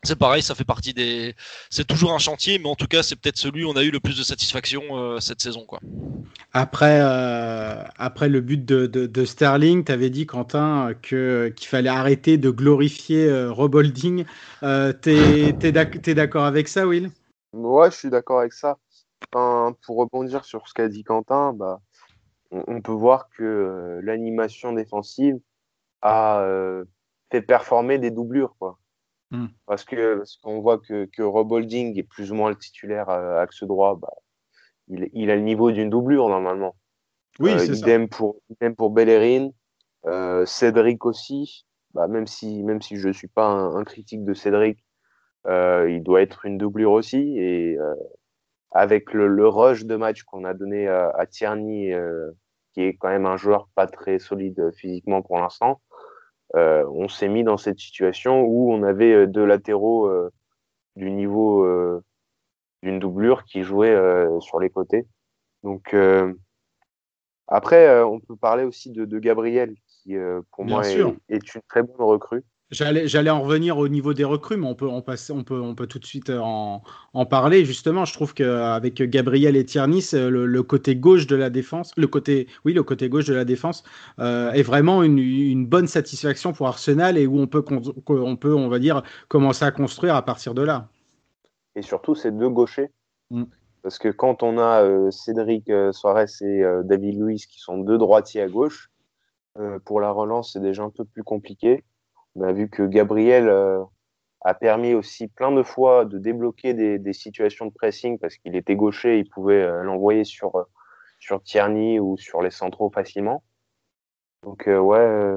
c'est 0.02 0.18
pareil, 0.18 0.42
ça 0.42 0.54
fait 0.54 0.64
partie 0.64 0.92
des. 0.94 1.34
C'est 1.70 1.86
toujours 1.86 2.12
un 2.12 2.18
chantier, 2.18 2.58
mais 2.58 2.68
en 2.68 2.74
tout 2.74 2.86
cas, 2.86 3.02
c'est 3.02 3.16
peut-être 3.16 3.38
celui 3.38 3.64
où 3.64 3.70
on 3.70 3.76
a 3.76 3.82
eu 3.82 3.90
le 3.90 4.00
plus 4.00 4.18
de 4.18 4.22
satisfaction 4.22 4.82
euh, 4.92 5.20
cette 5.20 5.40
saison. 5.40 5.64
Quoi. 5.64 5.80
Après, 6.52 7.00
euh, 7.02 7.82
après 7.96 8.28
le 8.28 8.40
but 8.40 8.64
de, 8.64 8.86
de, 8.86 9.24
Sterling, 9.24 9.84
tu 9.84 9.92
avais 9.92 10.10
dit, 10.10 10.26
Quentin, 10.26 10.92
que, 11.00 11.52
qu'il 11.56 11.68
fallait 11.68 11.88
arrêter 11.88 12.36
de 12.36 12.50
glorifier 12.50 13.26
euh, 13.26 13.50
Robolding. 13.50 14.24
Euh, 14.62 14.92
t'es, 14.92 15.54
t'es, 15.58 16.14
d'accord 16.14 16.44
avec 16.44 16.68
ça, 16.68 16.86
Will? 16.86 17.10
Ouais, 17.52 17.90
je 17.90 17.96
suis 17.96 18.10
d'accord 18.10 18.40
avec 18.40 18.52
ça. 18.52 18.78
pour 19.30 19.96
rebondir 19.96 20.44
sur 20.44 20.68
ce 20.68 20.74
qu'a 20.74 20.88
dit 20.88 21.04
Quentin, 21.04 21.52
bah, 21.52 21.80
on, 22.50 22.80
peut 22.82 22.92
voir 22.92 23.28
que 23.30 24.00
l'animation 24.02 24.72
défensive 24.72 25.38
a 26.02 26.44
fait 27.30 27.42
performer 27.42 27.98
des 27.98 28.10
doublures. 28.10 28.54
Quoi. 28.58 28.78
Hmm. 29.32 29.46
Parce 29.66 29.84
que 29.84 30.18
parce 30.18 30.36
qu'on 30.36 30.60
voit 30.60 30.78
que, 30.78 31.06
que 31.06 31.22
Robolding 31.22 31.98
est 31.98 32.02
plus 32.02 32.30
ou 32.30 32.34
moins 32.34 32.50
le 32.50 32.56
titulaire 32.56 33.08
à 33.08 33.40
axe 33.40 33.64
droit, 33.64 33.96
bah, 33.96 34.12
il, 34.88 35.08
il, 35.14 35.30
a 35.30 35.36
le 35.36 35.42
niveau 35.42 35.72
d'une 35.72 35.88
doublure 35.88 36.28
normalement. 36.28 36.76
Oui, 37.40 37.52
euh, 37.52 37.58
c'est 37.58 37.78
idem 37.78 38.02
ça. 38.02 38.16
Pour, 38.16 38.36
idem 38.50 38.76
pour 38.76 38.90
Bellerin, 38.90 39.48
euh, 40.04 40.44
Cédric 40.44 41.06
aussi. 41.06 41.64
Bah, 41.94 42.08
même 42.08 42.26
si 42.26 42.62
même 42.62 42.82
si 42.82 42.96
je 42.96 43.10
suis 43.10 43.28
pas 43.28 43.46
un, 43.46 43.84
critique 43.84 44.22
de 44.22 44.34
Cédric, 44.34 44.78
euh, 44.78 44.82
il 45.46 46.02
doit 46.02 46.22
être 46.22 46.44
une 46.46 46.58
doublure 46.58 46.92
aussi. 46.92 47.38
Et 47.38 47.78
euh, 47.78 47.94
avec 48.70 49.12
le, 49.12 49.26
le, 49.28 49.48
rush 49.48 49.84
de 49.84 49.96
match 49.96 50.22
qu'on 50.22 50.44
a 50.44 50.54
donné 50.54 50.88
à, 50.88 51.10
à 51.10 51.26
Tierney, 51.26 51.92
euh, 51.92 52.30
qui 52.72 52.82
est 52.82 52.94
quand 52.94 53.08
même 53.08 53.26
un 53.26 53.36
joueur 53.36 53.68
pas 53.74 53.86
très 53.86 54.18
solide 54.18 54.70
physiquement 54.74 55.22
pour 55.22 55.38
l'instant, 55.38 55.80
euh, 56.54 56.84
on 56.92 57.08
s'est 57.08 57.28
mis 57.28 57.44
dans 57.44 57.56
cette 57.56 57.78
situation 57.78 58.42
où 58.42 58.72
on 58.72 58.82
avait 58.82 59.12
euh, 59.12 59.26
deux 59.26 59.44
latéraux 59.44 60.06
euh, 60.06 60.30
du 60.96 61.10
niveau 61.10 61.66
d'une 62.82 62.98
doublure 62.98 63.44
qui 63.44 63.62
jouaient 63.62 63.96
sur 64.40 64.60
les 64.60 64.68
côtés. 64.68 65.06
Donc 65.62 65.96
après, 67.48 68.02
on 68.02 68.20
peut 68.20 68.36
parler 68.36 68.64
aussi 68.64 68.90
de, 68.90 69.06
de 69.06 69.18
Gabriel, 69.18 69.74
qui 69.86 70.16
pour 70.50 70.66
moi 70.66 70.86
est, 70.86 71.00
est, 71.30 71.54
une 71.54 71.62
très 71.66 71.82
bonne 71.82 72.06
recrue. 72.06 72.44
J'allais 72.72 73.30
en 73.30 73.42
revenir 73.42 73.76
au 73.76 73.86
niveau 73.86 74.14
des 74.14 74.24
recrues, 74.24 74.56
mais 74.56 74.66
on 74.66 74.74
peut, 74.74 74.88
on 74.88 75.04
on 75.04 75.44
peut, 75.44 75.60
on 75.60 75.74
peut 75.74 75.86
tout 75.86 75.98
de 75.98 76.06
suite 76.06 76.30
euh, 76.30 76.38
en, 76.38 76.82
en 77.12 77.26
parler. 77.26 77.66
Justement, 77.66 78.06
je 78.06 78.14
trouve 78.14 78.32
qu'avec 78.32 78.94
Gabriel 79.02 79.56
et 79.56 79.64
Tiernis, 79.66 80.08
euh, 80.14 80.30
le, 80.30 80.62
côté 80.62 80.96
gauche 80.96 81.26
de 81.26 81.36
la 81.36 81.50
défense, 81.50 81.92
le 81.98 82.06
côté, 82.06 82.48
oui, 82.64 82.72
le 82.72 82.82
côté 82.82 83.10
gauche 83.10 83.26
de 83.26 83.34
la 83.34 83.44
défense 83.44 83.84
euh, 84.20 84.50
est 84.52 84.62
vraiment 84.62 85.02
une, 85.02 85.18
une, 85.18 85.66
bonne 85.66 85.86
satisfaction 85.86 86.54
pour 86.54 86.66
Arsenal 86.66 87.18
et 87.18 87.26
où 87.26 87.38
on 87.38 87.46
peut, 87.46 87.62
on 88.08 88.36
peut, 88.36 88.54
on 88.54 88.68
va 88.68 88.78
dire, 88.78 89.02
commencer 89.28 89.66
à 89.66 89.70
construire 89.70 90.16
à 90.16 90.24
partir 90.24 90.54
de 90.54 90.62
là. 90.62 90.88
Et 91.76 91.82
surtout, 91.82 92.14
c'est 92.14 92.32
deux 92.32 92.48
gauchers. 92.48 92.90
Mm. 93.30 93.44
Parce 93.82 93.98
que 93.98 94.08
quand 94.08 94.42
on 94.42 94.58
a 94.58 95.10
Cédric 95.10 95.70
Soares 95.90 96.40
et 96.40 96.62
David 96.84 97.20
Luiz 97.20 97.44
qui 97.46 97.60
sont 97.60 97.78
deux 97.78 97.98
droitiers 97.98 98.40
à 98.40 98.48
gauche, 98.48 98.90
pour 99.84 100.00
la 100.00 100.12
relance, 100.12 100.52
c'est 100.52 100.62
déjà 100.62 100.84
un 100.84 100.90
peu 100.90 101.04
plus 101.04 101.24
compliqué. 101.24 101.82
On 102.34 102.42
a 102.42 102.52
vu 102.52 102.68
que 102.68 102.82
Gabriel 102.82 103.48
euh, 103.48 103.82
a 104.40 104.54
permis 104.54 104.94
aussi 104.94 105.28
plein 105.28 105.52
de 105.52 105.62
fois 105.62 106.04
de 106.04 106.18
débloquer 106.18 106.74
des, 106.74 106.98
des 106.98 107.12
situations 107.12 107.66
de 107.66 107.72
pressing 107.72 108.18
parce 108.18 108.36
qu'il 108.36 108.56
était 108.56 108.76
gaucher, 108.76 109.18
il 109.18 109.28
pouvait 109.28 109.62
euh, 109.62 109.82
l'envoyer 109.82 110.24
sur, 110.24 110.56
euh, 110.56 110.64
sur 111.18 111.42
Tierney 111.42 112.00
ou 112.00 112.16
sur 112.16 112.42
les 112.42 112.50
centraux 112.50 112.90
facilement. 112.90 113.42
Donc 114.42 114.64
ouais, 114.66 115.36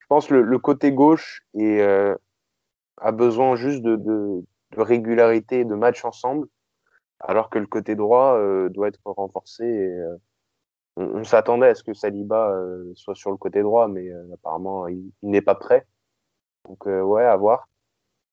je 0.00 0.06
pense 0.08 0.30
le, 0.30 0.42
le 0.42 0.58
côté 0.58 0.90
gauche 0.90 1.42
et, 1.54 1.80
a 1.80 3.12
besoin 3.12 3.54
juste 3.54 3.82
de, 3.82 3.94
de, 3.94 4.44
de, 4.72 4.80
régularité 4.80 5.64
de 5.64 5.74
match 5.76 6.04
ensemble, 6.04 6.48
alors 7.20 7.50
que 7.50 7.60
le 7.60 7.68
côté 7.68 7.94
droit 7.94 8.36
doit 8.70 8.88
être 8.88 8.98
renforcé. 9.04 9.64
Et, 9.64 10.02
on, 11.00 11.24
s'attendait 11.24 11.68
à 11.68 11.74
ce 11.74 11.82
que 11.82 11.94
Saliba 11.94 12.50
euh, 12.50 12.92
soit 12.94 13.14
sur 13.14 13.30
le 13.30 13.36
côté 13.36 13.62
droit, 13.62 13.88
mais 13.88 14.08
euh, 14.08 14.34
apparemment 14.34 14.86
il, 14.88 15.10
n'est 15.22 15.40
pas 15.40 15.54
prêt. 15.54 15.86
Donc 16.68 16.86
euh, 16.86 17.00
ouais, 17.00 17.24
à 17.24 17.36
voir. 17.36 17.68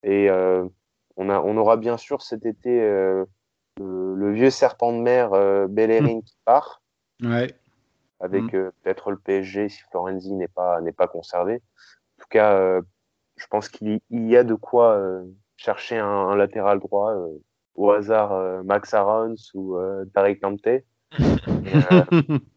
Et 0.04 0.30
on, 0.30 1.30
a, 1.30 1.42
on 1.42 1.58
aura 1.58 1.76
bien 1.76 1.98
sûr 1.98 2.22
cet 2.22 2.46
été 2.46 2.80
le, 2.80 4.32
vieux 4.32 4.52
serpent 4.52 4.94
de 4.94 5.00
mer 5.00 5.32
Bellerin 5.68 6.22
qui 6.22 6.38
part. 6.46 6.82
Ouais. 7.22 7.54
Avec 8.20 8.44
mm. 8.44 8.72
peut-être 8.84 9.12
le 9.12 9.18
PSG 9.18 9.70
si 9.70 9.82
Florenzi 9.92 10.34
n'est 10.34 10.48
pas, 10.48 10.80
n'est 10.82 10.94
pas 10.94 11.08
conservé. 11.08 11.56
En 11.56 12.22
tout 12.22 12.28
cas, 12.30 12.80
je 13.36 13.48
pense 13.48 13.70
qu'il 13.70 14.00
y 14.12 14.38
a 14.38 14.44
de 14.44 14.54
quoi 14.54 15.02
chercher 15.58 15.98
un, 15.98 16.36
latéral 16.36 16.80
droit 16.80 17.16
au 17.76 17.92
hasard 17.92 18.64
Max 18.64 18.94
Arons 18.94 19.36
ou 19.56 19.78
Tarek 20.14 20.42
Lamptey. 20.42 20.86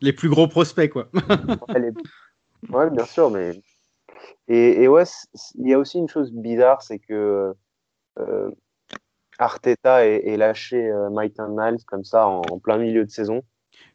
les 0.00 0.12
plus 0.12 0.28
gros 0.28 0.48
prospects, 0.48 0.90
quoi. 0.90 1.08
ouais, 2.70 2.90
bien 2.90 3.04
sûr, 3.04 3.30
mais. 3.30 3.62
Et, 4.48 4.88
ouais, 4.88 5.04
il 5.54 5.68
y 5.68 5.74
a 5.74 5.78
aussi 5.78 5.98
une 5.98 6.08
chose 6.08 6.30
bizarre, 6.32 6.82
c'est 6.82 6.98
que 6.98 7.54
euh, 8.18 8.50
Arteta 9.38 10.06
ait, 10.06 10.36
lâché 10.36 10.90
euh, 10.90 11.10
Maitland 11.10 11.58
Niles 11.58 11.84
comme 11.86 12.04
ça 12.04 12.26
en, 12.26 12.42
plein 12.58 12.78
milieu 12.78 13.04
de 13.04 13.10
saison. 13.10 13.42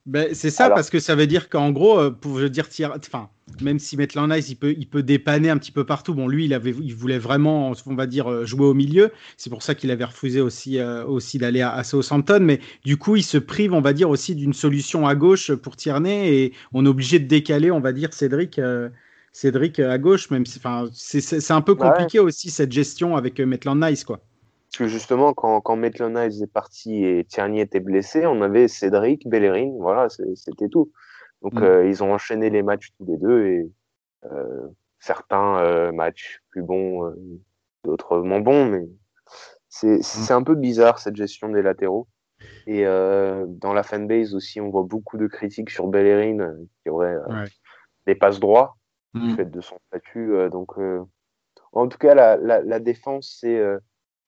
Ben, 0.10 0.34
c'est 0.34 0.50
ça, 0.50 0.72
parce 0.72 0.90
que 0.90 1.00
ça 1.00 1.14
veut 1.14 1.28
dire 1.28 1.50
qu'en 1.50 1.70
gros, 1.70 2.00
euh, 2.00 2.10
pour 2.10 2.40
je 2.40 2.48
dire, 2.48 2.68
enfin, 2.98 3.30
même 3.62 3.78
si 3.78 3.96
Maitland 3.96 4.32
Nice, 4.32 4.50
il 4.50 4.56
peut, 4.56 4.74
il 4.76 4.88
peut 4.88 5.04
dépanner 5.04 5.52
un 5.52 5.58
petit 5.60 5.72
peu 5.72 5.86
partout. 5.86 6.16
Bon, 6.16 6.28
lui, 6.28 6.46
il, 6.46 6.54
avait, 6.56 6.72
il 6.72 6.96
voulait 6.96 7.20
vraiment, 7.20 7.74
on 7.86 7.94
va 7.94 8.08
dire, 8.08 8.28
euh, 8.28 8.44
jouer 8.44 8.66
au 8.66 8.74
milieu. 8.74 9.12
C'est 9.38 9.52
pour 9.52 9.62
ça 9.62 9.76
qu'il 9.76 9.92
avait 9.92 10.06
refusé 10.06 10.42
aussi, 10.42 10.80
euh, 10.80 11.06
aussi 11.06 11.38
d'aller 11.38 11.62
à, 11.62 11.84
Southampton. 11.84 12.40
Mais 12.42 12.60
du 12.84 12.98
coup, 12.98 13.18
il 13.18 13.24
se 13.24 13.38
prive, 13.38 13.72
on 13.72 13.82
va 13.82 13.94
dire, 13.94 14.10
aussi 14.10 14.34
d'une 14.34 14.54
solution 14.54 15.06
à 15.06 15.14
gauche 15.14 15.54
pour 15.54 15.76
Tierney. 15.76 16.34
Et 16.34 16.54
on 16.74 16.88
est 16.88 16.90
obligé 16.90 17.20
de 17.20 17.28
décaler, 17.28 17.70
on 17.70 17.80
va 17.80 17.92
dire, 17.92 18.12
Cédric. 18.12 18.60
Cédric 19.32 19.78
à 19.78 20.00
gauche, 20.00 20.32
même 20.32 20.44
enfin, 20.58 20.90
c'est 20.92 21.52
un 21.52 21.62
peu 21.62 21.76
compliqué 21.76 22.18
aussi 22.18 22.50
cette 22.50 22.72
gestion 22.72 23.16
avec 23.16 23.40
Maitland 23.40 23.80
Nice, 23.80 24.04
quoi. 24.04 24.22
Parce 24.70 24.78
que 24.78 24.88
justement, 24.88 25.34
quand, 25.34 25.62
quand 25.62 25.76
Maitland 25.76 26.16
est 26.16 26.52
parti 26.52 27.04
et 27.04 27.26
Tierney 27.26 27.60
était 27.60 27.80
blessé, 27.80 28.28
on 28.28 28.42
avait 28.44 28.68
Cédric, 28.68 29.28
Bellerin, 29.28 29.74
voilà, 29.80 30.08
c'était 30.10 30.70
tout. 30.70 30.92
Donc 31.42 31.56
mm. 31.56 31.64
euh, 31.64 31.88
ils 31.88 32.04
ont 32.04 32.14
enchaîné 32.14 32.50
les 32.52 32.62
matchs 32.62 32.92
tous 32.98 33.06
les 33.06 33.18
deux 33.18 33.46
et 33.46 33.72
euh, 34.26 34.68
certains 35.00 35.60
euh, 35.60 35.92
matchs 35.92 36.42
plus 36.50 36.62
bons, 36.62 37.14
d'autres 37.84 38.20
moins 38.20 38.42
bons, 38.42 38.66
mais 38.66 38.88
c'est 39.70 40.00
mm. 40.00 40.34
un 40.34 40.44
peu 40.44 40.54
bizarre 40.54 41.00
cette 41.00 41.16
gestion 41.16 41.50
des 41.50 41.64
latéraux. 41.64 42.08
Et 42.68 42.86
dans 42.86 43.74
la 43.74 43.84
fanbase 43.84 44.36
aussi, 44.36 44.62
on 44.62 44.70
voit 44.70 44.84
beaucoup 44.84 45.18
de 45.18 45.28
critiques 45.28 45.72
sur 45.72 45.88
Bellerin 45.88 46.54
qui 46.84 46.90
aurait 46.90 47.18
des 48.06 48.16
passes 48.16 48.40
droits 48.40 48.78
du 49.16 49.32
mm. 49.32 49.36
fait 49.36 49.46
de 49.46 49.62
son 49.62 49.78
statut. 49.88 50.32
donc, 50.52 50.78
en 51.72 51.88
tout 51.88 51.98
cas, 51.98 52.14
la, 52.14 52.38
la, 52.38 52.62
la 52.62 52.80
défense, 52.80 53.38
c'est 53.42 53.62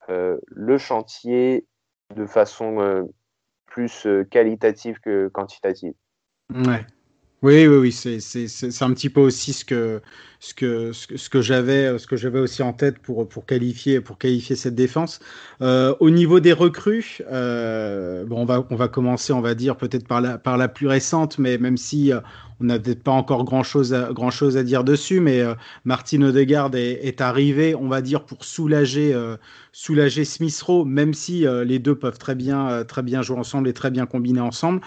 le 0.09 0.77
chantier 0.77 1.65
de 2.15 2.25
façon 2.25 2.79
euh, 2.79 3.03
plus 3.65 4.05
euh, 4.05 4.23
qualitative 4.23 4.99
que 4.99 5.29
quantitative. 5.29 5.93
Oui, 7.43 7.65
oui, 7.65 7.77
oui, 7.77 7.91
c'est 7.91 8.83
un 8.83 8.93
petit 8.93 9.09
peu 9.09 9.19
aussi 9.19 9.53
ce 9.53 9.65
que, 9.65 9.99
ce 10.39 10.53
que, 10.53 10.91
ce 10.93 11.27
que, 11.27 11.41
j'avais 11.41 11.97
ce 11.97 12.05
que 12.05 12.15
j'avais 12.15 12.39
aussi 12.39 12.61
en 12.61 12.71
tête 12.71 12.99
pour, 12.99 13.27
pour, 13.27 13.47
qualifier, 13.47 13.99
pour 13.99 14.19
qualifier 14.19 14.55
cette 14.55 14.75
défense. 14.75 15.19
Euh, 15.63 15.95
au 15.99 16.11
niveau 16.11 16.39
des 16.39 16.53
recrues, 16.53 17.17
euh, 17.31 18.25
bon, 18.25 18.41
on, 18.41 18.45
va, 18.45 18.63
on 18.69 18.75
va 18.75 18.87
commencer, 18.89 19.33
on 19.33 19.41
va 19.41 19.55
dire, 19.55 19.75
peut-être 19.75 20.07
par 20.07 20.21
la, 20.21 20.37
par 20.37 20.55
la 20.57 20.67
plus 20.67 20.85
récente, 20.85 21.39
mais 21.39 21.57
même 21.57 21.77
si 21.77 22.11
on 22.59 22.65
n'a 22.65 22.77
peut-être 22.77 23.01
pas 23.01 23.11
encore 23.11 23.43
grand-chose 23.43 23.91
à, 23.95 24.13
grand 24.13 24.29
chose 24.29 24.55
à 24.55 24.61
dire 24.63 24.83
dessus, 24.83 25.19
mais 25.19 25.41
euh, 25.41 25.55
Martin 25.83 26.21
Odegaard 26.21 26.75
est, 26.75 26.91
est, 27.07 27.21
arrivé, 27.21 27.73
on 27.73 27.87
va 27.87 28.01
dire, 28.01 28.23
pour 28.23 28.45
soulager, 28.45 29.15
euh, 29.15 29.35
soulager 29.71 30.25
Smith 30.25 30.61
Rowe, 30.61 30.85
même 30.85 31.15
si 31.15 31.47
euh, 31.47 31.63
les 31.63 31.79
deux 31.79 31.95
peuvent 31.95 32.19
très 32.19 32.35
bien, 32.35 32.83
très 32.83 33.01
bien 33.01 33.23
jouer 33.23 33.39
ensemble 33.39 33.67
et 33.67 33.73
très 33.73 33.89
bien 33.89 34.05
combiner 34.05 34.41
ensemble. 34.41 34.81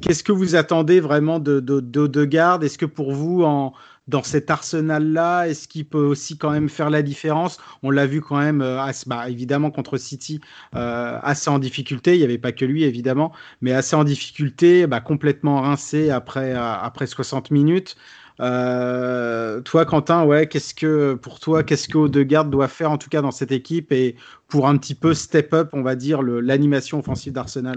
Qu'est-ce 0.00 0.22
que 0.22 0.32
vous 0.32 0.54
attendez 0.54 1.00
vraiment 1.00 1.38
d'Odegaard 1.38 2.58
de, 2.58 2.62
de, 2.62 2.66
Est-ce 2.66 2.78
que 2.78 2.86
pour 2.86 3.12
vous, 3.12 3.42
en, 3.42 3.72
dans 4.08 4.22
cet 4.22 4.50
arsenal-là 4.50 5.46
Est-ce 5.48 5.68
qu'il 5.68 5.86
peut 5.86 6.04
aussi 6.04 6.38
quand 6.38 6.50
même 6.50 6.68
faire 6.68 6.90
la 6.90 7.02
différence? 7.02 7.58
On 7.82 7.90
l'a 7.90 8.06
vu 8.06 8.20
quand 8.20 8.38
même, 8.38 8.62
euh, 8.62 8.84
bah, 9.06 9.28
évidemment, 9.28 9.70
contre 9.70 9.96
City, 9.96 10.40
euh, 10.74 11.18
assez 11.22 11.50
en 11.50 11.58
difficulté. 11.58 12.14
Il 12.14 12.18
n'y 12.18 12.24
avait 12.24 12.38
pas 12.38 12.52
que 12.52 12.64
lui, 12.64 12.84
évidemment, 12.84 13.32
mais 13.60 13.72
assez 13.72 13.96
en 13.96 14.04
difficulté, 14.04 14.86
bah, 14.86 15.00
complètement 15.00 15.60
rincé 15.60 16.10
après, 16.10 16.54
euh, 16.54 16.74
après 16.74 17.06
60 17.06 17.50
minutes. 17.50 17.96
toi, 18.38 19.84
Quentin, 19.86 20.24
ouais, 20.24 20.46
qu'est-ce 20.46 20.74
que 20.74 21.14
pour 21.14 21.38
toi, 21.40 21.62
qu'est-ce 21.62 21.88
que 21.88 21.98
Odegaard 21.98 22.46
doit 22.46 22.68
faire 22.68 22.90
en 22.90 22.98
tout 22.98 23.08
cas 23.10 23.22
dans 23.22 23.30
cette 23.30 23.52
équipe 23.52 23.92
et 23.92 24.16
pour 24.48 24.68
un 24.68 24.76
petit 24.78 24.94
peu 24.94 25.14
step 25.14 25.52
up, 25.54 25.70
on 25.72 25.82
va 25.82 25.94
dire, 25.96 26.22
l'animation 26.22 26.98
offensive 26.98 27.32
d'Arsenal? 27.32 27.76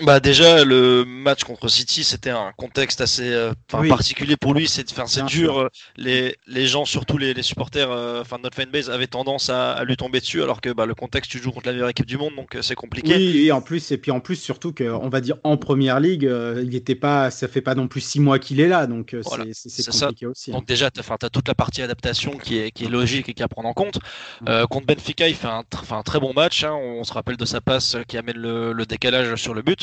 Bah 0.00 0.20
déjà 0.20 0.64
le 0.64 1.04
match 1.04 1.44
contre 1.44 1.68
City 1.68 2.02
c'était 2.02 2.30
un 2.30 2.52
contexte 2.56 3.02
assez 3.02 3.30
euh, 3.30 3.52
particulier 3.68 4.38
pour 4.38 4.54
lui. 4.54 4.66
C'est 4.66 4.88
c'est 5.06 5.24
dur 5.26 5.58
euh, 5.60 5.68
les, 5.98 6.34
les 6.46 6.66
gens 6.66 6.86
surtout 6.86 7.18
les, 7.18 7.34
les 7.34 7.42
supporters 7.42 7.90
euh, 7.90 8.22
enfin 8.22 8.38
notre 8.42 8.56
fanbase 8.56 8.88
avaient 8.88 9.06
tendance 9.06 9.50
à, 9.50 9.72
à, 9.72 9.84
lui 9.84 9.98
tomber 9.98 10.20
dessus 10.20 10.42
alors 10.42 10.62
que 10.62 10.70
bah, 10.70 10.86
le 10.86 10.94
contexte 10.94 11.30
tu 11.30 11.42
joues 11.42 11.52
contre 11.52 11.66
la 11.66 11.72
meilleure 11.74 11.90
équipe 11.90 12.06
du 12.06 12.16
monde 12.16 12.34
donc 12.36 12.56
c'est 12.62 12.74
compliqué. 12.74 13.14
Oui 13.14 13.46
et 13.46 13.52
en 13.52 13.60
plus 13.60 13.92
et 13.92 13.98
puis 13.98 14.10
en 14.10 14.20
plus 14.20 14.36
surtout 14.36 14.72
que 14.72 14.84
on 14.84 15.10
va 15.10 15.20
dire 15.20 15.36
en 15.44 15.58
première 15.58 16.00
ligue 16.00 16.22
il 16.62 16.74
était 16.74 16.94
pas 16.94 17.30
ça 17.30 17.46
fait 17.46 17.60
pas 17.60 17.74
non 17.74 17.86
plus 17.86 18.00
six 18.00 18.18
mois 18.18 18.38
qu'il 18.38 18.60
est 18.60 18.68
là 18.68 18.86
donc 18.86 19.14
c'est 19.52 19.90
compliqué 19.90 20.26
aussi 20.26 20.52
hein. 20.52 20.54
donc 20.54 20.66
déjà 20.66 20.90
tu 20.90 21.00
as, 21.00 21.28
toute 21.28 21.48
la 21.48 21.54
partie 21.54 21.82
adaptation 21.82 22.38
qui 22.38 22.56
est, 22.56 22.70
qui 22.70 22.86
est 22.86 22.90
logique 22.90 23.28
et 23.28 23.34
qui 23.34 23.42
à 23.42 23.48
prendre 23.48 23.68
en 23.68 23.74
compte. 23.74 23.98
Mm. 24.40 24.64
contre 24.70 24.86
Benfica 24.86 25.28
il 25.28 25.34
fait 25.34 25.48
un, 25.48 25.64
un 25.90 26.02
très 26.02 26.18
bon 26.18 26.32
match 26.32 26.64
hein. 26.64 26.72
on 26.72 27.04
se 27.04 27.12
rappelle 27.12 27.36
de 27.36 27.44
sa 27.44 27.60
passe 27.60 27.98
qui 28.08 28.16
amène 28.16 28.38
le, 28.38 28.72
le 28.72 28.86
décalage 28.86 29.34
sur 29.34 29.52
le 29.52 29.60
but 29.60 29.81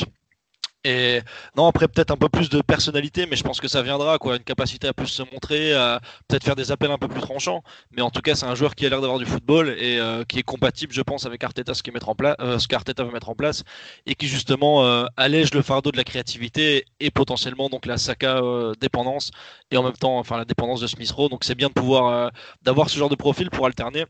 et 0.84 1.20
non, 1.56 1.66
après 1.66 1.88
peut-être 1.88 2.10
un 2.10 2.16
peu 2.16 2.30
plus 2.30 2.48
de 2.48 2.62
personnalité, 2.62 3.26
mais 3.26 3.36
je 3.36 3.42
pense 3.42 3.60
que 3.60 3.68
ça 3.68 3.82
viendra, 3.82 4.18
quoi, 4.18 4.36
une 4.36 4.44
capacité 4.44 4.88
à 4.88 4.94
plus 4.94 5.08
se 5.08 5.22
montrer, 5.30 5.74
à 5.74 6.00
peut-être 6.26 6.44
faire 6.44 6.56
des 6.56 6.72
appels 6.72 6.90
un 6.90 6.96
peu 6.96 7.08
plus 7.08 7.20
tranchants. 7.20 7.62
Mais 7.92 8.00
en 8.02 8.10
tout 8.10 8.22
cas, 8.22 8.34
c'est 8.34 8.46
un 8.46 8.54
joueur 8.54 8.74
qui 8.74 8.86
a 8.86 8.88
l'air 8.88 9.00
d'avoir 9.02 9.18
du 9.18 9.26
football 9.26 9.76
et 9.78 9.98
euh, 9.98 10.24
qui 10.24 10.38
est 10.38 10.42
compatible, 10.42 10.92
je 10.94 11.02
pense, 11.02 11.26
avec 11.26 11.44
Arteta, 11.44 11.74
ce 11.74 11.82
en 12.06 12.14
place, 12.14 12.36
euh, 12.40 12.58
qu'Arteta 12.68 13.04
veut 13.04 13.12
mettre 13.12 13.28
en 13.28 13.34
place, 13.34 13.62
et 14.06 14.14
qui 14.14 14.26
justement 14.26 14.84
euh, 14.86 15.04
allège 15.16 15.52
le 15.52 15.62
fardeau 15.62 15.90
de 15.92 15.96
la 15.98 16.04
créativité 16.04 16.86
et 16.98 17.10
potentiellement 17.10 17.68
donc 17.68 17.84
la 17.84 17.98
Saka 17.98 18.40
dépendance 18.80 19.30
et 19.70 19.76
en 19.76 19.82
même 19.82 19.92
temps, 19.92 20.18
enfin 20.18 20.38
la 20.38 20.44
dépendance 20.44 20.80
de 20.80 20.86
Smith 20.86 21.10
Rowe. 21.10 21.28
Donc 21.28 21.44
c'est 21.44 21.54
bien 21.54 21.68
de 21.68 21.74
pouvoir 21.74 22.30
d'avoir 22.62 22.88
ce 22.88 22.98
genre 22.98 23.08
de 23.08 23.16
profil 23.16 23.50
pour 23.50 23.66
alterner. 23.66 24.06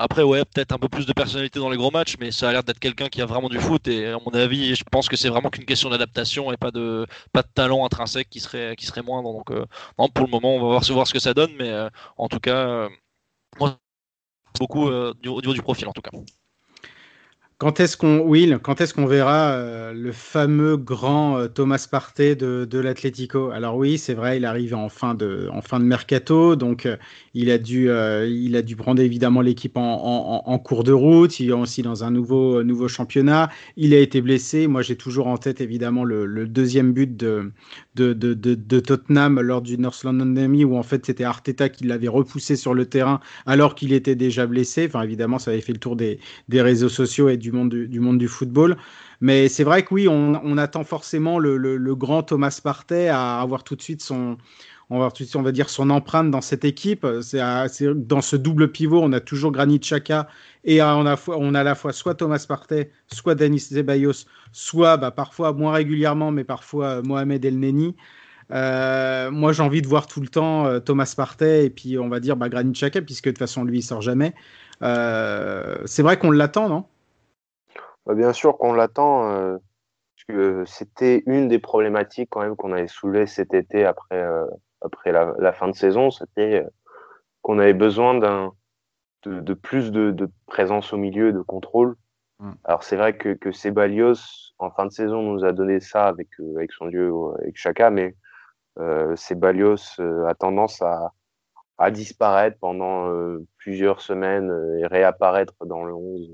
Après, 0.00 0.22
ouais, 0.22 0.44
peut-être 0.44 0.70
un 0.72 0.78
peu 0.78 0.88
plus 0.88 1.06
de 1.06 1.12
personnalité 1.12 1.58
dans 1.58 1.68
les 1.70 1.76
gros 1.76 1.90
matchs, 1.90 2.16
mais 2.20 2.30
ça 2.30 2.48
a 2.48 2.52
l'air 2.52 2.62
d'être 2.62 2.78
quelqu'un 2.78 3.08
qui 3.08 3.20
a 3.20 3.26
vraiment 3.26 3.48
du 3.48 3.58
foot. 3.58 3.88
Et 3.88 4.06
à 4.06 4.18
mon 4.24 4.32
avis, 4.32 4.76
je 4.76 4.84
pense 4.84 5.08
que 5.08 5.16
c'est 5.16 5.28
vraiment 5.28 5.50
qu'une 5.50 5.64
question 5.64 5.90
d'adaptation 5.90 6.52
et 6.52 6.56
pas 6.56 6.70
de, 6.70 7.04
pas 7.32 7.42
de 7.42 7.48
talent 7.52 7.84
intrinsèque 7.84 8.30
qui 8.30 8.38
serait, 8.40 8.76
moindre. 9.04 9.32
Donc, 9.32 9.50
euh, 9.50 9.66
pour 10.14 10.26
le 10.26 10.30
moment, 10.30 10.54
on 10.54 10.60
va 10.60 10.66
voir, 10.68 10.82
voir 10.92 11.06
ce 11.08 11.12
que 11.12 11.18
ça 11.20 11.34
donne. 11.34 11.50
Mais 11.58 11.70
euh, 11.70 11.90
en 12.16 12.28
tout 12.28 12.38
cas, 12.38 12.68
euh, 12.68 12.88
moi, 13.60 13.78
beaucoup 14.60 14.88
au 14.88 15.14
niveau 15.22 15.54
du 15.54 15.62
profil, 15.62 15.88
en 15.88 15.92
tout 15.92 16.02
cas. 16.02 16.10
Quand 17.60 17.80
est-ce 17.80 17.96
qu'on, 17.96 18.20
Will, 18.20 18.60
quand 18.62 18.80
est-ce 18.80 18.94
qu'on 18.94 19.06
verra 19.06 19.50
euh, 19.50 19.92
le 19.92 20.12
fameux 20.12 20.76
grand 20.76 21.38
euh, 21.38 21.48
Thomas 21.48 21.84
Partey 21.90 22.36
de, 22.36 22.64
de 22.64 22.78
l'Atlético? 22.78 23.50
Alors 23.50 23.76
oui, 23.76 23.98
c'est 23.98 24.14
vrai, 24.14 24.36
il 24.36 24.44
arrive 24.44 24.76
en 24.76 24.88
fin 24.88 25.16
de, 25.16 25.48
en 25.52 25.60
fin 25.60 25.80
de 25.80 25.84
mercato, 25.84 26.54
donc 26.54 26.86
euh, 26.86 26.96
il 27.34 27.50
a 27.50 27.58
dû, 27.58 27.90
il 28.28 28.54
a 28.54 28.62
dû 28.62 28.76
prendre 28.76 29.02
évidemment 29.02 29.40
l'équipe 29.40 29.76
en, 29.76 29.82
en, 29.82 30.42
en, 30.46 30.58
cours 30.60 30.84
de 30.84 30.92
route. 30.92 31.40
Il 31.40 31.50
est 31.50 31.52
aussi 31.52 31.82
dans 31.82 32.04
un 32.04 32.12
nouveau, 32.12 32.62
nouveau 32.62 32.86
championnat. 32.86 33.48
Il 33.76 33.92
a 33.92 33.98
été 33.98 34.20
blessé. 34.20 34.68
Moi, 34.68 34.82
j'ai 34.82 34.96
toujours 34.96 35.26
en 35.26 35.36
tête 35.36 35.60
évidemment 35.60 36.04
le, 36.04 36.46
deuxième 36.46 36.92
but 36.92 37.16
de, 37.16 37.52
de, 37.96 38.12
de, 38.12 38.34
de, 38.34 38.80
Tottenham 38.80 39.40
lors 39.40 39.62
du 39.62 39.78
North 39.78 40.02
London 40.04 40.26
Derby, 40.26 40.64
où 40.64 40.76
en 40.76 40.82
fait 40.84 41.06
c'était 41.06 41.24
Arteta 41.24 41.68
qui 41.68 41.84
l'avait 41.84 42.08
repoussé 42.08 42.54
sur 42.54 42.74
le 42.74 42.86
terrain 42.86 43.20
alors 43.46 43.74
qu'il 43.74 43.92
était 43.92 44.16
déjà 44.16 44.46
blessé. 44.46 44.86
Enfin, 44.86 45.02
évidemment, 45.02 45.40
ça 45.40 45.50
avait 45.50 45.60
fait 45.60 45.72
le 45.72 45.80
tour 45.80 45.96
des, 45.96 46.20
des 46.48 46.62
réseaux 46.62 46.88
sociaux 46.88 47.28
et 47.28 47.36
du 47.36 47.47
du 47.50 48.00
monde 48.00 48.18
du, 48.18 48.28
football. 48.28 48.76
Mais 49.20 49.48
c'est 49.48 49.64
vrai 49.64 49.82
que 49.82 49.94
oui, 49.94 50.08
on, 50.08 50.58
attend 50.58 50.84
forcément 50.84 51.38
le, 51.38 51.94
grand 51.94 52.22
Thomas 52.22 52.60
Partey 52.62 53.08
à 53.08 53.40
avoir 53.40 53.64
tout 53.64 53.76
de 53.76 53.82
suite 53.82 54.02
son, 54.02 54.38
on 54.90 54.98
va, 54.98 55.52
dire 55.52 55.68
son 55.68 55.90
empreinte 55.90 56.30
dans 56.30 56.40
cette 56.40 56.64
équipe. 56.64 57.06
C'est 57.22 57.40
dans 57.94 58.20
ce 58.20 58.36
double 58.36 58.70
pivot, 58.70 59.00
on 59.02 59.12
a 59.12 59.20
toujours 59.20 59.52
Granit 59.52 59.80
Xhaka 59.80 60.28
et 60.64 60.82
on 60.82 61.06
a, 61.06 61.16
on 61.28 61.54
a 61.54 61.60
à 61.60 61.64
la 61.64 61.74
fois 61.74 61.92
soit 61.92 62.14
Thomas 62.14 62.44
Partey, 62.48 62.90
soit 63.12 63.34
Denis 63.34 63.68
Zebayos, 63.70 64.24
soit 64.52 64.96
bah, 64.96 65.10
parfois 65.10 65.52
moins 65.52 65.72
régulièrement, 65.72 66.30
mais 66.30 66.44
parfois 66.44 67.02
Mohamed 67.02 67.44
El 67.44 67.58
Neni. 67.58 67.94
Euh, 68.50 69.30
moi, 69.30 69.52
j'ai 69.52 69.62
envie 69.62 69.82
de 69.82 69.86
voir 69.86 70.06
tout 70.06 70.20
le 70.20 70.28
temps 70.28 70.66
euh, 70.66 70.80
Thomas 70.80 71.12
Partey 71.14 71.66
et 71.66 71.70
puis 71.70 71.98
on 71.98 72.08
va 72.08 72.20
dire 72.20 72.36
bah, 72.36 72.48
Granit 72.48 72.72
Xhaka, 72.72 73.02
puisque 73.02 73.26
de 73.26 73.30
toute 73.32 73.38
façon, 73.38 73.64
lui, 73.64 73.78
il 73.78 73.82
sort 73.82 74.00
jamais. 74.00 74.34
Euh, 74.82 75.76
c'est 75.86 76.02
vrai 76.02 76.18
qu'on 76.18 76.30
l'attend, 76.30 76.68
non? 76.68 76.84
Bah, 78.08 78.14
bien 78.14 78.32
sûr 78.32 78.56
qu'on 78.56 78.72
l'attend, 78.72 79.30
euh, 79.30 79.58
que 80.28 80.64
c'était 80.66 81.22
une 81.26 81.46
des 81.48 81.58
problématiques 81.58 82.30
quand 82.30 82.40
même 82.40 82.56
qu'on 82.56 82.72
avait 82.72 82.88
soulevées 82.88 83.26
cet 83.26 83.52
été 83.54 83.84
après, 83.84 84.16
euh, 84.16 84.46
après 84.80 85.12
la, 85.12 85.52
fin 85.52 85.68
de 85.68 85.74
saison, 85.74 86.10
c'était 86.10 86.64
euh, 86.64 86.68
qu'on 87.42 87.58
avait 87.58 87.74
besoin 87.74 88.14
d'un 88.14 88.52
de, 89.24 89.40
de, 89.40 89.54
plus 89.54 89.90
de, 89.92 90.10
de, 90.10 90.30
présence 90.46 90.92
au 90.92 90.96
milieu, 90.96 91.32
de 91.32 91.42
contrôle. 91.42 91.96
Mm. 92.38 92.52
Alors 92.64 92.82
c'est 92.82 92.96
vrai 92.96 93.16
que, 93.16 93.34
que 93.34 93.52
Sebalios, 93.52 94.54
en 94.58 94.70
fin 94.70 94.86
de 94.86 94.92
saison, 94.92 95.22
nous 95.22 95.44
a 95.44 95.52
donné 95.52 95.80
ça 95.80 96.06
avec, 96.06 96.28
avec 96.56 96.72
son 96.72 96.86
dieu, 96.86 97.12
avec 97.40 97.56
Chaka, 97.56 97.90
mais 97.90 98.16
Sebalios 99.16 100.00
a 100.00 100.34
tendance 100.34 100.80
à, 100.82 101.12
à 101.78 101.90
disparaître 101.90 102.56
pendant 102.60 103.12
plusieurs 103.56 104.00
semaines 104.00 104.78
et 104.78 104.86
réapparaître 104.86 105.66
dans 105.66 105.84
le 105.84 105.94
11 105.94 106.30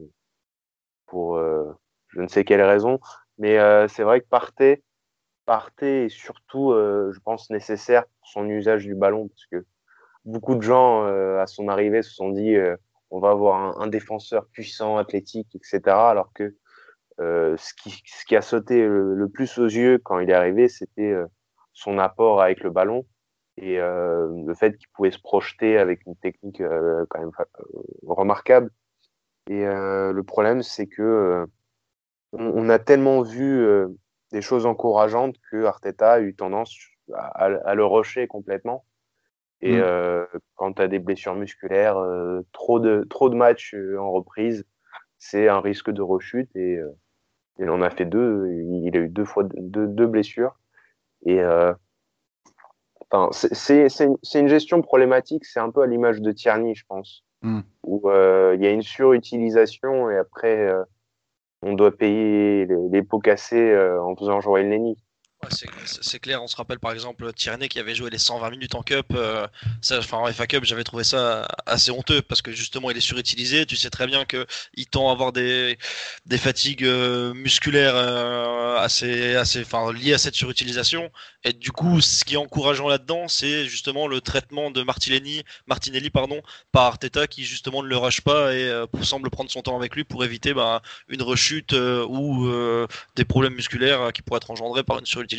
pour 1.14 1.36
euh, 1.36 1.72
je 2.08 2.20
ne 2.20 2.26
sais 2.26 2.44
quelle 2.44 2.62
raison. 2.62 2.98
Mais 3.38 3.56
euh, 3.58 3.86
c'est 3.86 4.02
vrai 4.02 4.20
que 4.20 4.26
Partey, 4.26 4.82
Partey 5.46 6.06
est 6.06 6.08
surtout, 6.08 6.72
euh, 6.72 7.12
je 7.12 7.20
pense, 7.20 7.50
nécessaire 7.50 8.04
pour 8.04 8.26
son 8.26 8.48
usage 8.48 8.84
du 8.84 8.96
ballon, 8.96 9.28
parce 9.28 9.46
que 9.46 9.64
beaucoup 10.24 10.56
de 10.56 10.62
gens, 10.62 11.04
à 11.04 11.46
son 11.46 11.68
arrivée, 11.68 12.02
se 12.02 12.10
sont 12.10 12.30
dit 12.30 12.56
on 13.10 13.20
va 13.20 13.30
avoir 13.30 13.80
un, 13.80 13.86
défenseur 13.86 14.46
puissant, 14.46 14.96
athlétique, 14.96 15.54
etc. 15.54 15.82
Alors 15.86 16.32
que 16.32 16.56
ce, 17.18 17.74
qui, 17.74 17.90
ce 18.06 18.24
qui 18.24 18.34
a 18.34 18.42
sauté 18.42 18.84
le, 18.86 19.28
plus 19.28 19.58
aux 19.58 19.66
yeux 19.66 19.98
quand 19.98 20.18
il 20.18 20.30
est 20.30 20.34
arrivé, 20.34 20.68
c'était 20.68 21.14
son 21.74 21.98
apport 21.98 22.40
avec 22.40 22.60
le 22.60 22.70
ballon 22.70 23.04
et 23.58 23.76
le 23.76 24.54
fait 24.54 24.78
qu'il 24.78 24.88
pouvait 24.94 25.10
se 25.10 25.20
projeter 25.20 25.76
avec 25.76 26.06
une 26.06 26.16
technique 26.16 26.62
quand 27.10 27.20
même 27.20 27.32
remarquable. 28.06 28.70
Et 29.50 29.66
euh, 29.66 30.12
le 30.12 30.22
problème, 30.22 30.62
c'est 30.62 30.86
que 30.86 31.02
euh, 31.02 31.46
on, 32.32 32.68
a 32.68 32.78
tellement 32.78 33.22
vu 33.22 33.60
euh, 33.60 33.88
des 34.32 34.40
choses 34.40 34.66
encourageantes 34.66 35.36
que 35.50 35.64
Arteta 35.64 36.12
a 36.12 36.20
eu 36.20 36.34
tendance 36.34 36.74
à, 37.12 37.74
le 37.74 37.84
rusher 37.84 38.26
complètement. 38.26 38.84
Et 39.60 39.78
mmh. 39.78 40.26
quand 40.56 40.74
tu 40.74 40.82
as 40.82 40.88
des 40.88 40.98
blessures 40.98 41.34
musculaires, 41.34 41.96
trop, 42.52 42.80
de, 42.80 43.06
trop 43.08 43.30
de 43.30 43.34
matchs 43.34 43.74
en 43.98 44.10
reprise, 44.10 44.66
c'est 45.18 45.48
un 45.48 45.60
risque 45.60 45.90
de 45.90 46.02
rechute. 46.02 46.54
Et 46.54 46.78
il 47.58 47.70
en 47.70 47.80
a 47.80 47.88
fait 47.88 48.04
deux. 48.04 48.46
Il 48.50 48.94
a 48.94 49.00
eu 49.00 49.08
deux 49.08 49.24
fois 49.24 49.44
deux, 49.44 49.86
deux 49.86 50.06
blessures. 50.06 50.58
Et 51.24 51.42
enfin, 53.10 53.30
c'est 53.32 53.88
une 54.34 54.48
gestion 54.48 54.82
problématique. 54.82 55.46
C'est 55.46 55.60
un 55.60 55.70
peu 55.70 55.80
à 55.80 55.86
l'image 55.86 56.20
de 56.20 56.32
Tierney, 56.32 56.74
je 56.74 56.84
pense. 56.86 57.23
Hmm. 57.44 57.60
où 57.82 58.08
euh, 58.08 58.54
il 58.56 58.64
y 58.64 58.66
a 58.66 58.70
une 58.70 58.80
surutilisation 58.80 60.10
et 60.10 60.16
après 60.16 60.66
euh, 60.66 60.82
on 61.60 61.74
doit 61.74 61.94
payer 61.94 62.66
les, 62.90 63.02
pots 63.02 63.18
cassés 63.18 63.70
euh, 63.70 64.02
en 64.02 64.16
faisant 64.16 64.40
jouer 64.40 64.62
le 64.62 64.70
Nenny 64.70 64.96
c'est 65.50 66.18
clair, 66.18 66.42
on 66.42 66.46
se 66.46 66.56
rappelle 66.56 66.78
par 66.78 66.92
exemple 66.92 67.32
Tierney 67.32 67.68
qui 67.68 67.78
avait 67.78 67.94
joué 67.94 68.10
les 68.10 68.18
120 68.18 68.50
minutes 68.50 68.74
en 68.74 68.82
Cup, 68.82 69.06
euh, 69.14 69.46
en 70.12 70.32
FA 70.32 70.46
Cup, 70.46 70.64
j'avais 70.64 70.84
trouvé 70.84 71.04
ça 71.04 71.48
assez 71.66 71.90
honteux 71.90 72.22
parce 72.22 72.42
que 72.42 72.52
justement 72.52 72.90
il 72.90 72.96
est 72.96 73.00
surutilisé. 73.00 73.66
Tu 73.66 73.76
sais 73.76 73.90
très 73.90 74.06
bien 74.06 74.24
qu'il 74.24 74.86
tend 74.86 75.08
à 75.08 75.12
avoir 75.12 75.32
des, 75.32 75.78
des 76.26 76.38
fatigues 76.38 76.84
euh, 76.84 77.34
musculaires 77.34 77.94
euh, 77.96 78.78
assez, 78.78 79.36
assez, 79.36 79.64
liées 79.94 80.14
à 80.14 80.18
cette 80.18 80.34
surutilisation. 80.34 81.10
Et 81.44 81.52
du 81.52 81.72
coup, 81.72 82.00
ce 82.00 82.24
qui 82.24 82.34
est 82.34 82.38
encourageant 82.38 82.88
là-dedans, 82.88 83.28
c'est 83.28 83.66
justement 83.66 84.06
le 84.06 84.20
traitement 84.20 84.70
de 84.70 84.82
Martinelli, 84.82 86.10
pardon, 86.10 86.40
par 86.72 86.84
Arteta 86.84 87.26
qui 87.26 87.44
justement 87.44 87.82
ne 87.82 87.88
le 87.88 87.96
rush 87.96 88.22
pas 88.22 88.54
et 88.54 88.84
semble 89.02 89.30
prendre 89.30 89.50
son 89.50 89.62
temps 89.62 89.76
avec 89.76 89.94
lui 89.94 90.04
pour 90.04 90.24
éviter 90.24 90.54
bah, 90.54 90.80
une 91.08 91.22
rechute 91.22 91.72
ou 91.72 92.48
des 93.16 93.24
problèmes 93.24 93.54
musculaires 93.54 94.12
qui 94.12 94.22
pourraient 94.22 94.38
être 94.38 94.50
engendrés 94.50 94.82
par 94.82 94.98
une 94.98 95.06
surutilisation 95.06 95.33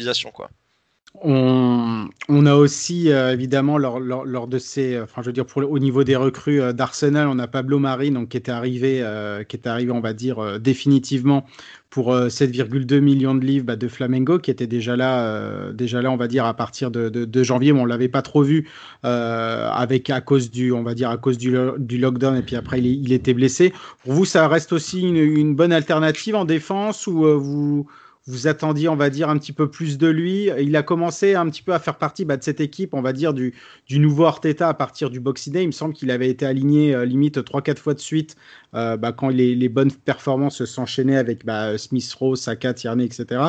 On, 1.21 2.45
a 2.45 2.55
aussi 2.55 3.09
euh, 3.09 3.31
évidemment 3.31 3.77
lors, 3.77 4.47
de 4.47 4.57
ces, 4.59 4.99
enfin 4.99 5.21
je 5.21 5.27
veux 5.27 5.33
dire 5.33 5.45
pour 5.45 5.63
au 5.69 5.79
niveau 5.79 6.03
des 6.03 6.15
recrues 6.15 6.61
euh, 6.61 6.73
d'Arsenal, 6.73 7.27
on 7.27 7.39
a 7.39 7.47
Pablo 7.47 7.79
Mari 7.79 8.11
donc 8.11 8.29
qui 8.29 8.37
était 8.37 8.51
arrivé, 8.51 8.99
euh, 9.01 9.43
qui 9.43 9.57
arrivé 9.65 9.91
on 9.91 10.01
va 10.01 10.13
dire 10.13 10.59
définitivement 10.59 11.45
pour 11.89 12.13
7,2 12.13 12.99
millions 12.99 13.35
de 13.35 13.45
livres 13.45 13.65
bah, 13.65 13.77
de 13.77 13.87
Flamengo 13.87 14.39
qui 14.39 14.51
était 14.51 14.67
déjà 14.67 14.97
là, 14.97 15.71
déjà 15.71 16.01
là 16.01 16.11
on 16.11 16.17
va 16.17 16.27
dire 16.27 16.45
à 16.45 16.53
partir 16.53 16.91
de, 16.91 17.43
janvier, 17.43 17.71
mais 17.71 17.79
on 17.79 17.85
l'avait 17.85 18.09
pas 18.09 18.21
trop 18.21 18.43
vu 18.43 18.69
avec 19.03 20.09
à 20.09 20.19
cause 20.19 20.51
du, 20.51 20.73
on 20.73 20.83
va 20.83 20.93
dire 20.93 21.09
à 21.09 21.17
cause 21.17 21.37
du, 21.37 21.55
du 21.77 21.97
lockdown 21.97 22.35
et 22.35 22.41
puis 22.41 22.57
après 22.57 22.81
il, 22.81 23.13
était 23.13 23.33
blessé. 23.33 23.73
Pour 24.03 24.13
vous 24.13 24.25
ça 24.25 24.47
reste 24.49 24.73
aussi 24.73 25.01
une 25.01 25.55
bonne 25.55 25.71
alternative 25.71 26.35
en 26.35 26.43
défense 26.43 27.07
ou 27.07 27.39
vous 27.39 27.87
vous 28.27 28.47
attendiez, 28.47 28.89
on 28.89 28.95
va 28.95 29.11
dire, 29.11 29.29
un 29.29 29.37
petit 29.37 29.53
peu 29.53 29.69
plus 29.69 29.99
de 29.99 30.07
lui. 30.07 30.49
Il 30.59 30.75
a 30.75 30.81
commencé 30.81 31.35
un 31.35 31.47
petit 31.47 31.61
peu 31.61 31.75
à 31.75 31.79
faire 31.79 31.97
partie 31.97 32.25
bah, 32.25 32.37
de 32.37 32.43
cette 32.43 32.59
équipe, 32.59 32.95
on 32.95 33.01
va 33.01 33.13
dire, 33.13 33.35
du, 33.35 33.53
nouveau 33.91 34.25
Arteta 34.25 34.67
à 34.67 34.73
partir 34.73 35.11
du 35.11 35.19
Boxing 35.19 35.53
Day. 35.53 35.63
Il 35.63 35.67
me 35.67 35.71
semble 35.71 35.93
qu'il 35.93 36.09
avait 36.09 36.29
été 36.29 36.43
aligné 36.43 36.95
euh, 36.95 37.05
limite 37.05 37.37
3-4 37.37 37.77
fois 37.77 37.93
de 37.93 37.99
suite 37.99 38.35
euh, 38.73 38.97
bah, 38.97 39.11
quand 39.11 39.29
les, 39.29 39.69
bonnes 39.69 39.91
performances 39.91 40.65
s'enchaînaient 40.65 41.17
avec 41.17 41.45
bah, 41.45 41.77
Smith 41.77 42.11
Rowe, 42.19 42.35
Saka, 42.35 42.73
Tierney, 42.73 43.05
etc. 43.05 43.41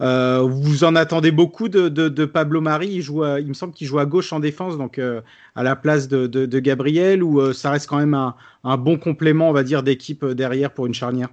Euh, 0.00 0.40
vous 0.40 0.84
en 0.84 0.96
attendez 0.96 1.30
beaucoup 1.30 1.68
de, 1.68 2.24
Pablo 2.24 2.62
Mari. 2.62 2.88
Il, 2.88 3.46
me 3.46 3.52
semble 3.52 3.74
qu'il 3.74 3.86
joue 3.86 3.98
à 3.98 4.06
gauche 4.06 4.32
en 4.32 4.40
défense, 4.40 4.78
donc 4.78 4.98
à 4.98 5.62
la 5.62 5.76
place 5.76 6.08
de, 6.08 6.26
de 6.26 6.58
Gabriel, 6.60 7.22
ou 7.22 7.52
ça 7.52 7.70
reste 7.70 7.88
quand 7.88 7.98
même 7.98 8.14
un, 8.14 8.34
un 8.64 8.78
bon 8.78 8.96
complément, 8.98 9.50
on 9.50 9.52
va 9.52 9.64
dire, 9.64 9.82
d'équipe 9.82 10.24
derrière 10.24 10.72
pour 10.72 10.86
une 10.86 10.94
charnière? 10.94 11.28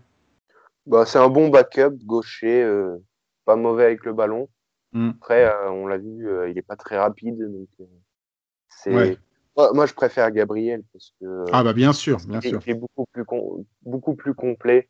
Bah, 0.85 1.05
c'est 1.05 1.19
un 1.19 1.29
bon 1.29 1.49
backup, 1.49 1.95
gaucher, 2.03 2.63
euh, 2.63 2.97
pas 3.45 3.55
mauvais 3.55 3.85
avec 3.85 4.05
le 4.05 4.13
ballon. 4.13 4.49
Mm. 4.93 5.11
Après, 5.15 5.45
euh, 5.45 5.69
on 5.69 5.87
l'a 5.87 5.97
vu, 5.97 6.27
euh, 6.27 6.49
il 6.49 6.57
est 6.57 6.63
pas 6.63 6.75
très 6.75 6.97
rapide. 6.97 7.39
Donc, 7.39 7.69
c'est... 8.67 9.17
Moi, 9.57 9.85
je 9.85 9.93
préfère 9.93 10.31
Gabriel 10.31 10.83
parce 10.91 11.13
que. 11.19 11.45
Ah, 11.51 11.63
bah, 11.63 11.73
bien 11.73 11.93
sûr, 11.93 12.17
bien 12.27 12.39
il, 12.41 12.49
sûr. 12.49 12.61
Il 12.65 12.71
est 12.71 12.75
beaucoup 12.75 13.05
plus, 13.11 13.25
beaucoup 13.83 14.15
plus 14.15 14.33
complet. 14.33 14.89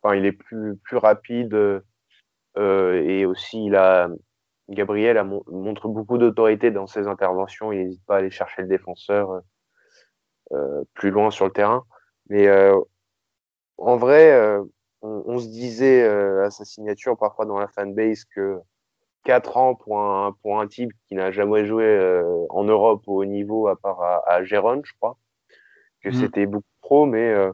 Enfin, 0.00 0.14
il 0.14 0.26
est 0.26 0.32
plus, 0.32 0.76
plus 0.76 0.96
rapide. 0.96 1.54
et 2.56 3.26
aussi, 3.26 3.66
il 3.66 3.74
a. 3.74 4.08
Gabriel 4.68 5.18
a 5.18 5.24
montre 5.24 5.88
beaucoup 5.88 6.18
d'autorité 6.18 6.70
dans 6.70 6.86
ses 6.86 7.08
interventions. 7.08 7.72
Il 7.72 7.80
n'hésite 7.80 8.04
pas 8.06 8.16
à 8.16 8.18
aller 8.18 8.30
chercher 8.30 8.62
le 8.62 8.68
défenseur 8.68 9.40
plus 10.94 11.10
loin 11.10 11.30
sur 11.30 11.46
le 11.46 11.50
terrain. 11.52 11.84
Mais 12.28 12.48
en 13.78 13.96
vrai, 13.96 14.60
on, 15.02 15.38
se 15.38 15.48
disait 15.48 16.02
euh, 16.02 16.46
à 16.46 16.50
sa 16.50 16.64
signature 16.64 17.16
parfois 17.16 17.44
dans 17.44 17.58
la 17.58 17.68
fanbase 17.68 18.24
que 18.24 18.58
4 19.24 19.56
ans 19.56 19.74
pour 19.74 20.00
un, 20.00 20.34
pour 20.42 20.60
un 20.60 20.66
type 20.66 20.90
qui 21.08 21.14
n'a 21.14 21.30
jamais 21.30 21.66
joué 21.66 21.84
euh, 21.84 22.46
en 22.50 22.64
Europe 22.64 23.02
au 23.06 23.22
haut 23.22 23.24
niveau 23.24 23.68
à 23.68 23.76
part 23.76 24.00
à, 24.02 24.22
à 24.28 24.44
Gérone, 24.44 24.82
je 24.84 24.92
crois, 25.00 25.16
que 26.02 26.10
mm. 26.10 26.14
c'était 26.14 26.46
beaucoup 26.46 26.64
trop, 26.82 27.06
mais 27.06 27.30
euh, 27.30 27.52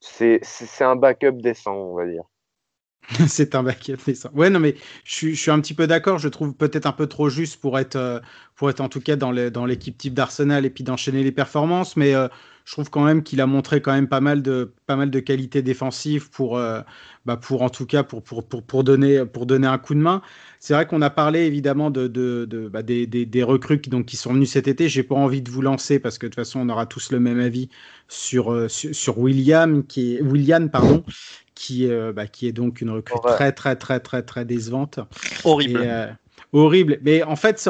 c'est 0.00 0.40
un 0.80 0.96
backup 0.96 1.32
décent, 1.32 1.74
on 1.74 1.94
va 1.94 2.06
dire. 2.06 2.24
c'est 3.26 3.54
un 3.54 3.62
backup 3.62 3.96
décent. 4.06 4.30
Ouais, 4.34 4.50
non, 4.50 4.60
mais 4.60 4.76
je, 5.04 5.28
je 5.28 5.34
suis 5.34 5.50
un 5.50 5.60
petit 5.60 5.74
peu 5.74 5.86
d'accord. 5.86 6.18
Je 6.18 6.28
trouve 6.28 6.54
peut-être 6.54 6.86
un 6.86 6.92
peu 6.92 7.06
trop 7.06 7.30
juste 7.30 7.60
pour 7.60 7.78
être, 7.78 8.20
pour 8.54 8.68
être 8.68 8.80
en 8.80 8.88
tout 8.88 9.00
cas 9.00 9.16
dans 9.16 9.30
l'équipe 9.32 9.94
dans 9.94 9.98
type 9.98 10.14
d'Arsenal 10.14 10.66
et 10.66 10.70
puis 10.70 10.84
d'enchaîner 10.84 11.22
les 11.22 11.32
performances, 11.32 11.96
mais 11.96 12.14
je 12.68 12.74
trouve 12.74 12.90
quand 12.90 13.02
même 13.02 13.22
qu'il 13.22 13.40
a 13.40 13.46
montré 13.46 13.80
quand 13.80 13.94
même 13.94 14.08
pas 14.08 14.20
mal 14.20 14.42
de, 14.42 14.74
pas 14.84 14.94
mal 14.94 15.10
de 15.10 15.20
qualités 15.20 15.62
défensives 15.62 16.28
pour, 16.28 16.58
euh, 16.58 16.82
bah 17.24 17.38
pour 17.38 17.62
en 17.62 17.70
tout 17.70 17.86
cas 17.86 18.02
pour, 18.02 18.22
pour, 18.22 18.46
pour, 18.46 18.62
pour, 18.62 18.84
donner, 18.84 19.24
pour 19.24 19.46
donner 19.46 19.66
un 19.66 19.78
coup 19.78 19.94
de 19.94 20.00
main. 20.00 20.20
C'est 20.60 20.74
vrai 20.74 20.86
qu'on 20.86 21.00
a 21.00 21.08
parlé 21.08 21.46
évidemment 21.46 21.90
de, 21.90 22.08
de, 22.08 22.44
de 22.44 22.68
bah 22.68 22.82
des, 22.82 23.06
des, 23.06 23.24
des, 23.24 23.42
recrues 23.42 23.80
qui, 23.80 23.88
donc, 23.88 24.04
qui 24.04 24.18
sont 24.18 24.34
venus 24.34 24.50
cet 24.50 24.68
été. 24.68 24.90
J'ai 24.90 25.02
pas 25.02 25.14
envie 25.14 25.40
de 25.40 25.50
vous 25.50 25.62
lancer 25.62 25.98
parce 25.98 26.18
que 26.18 26.26
de 26.26 26.30
toute 26.30 26.34
façon 26.44 26.60
on 26.60 26.68
aura 26.68 26.84
tous 26.84 27.10
le 27.10 27.20
même 27.20 27.40
avis 27.40 27.70
sur, 28.06 28.52
euh, 28.52 28.68
sur, 28.68 28.94
sur, 28.94 29.18
William, 29.18 29.82
qui 29.86 30.16
est, 30.16 30.20
William 30.20 30.68
pardon, 30.68 31.04
qui, 31.54 31.88
euh, 31.88 32.12
bah, 32.12 32.26
qui 32.26 32.48
est 32.48 32.52
donc 32.52 32.82
une 32.82 32.90
recrue 32.90 33.18
très 33.22 33.52
très 33.52 33.76
très 33.76 33.98
très 33.98 34.22
très 34.22 34.44
décevante. 34.44 35.00
Horrible. 35.42 35.80
Et, 35.80 36.08
horrible. 36.52 36.98
Mais 37.02 37.22
en 37.22 37.36
fait, 37.36 37.60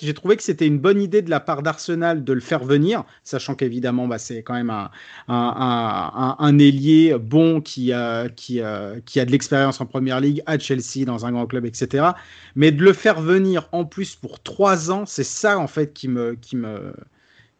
j'ai 0.00 0.14
trouvé 0.14 0.36
que 0.36 0.42
c'était 0.42 0.66
une 0.66 0.78
bonne 0.78 1.00
idée 1.00 1.22
de 1.22 1.30
la 1.30 1.40
part 1.40 1.62
d'Arsenal 1.62 2.24
de 2.24 2.32
le 2.32 2.40
faire 2.40 2.64
venir, 2.64 3.04
sachant 3.22 3.54
qu'évidemment, 3.54 4.06
bah, 4.06 4.18
c'est 4.18 4.42
quand 4.42 4.54
même 4.54 4.70
un, 4.70 4.90
un, 5.28 6.58
ailier 6.58 7.16
bon 7.18 7.60
qui, 7.60 7.92
a, 7.92 8.28
qui, 8.28 8.60
a, 8.60 9.00
qui 9.04 9.20
a 9.20 9.24
de 9.24 9.30
l'expérience 9.30 9.80
en 9.80 9.86
première 9.86 10.20
ligue 10.20 10.42
à 10.46 10.58
Chelsea, 10.58 11.04
dans 11.04 11.26
un 11.26 11.32
grand 11.32 11.46
club, 11.46 11.66
etc. 11.66 12.06
Mais 12.56 12.72
de 12.72 12.82
le 12.82 12.92
faire 12.92 13.20
venir 13.20 13.68
en 13.72 13.84
plus 13.84 14.14
pour 14.14 14.40
trois 14.42 14.90
ans, 14.90 15.04
c'est 15.06 15.24
ça 15.24 15.58
en 15.58 15.66
fait 15.66 15.92
qui 15.92 16.08
me, 16.08 16.34
qui 16.34 16.56
me, 16.56 16.94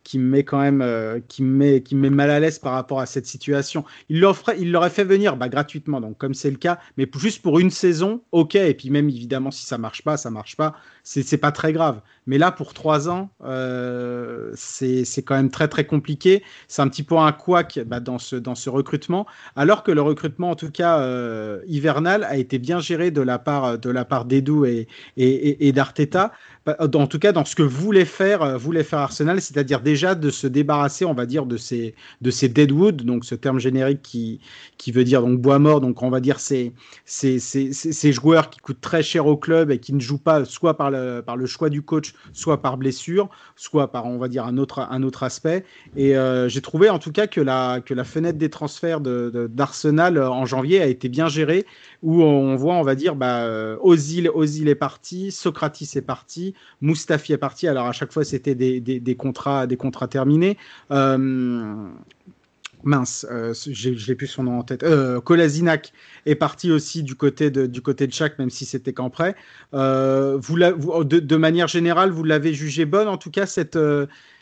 qui 0.05 0.18
me 0.18 0.30
met 0.30 0.44
quand 0.44 0.61
même, 0.61 0.82
euh, 0.82 1.18
qui 1.28 1.42
me 1.42 1.57
met, 1.57 1.82
qui 1.82 1.96
me 1.96 2.02
met 2.02 2.11
mal 2.11 2.30
à 2.30 2.38
l'aise 2.38 2.59
par 2.59 2.74
rapport 2.74 3.00
à 3.00 3.07
cette 3.07 3.26
situation. 3.26 3.84
Il 4.09 4.20
l'aurait, 4.20 4.57
il 4.61 4.70
l'aurait 4.70 4.90
fait 4.90 5.05
venir 5.05 5.36
bah, 5.36 5.48
gratuitement, 5.48 6.00
donc 6.00 6.18
comme 6.18 6.34
c'est 6.34 6.50
le 6.50 6.59
cas, 6.59 6.78
mais 6.96 7.09
juste 7.16 7.42
pour 7.42 7.59
une 7.59 7.70
saison, 7.70 8.22
ok. 8.30 8.55
Et 8.55 8.74
puis 8.74 8.90
même 8.90 9.09
évidemment, 9.09 9.50
si 9.50 9.66
ça 9.66 9.78
marche 9.78 10.02
pas, 10.02 10.16
ça 10.16 10.30
marche 10.30 10.57
pas. 10.57 10.76
C'est, 11.02 11.22
c'est 11.22 11.38
pas 11.38 11.52
très 11.52 11.72
grave. 11.72 12.00
Mais 12.27 12.39
là, 12.39 12.51
pour 12.51 12.72
trois 12.75 13.09
ans, 13.09 13.31
euh, 13.45 14.51
c'est, 14.55 15.05
quand 15.22 15.35
même 15.35 15.51
très 15.51 15.68
très 15.68 15.85
compliqué. 15.85 16.43
C'est 16.68 16.83
un 16.83 16.89
petit 16.89 17.03
peu 17.03 17.16
un 17.16 17.33
couac 17.33 17.79
bah, 17.87 18.01
dans 18.01 18.18
ce 18.18 18.37
dans 18.37 18.55
ce 18.55 18.70
recrutement, 18.70 19.27
alors 19.57 19.83
que 19.83 19.93
le 19.93 20.01
recrutement, 20.01 20.51
en 20.51 20.57
tout 20.57 20.70
cas 20.70 21.01
euh, 21.01 21.61
hivernal, 21.66 22.25
a 22.25 22.37
été 22.37 22.59
bien 22.59 22.81
géré 22.81 23.11
de 23.11 23.20
la 23.20 23.39
part 23.39 23.79
de 23.79 23.91
la 23.91 24.05
part 24.05 24.25
d'Edu 24.25 24.66
et, 24.66 24.89
et, 25.16 25.27
et, 25.27 25.68
et 25.68 25.72
d'Arteta. 25.72 26.33
Bah, 26.66 26.77
en 26.81 27.07
tout 27.07 27.18
cas 27.18 27.33
dans 27.33 27.45
ce 27.45 27.55
que 27.55 27.62
voulait 27.62 28.07
faire, 28.07 28.41
euh, 28.43 28.57
voulait 28.57 28.85
faire 28.85 29.01
Arsenal, 29.01 29.41
c'est-à-dire 29.43 29.81
déjà 29.81 30.14
de 30.14 30.31
se 30.31 30.47
débarrasser, 30.47 31.05
on 31.05 31.12
va 31.12 31.27
dire, 31.27 31.45
de 31.45 31.59
ces, 31.59 31.95
de 32.22 32.31
ces 32.31 32.49
deadwood, 32.49 33.03
donc 33.03 33.27
ce 33.27 33.35
terme 33.35 33.59
générique 33.59 34.01
qui, 34.01 34.41
qui 34.79 34.91
veut 34.91 35.05
dire 35.05 35.20
donc 35.20 35.39
bois 35.41 35.59
mort, 35.59 35.83
donc 35.83 36.03
on 36.03 36.09
va 36.09 36.20
dire 36.20 36.41
ces, 36.41 36.72
ces, 37.05 37.39
ces, 37.39 37.75
ces, 37.75 38.12
joueurs 38.12 38.49
qui 38.49 38.61
coûtent 38.61 38.81
très 38.81 39.03
cher 39.03 39.27
au 39.27 39.37
club 39.37 39.70
et 39.70 39.79
qui 39.79 39.93
ne 39.93 40.01
jouent 40.01 40.16
pas 40.16 40.47
soit 40.47 40.75
par 40.79 40.91
le, 40.91 41.20
par 41.20 41.37
le 41.37 41.45
choix 41.45 41.68
du 41.68 41.83
soit 42.32 42.60
par 42.62 42.76
blessure, 42.76 43.28
soit 43.56 43.90
par, 43.90 44.06
on 44.06 44.18
va 44.18 44.28
dire, 44.28 44.44
un 44.44 44.58
autre, 44.58 44.80
un 44.80 45.02
autre 45.02 45.22
aspect. 45.22 45.64
Et 45.96 46.16
euh, 46.16 46.48
j'ai 46.48 46.60
trouvé 46.60 46.90
en 46.90 46.98
tout 46.98 47.12
cas 47.12 47.26
que 47.26 47.40
la, 47.40 47.80
que 47.80 47.94
la 47.94 48.04
fenêtre 48.04 48.38
des 48.38 48.50
transferts 48.50 49.00
d'Arsenal 49.00 50.16
euh, 50.16 50.30
en 50.30 50.46
janvier 50.46 50.80
a 50.80 50.86
été 50.86 51.08
bien 51.08 51.28
gérée, 51.28 51.66
où 52.02 52.22
on 52.22 52.56
voit, 52.56 52.74
on 52.74 52.82
va 52.82 52.94
dire, 52.94 53.14
bah, 53.14 53.48
Ozil, 53.80 54.30
Ozil 54.32 54.68
est 54.68 54.74
parti, 54.74 55.30
Socratis 55.30 55.90
est 55.96 56.02
parti, 56.02 56.54
Mustafi 56.80 57.32
est 57.32 57.38
parti. 57.38 57.68
Alors 57.68 57.86
à 57.86 57.92
chaque 57.92 58.12
fois, 58.12 58.24
c'était 58.24 58.54
des, 58.54 58.80
des, 58.80 59.14
contrats, 59.16 59.66
des 59.66 59.76
contrats 59.76 60.08
terminés. 60.08 60.56
Euh, 60.90 61.88
mince, 62.85 63.26
euh, 63.30 63.55
j'ai 63.66 64.14
plus 64.14 64.26
son 64.26 64.45
nom 64.45 64.59
en 64.59 64.62
tête. 64.62 64.82
Euh, 64.82 65.20
est 66.26 66.35
parti 66.35 66.70
aussi 66.70 67.03
du 67.03 67.14
côté 67.14 67.51
de 67.51 67.66
du 67.66 67.82
côté 67.82 68.07
de 68.07 68.12
Chak, 68.12 68.39
même 68.39 68.51
si 68.51 68.64
c'était 68.64 68.93
qu'en 68.93 69.11
prêt. 69.11 69.35
Euh, 69.74 70.39
vous, 70.41 70.57
de, 70.57 71.18
de, 71.18 71.37
manière 71.37 71.68
générale, 71.68 72.11
vous 72.11 72.24
l'avez 72.24 72.55
jugé 72.55 72.85
bonne, 72.85 73.09
en 73.09 73.18
tout 73.18 73.30
cas 73.30 73.47
cette 73.47 73.78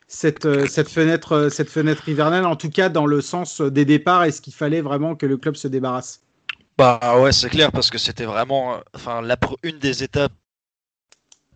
cette, 0.08 0.68
cette 0.68 0.88
fenêtre 0.88 1.48
cette 1.50 1.70
fenêtre 1.70 2.08
hivernale, 2.08 2.44
en 2.46 2.56
tout 2.56 2.70
cas 2.70 2.88
dans 2.88 3.06
le 3.06 3.20
sens 3.20 3.60
des 3.60 3.84
départs. 3.84 4.24
Est-ce 4.24 4.42
qu'il 4.42 4.54
fallait 4.54 4.80
vraiment 4.80 5.14
que 5.14 5.26
le 5.26 5.36
club 5.36 5.56
se 5.56 5.68
débarrasse? 5.68 6.20
Bah 6.78 7.20
ouais, 7.20 7.32
c'est 7.32 7.50
clair 7.50 7.70
parce 7.70 7.90
que 7.90 7.98
c'était 7.98 8.24
vraiment, 8.24 8.80
enfin 8.94 9.20
la 9.20 9.36
une 9.62 9.78
des 9.78 10.02
étapes 10.02 10.32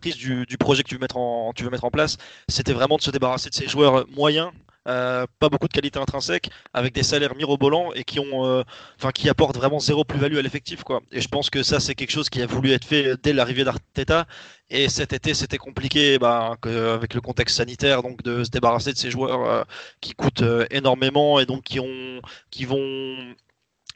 du, 0.01 0.45
du, 0.45 0.57
projet 0.57 0.83
que 0.83 0.89
tu 0.89 0.95
veux 0.95 1.01
mettre 1.01 1.17
en, 1.17 1.53
tu 1.53 1.63
veux 1.63 1.69
mettre 1.69 1.85
en 1.85 1.91
place, 1.91 2.17
c'était 2.47 2.73
vraiment 2.73 2.97
de 2.97 3.01
se 3.01 3.11
débarrasser 3.11 3.49
de 3.49 3.55
ces 3.55 3.67
joueurs 3.67 4.07
moyens, 4.09 4.51
euh, 4.87 5.25
pas 5.39 5.49
beaucoup 5.49 5.67
de 5.67 5.73
qualité 5.73 5.99
intrinsèque, 5.99 6.49
avec 6.73 6.93
des 6.93 7.03
salaires 7.03 7.35
mirobolants 7.35 7.91
et 7.93 8.03
qui 8.03 8.19
ont, 8.19 8.45
euh, 8.45 8.63
enfin, 8.97 9.11
qui 9.11 9.29
apportent 9.29 9.57
vraiment 9.57 9.79
zéro 9.79 10.03
plus-value 10.03 10.37
à 10.37 10.41
l'effectif, 10.41 10.83
quoi. 10.83 11.01
Et 11.11 11.21
je 11.21 11.27
pense 11.27 11.49
que 11.49 11.63
ça, 11.63 11.79
c'est 11.79 11.95
quelque 11.95 12.11
chose 12.11 12.29
qui 12.29 12.41
a 12.41 12.45
voulu 12.45 12.71
être 12.71 12.85
fait 12.85 13.17
dès 13.21 13.33
l'arrivée 13.33 13.63
d'Arteta. 13.63 14.25
Et 14.69 14.89
cet 14.89 15.13
été, 15.13 15.33
c'était 15.33 15.57
compliqué, 15.57 16.19
bah, 16.19 16.55
avec 16.63 17.13
le 17.13 17.21
contexte 17.21 17.57
sanitaire, 17.57 18.03
donc 18.03 18.23
de 18.23 18.43
se 18.43 18.49
débarrasser 18.49 18.93
de 18.93 18.97
ces 18.97 19.11
joueurs 19.11 19.43
euh, 19.45 19.63
qui 20.01 20.13
coûtent 20.13 20.43
énormément 20.71 21.39
et 21.39 21.45
donc 21.45 21.63
qui 21.63 21.79
ont, 21.79 22.21
qui 22.51 22.65
vont 22.65 23.17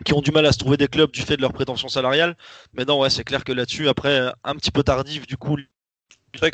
qui 0.06 0.14
ont 0.14 0.22
du 0.22 0.32
mal 0.32 0.46
à 0.46 0.52
se 0.52 0.58
trouver 0.58 0.78
des 0.78 0.88
clubs 0.88 1.12
du 1.12 1.22
fait 1.22 1.38
de 1.38 1.42
leur 1.42 1.54
prétention 1.54 1.88
salariale. 1.88 2.36
Mais 2.74 2.86
non, 2.86 3.00
ouais, 3.00 3.10
c'est 3.10 3.24
clair 3.24 3.44
que 3.44 3.52
là-dessus, 3.52 3.88
après, 3.88 4.32
un 4.44 4.56
petit 4.56 4.72
peu 4.72 4.84
tardif, 4.84 5.28
du 5.28 5.38
coup, 5.38 5.58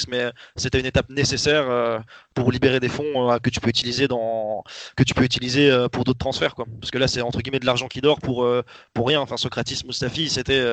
mais 0.08 0.32
c'était 0.56 0.80
une 0.80 0.86
étape 0.86 1.10
nécessaire 1.10 1.70
euh, 1.70 2.00
pour 2.34 2.52
libérer 2.52 2.80
des 2.80 2.90
fonds 2.90 3.32
euh, 3.32 3.38
que 3.40 3.50
tu 3.50 3.60
peux 3.60 3.70
utiliser 3.70 4.08
dans 4.08 4.64
que 4.96 5.04
tu 5.04 5.14
peux 5.14 5.24
utiliser 5.24 5.70
euh, 5.70 5.88
pour 5.88 6.04
d'autres 6.04 6.20
transferts 6.20 6.56
quoi. 6.56 6.66
Parce 6.80 6.92
que 6.92 6.98
là 6.98 7.08
c'est 7.08 7.22
entre 7.22 7.42
guillemets 7.42 7.60
de 7.60 7.66
l'argent 7.66 7.88
qui 7.88 8.02
dort 8.02 8.20
pour 8.20 8.48
pour 8.94 9.08
rien. 9.08 9.22
Enfin 9.22 9.38
Socratis, 9.38 9.84
Mustafi, 9.86 10.30
c'était 10.30 10.64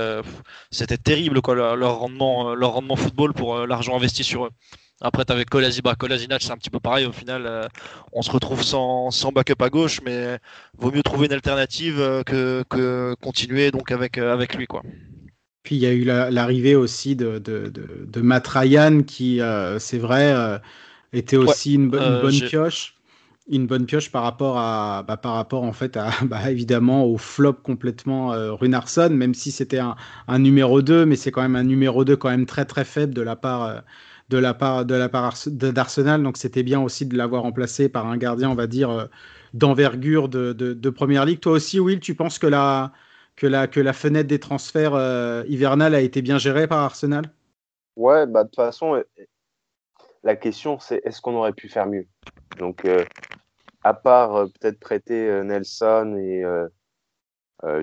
c'était 0.70 0.98
terrible 0.98 1.40
quoi 1.42 1.54
leur, 1.54 1.98
rendement 1.98 2.54
leur 2.54 2.72
rendement 2.72 2.96
football 2.96 3.32
pour 3.32 3.66
l'argent 3.66 3.96
investi 3.96 4.24
sur 4.24 4.46
eux. 4.46 4.50
Après, 5.00 5.24
tu 5.24 5.32
avais 5.32 5.44
c'est 5.44 6.50
un 6.50 6.56
petit 6.56 6.70
peu 6.70 6.80
pareil. 6.80 7.04
Au 7.04 7.12
final, 7.12 7.68
on 8.12 8.22
se 8.22 8.30
retrouve 8.30 8.62
sans, 8.62 9.10
sans, 9.10 9.32
backup 9.32 9.60
à 9.60 9.68
gauche, 9.68 10.00
mais 10.04 10.38
vaut 10.78 10.92
mieux 10.92 11.02
trouver 11.02 11.26
une 11.26 11.32
alternative 11.32 12.22
que, 12.24 12.64
que 12.70 13.14
continuer 13.20 13.70
donc 13.70 13.90
avec, 13.90 14.18
avec 14.18 14.54
lui. 14.54 14.66
Quoi. 14.66 14.82
Puis 15.64 15.76
il 15.76 15.78
y 15.80 15.86
a 15.86 15.92
eu 15.92 16.04
l'arrivée 16.04 16.76
aussi 16.76 17.16
de, 17.16 17.38
de, 17.38 17.68
de, 17.68 18.06
de, 18.06 18.20
Matt 18.20 18.46
Ryan 18.46 19.00
qui, 19.02 19.40
euh, 19.40 19.78
c'est 19.78 19.96
vrai, 19.96 20.30
euh, 20.30 20.58
était 21.14 21.38
aussi 21.38 21.74
une, 21.74 21.92
euh, 21.94 22.20
bonne 22.20 22.38
pioche. 22.38 22.94
Une 23.50 23.66
bonne 23.66 23.86
pioche 23.86 24.12
par 24.12 24.24
rapport 24.24 24.58
à, 24.58 25.04
bah, 25.08 25.16
par 25.16 25.32
rapport 25.32 25.62
en 25.62 25.72
fait 25.72 25.96
à, 25.96 26.10
bah, 26.22 26.50
évidemment 26.50 27.06
au 27.06 27.16
flop 27.16 27.54
complètement 27.54 28.28
Runarsson, 28.54 29.08
même 29.10 29.32
si 29.32 29.50
c'était 29.50 29.78
un, 29.78 29.96
un, 30.28 30.38
numéro 30.38 30.82
2, 30.82 31.06
mais 31.06 31.16
c'est 31.16 31.30
quand 31.30 31.42
même 31.42 31.56
un 31.56 31.64
numéro 31.64 32.04
2 32.04 32.14
quand 32.16 32.28
même 32.28 32.44
très 32.44 32.66
très 32.66 32.84
faible 32.84 33.14
de 33.14 33.22
la 33.22 33.34
part 33.34 33.84
de 34.28 34.36
la 34.36 34.52
part 34.52 34.84
de 34.84 34.94
la 34.94 35.08
part 35.08 35.34
d'Arsenal. 35.46 36.22
Donc 36.22 36.36
c'était 36.36 36.62
bien 36.62 36.80
aussi 36.82 37.06
de 37.06 37.16
l'avoir 37.16 37.42
remplacé 37.42 37.88
par 37.88 38.06
un 38.06 38.18
gardien, 38.18 38.50
on 38.50 38.54
va 38.54 38.66
dire, 38.66 39.08
d'envergure 39.54 40.28
de, 40.28 40.52
de, 40.52 40.74
de, 40.74 40.90
première 40.90 41.24
ligue. 41.24 41.40
Toi 41.40 41.52
aussi, 41.52 41.80
Will, 41.80 42.00
tu 42.00 42.14
penses 42.14 42.38
que 42.38 42.46
la 42.46 42.92
que 43.36 43.46
la, 43.46 43.66
que 43.66 43.80
la 43.80 43.92
fenêtre 43.92 44.28
des 44.28 44.40
transferts 44.40 44.94
euh, 44.94 45.44
hivernales 45.48 45.94
a 45.94 46.00
été 46.00 46.22
bien 46.22 46.38
gérée 46.38 46.66
par 46.66 46.78
Arsenal? 46.78 47.24
Ouais, 47.96 48.26
bah 48.26 48.44
de 48.44 48.48
toute 48.48 48.56
façon, 48.56 49.02
la 50.22 50.36
question 50.36 50.78
c'est 50.78 51.00
est-ce 51.04 51.20
qu'on 51.20 51.34
aurait 51.34 51.52
pu 51.52 51.68
faire 51.68 51.86
mieux? 51.86 52.06
Donc, 52.58 52.86
à 53.82 53.94
part 53.94 54.46
peut-être 54.60 54.80
prêter 54.80 55.42
Nelson 55.44 56.16
et 56.18 56.44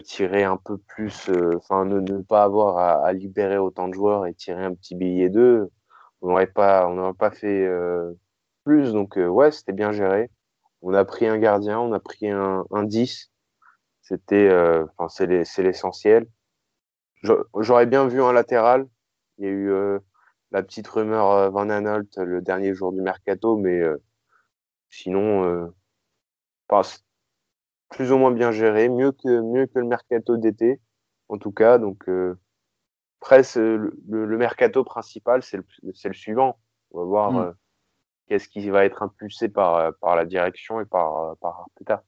tirer 0.03 0.43
un 0.43 0.57
peu 0.57 0.77
plus, 0.77 1.29
enfin 1.55 1.85
ne, 1.85 2.21
pas 2.21 2.43
avoir 2.43 3.05
à, 3.05 3.13
libérer 3.13 3.57
autant 3.57 3.87
de 3.87 3.93
joueurs 3.93 4.25
et 4.25 4.33
tirer 4.33 4.63
un 4.65 4.73
petit 4.73 4.95
billet 4.95 5.29
d'eux, 5.29 5.69
on 6.21 6.29
n'aurait 6.29 6.47
pas, 6.47 6.89
pas 7.17 7.31
fait 7.31 7.69
plus. 8.65 8.91
Donc, 8.91 9.15
ouais, 9.15 9.51
c'était 9.51 9.73
bien 9.73 9.93
géré. 9.93 10.29
On 10.81 10.93
a 10.93 11.05
pris 11.05 11.27
un 11.27 11.37
gardien, 11.37 11.79
on 11.79 11.93
a 11.93 11.99
pris 11.99 12.29
un 12.29 12.83
10. 12.83 13.30
C'était, 14.11 14.49
euh, 14.49 14.85
enfin, 14.97 15.07
c'est 15.07 15.63
l'essentiel. 15.63 16.27
J'aurais 17.23 17.85
bien 17.85 18.07
vu 18.07 18.21
un 18.21 18.33
latéral. 18.33 18.89
Il 19.37 19.45
y 19.45 19.47
a 19.47 19.51
eu 19.51 19.71
euh, 19.71 19.99
la 20.51 20.63
petite 20.63 20.85
rumeur 20.89 21.31
euh, 21.31 21.49
Van 21.49 21.69
Aanholt 21.69 22.17
le 22.17 22.41
dernier 22.41 22.73
jour 22.73 22.91
du 22.91 22.99
mercato, 22.99 23.55
mais 23.55 23.81
sinon, 24.89 25.71
plus 27.89 28.11
ou 28.11 28.17
moins 28.17 28.31
bien 28.31 28.51
géré, 28.51 28.89
mieux 28.89 29.13
que 29.13 29.41
mieux 29.41 29.65
que 29.67 29.79
le 29.79 29.85
mercato 29.85 30.35
d'été, 30.35 30.81
en 31.29 31.37
tout 31.37 31.53
cas. 31.53 31.77
Donc, 31.77 32.05
presque 33.21 33.55
le, 33.55 33.95
le, 34.09 34.37
mercato 34.37 34.83
principal, 34.83 35.41
c'est 35.41 35.55
le, 35.55 35.65
le 35.83 36.13
suivant. 36.13 36.59
On 36.91 36.99
va 36.99 37.05
voir. 37.05 37.31
Mm 37.31 37.55
qu'est-ce 38.27 38.47
qui 38.47 38.69
va 38.69 38.85
être 38.85 39.03
impulsé 39.03 39.49
par, 39.49 39.93
par 39.95 40.15
la 40.15 40.23
direction 40.23 40.79
et 40.79 40.85
par, 40.85 41.35
par 41.41 41.59
Arteta. 41.59 42.05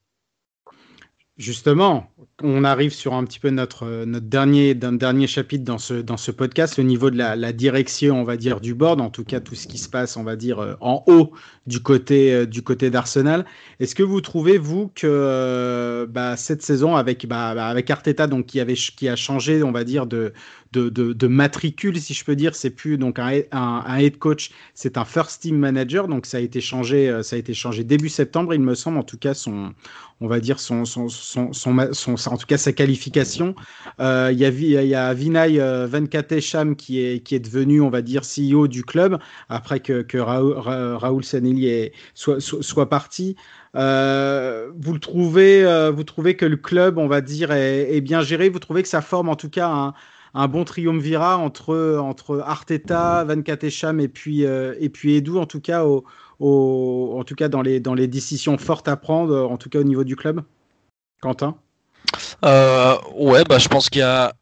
Justement, 1.38 2.13
on 2.43 2.63
arrive 2.63 2.93
sur 2.93 3.15
un 3.15 3.23
petit 3.23 3.39
peu 3.39 3.49
notre, 3.49 4.05
notre 4.05 4.27
dernier, 4.27 4.75
dernier 4.75 5.25
chapitre 5.25 5.63
dans 5.63 5.79
ce, 5.79 5.95
dans 5.95 6.15
ce 6.15 6.29
podcast, 6.29 6.77
au 6.77 6.84
niveau 6.84 7.09
de 7.09 7.17
la, 7.17 7.53
direction, 7.53 8.21
on 8.21 8.23
va 8.23 8.38
dire, 8.38 8.61
du 8.61 8.75
board, 8.75 9.01
en 9.01 9.09
tout 9.09 9.23
cas 9.23 9.39
tout 9.39 9.55
ce 9.55 9.65
qui 9.67 9.79
se 9.79 9.89
passe, 9.89 10.15
on 10.15 10.23
va 10.23 10.36
dire, 10.36 10.59
euh, 10.59 10.75
en 10.79 11.03
haut 11.07 11.31
du 11.65 11.79
côté, 11.79 12.45
du 12.45 12.61
côté 12.61 12.91
d'Arsenal. 12.91 13.45
Est-ce 13.79 13.95
que 13.95 14.03
vous 14.03 14.21
trouvez, 14.21 14.59
vous, 14.59 14.91
que 14.93 16.07
bah, 16.11 16.38
cette 16.38 16.61
saison, 16.61 16.95
avec, 16.95 17.25
bah, 17.25 17.55
bah, 17.55 17.65
avec 17.65 17.89
Arteta, 17.89 18.27
donc, 18.27 18.45
qui, 18.45 18.59
avait, 18.59 18.75
qui 18.75 19.09
a 19.09 19.15
changé, 19.15 19.63
on 19.63 19.71
va 19.71 19.84
dire, 19.84 20.05
de, 20.05 20.34
de, 20.80 21.28
matricule, 21.28 21.99
si 21.99 22.13
je 22.13 22.26
peux 22.26 22.36
dire. 22.36 22.55
C'est 22.55 22.69
plus 22.69 22.97
donc 22.97 23.19
un, 23.19 23.97
head 23.97 24.17
coach, 24.17 24.51
c'est 24.74 24.97
un 24.97 25.05
first 25.05 25.41
team 25.41 25.57
manager. 25.57 26.07
Donc 26.07 26.26
ça 26.26 26.38
a 26.38 26.39
été 26.39 26.61
changé, 26.61 27.09
euh, 27.09 27.24
ça 27.24 27.36
a 27.36 27.39
été 27.39 27.53
changé 27.53 27.84
début 27.84 28.09
septembre, 28.09 28.53
il 28.53 28.61
me 28.61 28.76
semble. 28.76 28.97
En 28.97 29.03
tout 29.03 29.17
cas, 29.17 29.34
son, 29.34 29.74
on 30.21 30.28
va 30.28 30.39
dire 30.39 30.59
son, 30.59 30.86
son, 30.86 31.09
son, 31.09 31.53
son, 31.53 32.15
en 32.28 32.38
tout 32.38 32.47
cas 32.47 32.57
sa 32.57 32.71
qualification. 32.71 33.55
Euh, 33.99 34.30
il 34.32 34.39
y 34.39 34.45
a, 34.95 35.13
Vinay 35.13 35.59
euh, 35.59 35.88
Venkatesham 35.88 36.76
qui 36.76 37.03
est, 37.03 37.19
qui 37.24 37.36
est 37.36 37.39
devenu, 37.39 37.82
on 37.82 37.89
va 37.89 38.01
dire, 38.01 38.21
CEO 38.24 38.67
du 38.67 38.84
club 38.84 39.19
après 39.49 39.80
que, 39.80 40.17
Raoul, 40.17 40.55
Raoul 40.57 41.24
Sanelli 41.24 41.91
soit, 42.13 42.39
soit, 42.39 42.89
parti. 42.89 43.36
vous 43.74 43.80
le 43.80 44.99
trouvez, 44.99 45.91
vous 45.93 46.03
trouvez 46.03 46.36
que 46.36 46.45
le 46.45 46.57
club, 46.57 46.97
on 46.97 47.07
va 47.07 47.21
dire, 47.21 47.51
est, 47.51 47.95
est, 47.95 48.01
bien 48.01 48.21
géré? 48.21 48.49
Vous 48.49 48.59
trouvez 48.59 48.84
que 48.84 48.89
ça 48.89 49.01
forme 49.01 49.30
en 49.30 49.36
tout 49.36 49.49
cas 49.49 49.69
un, 49.69 49.93
un 50.34 50.47
bon 50.47 50.63
triumvirat 50.63 51.38
entre, 51.38 51.97
entre 51.97 52.39
Arteta, 52.45 53.23
Van 53.23 53.41
Katecham 53.41 53.99
et 53.99 54.07
puis, 54.07 54.45
euh, 54.45 54.75
et 54.79 54.89
puis 54.89 55.15
Edu, 55.15 55.38
en 55.38 55.45
tout 55.45 55.61
cas, 55.61 55.84
en 55.86 57.23
tout 57.25 57.36
cas 57.36 57.49
dans, 57.49 57.61
les, 57.61 57.79
dans 57.79 57.93
les 57.93 58.07
décisions 58.07 58.57
fortes 58.57 58.88
à 58.88 58.97
prendre, 58.97 59.49
en 59.49 59.57
tout 59.57 59.69
cas 59.69 59.79
au 59.79 59.84
niveau 59.84 60.03
du 60.03 60.15
club? 60.15 60.41
Quentin? 61.21 61.55
Euh, 62.43 62.95
Ouais, 63.15 63.43
bah, 63.43 63.59
je 63.59 63.67
pense 63.69 63.89
qu'il 63.89 63.99
y 63.99 64.03
a 64.03 64.34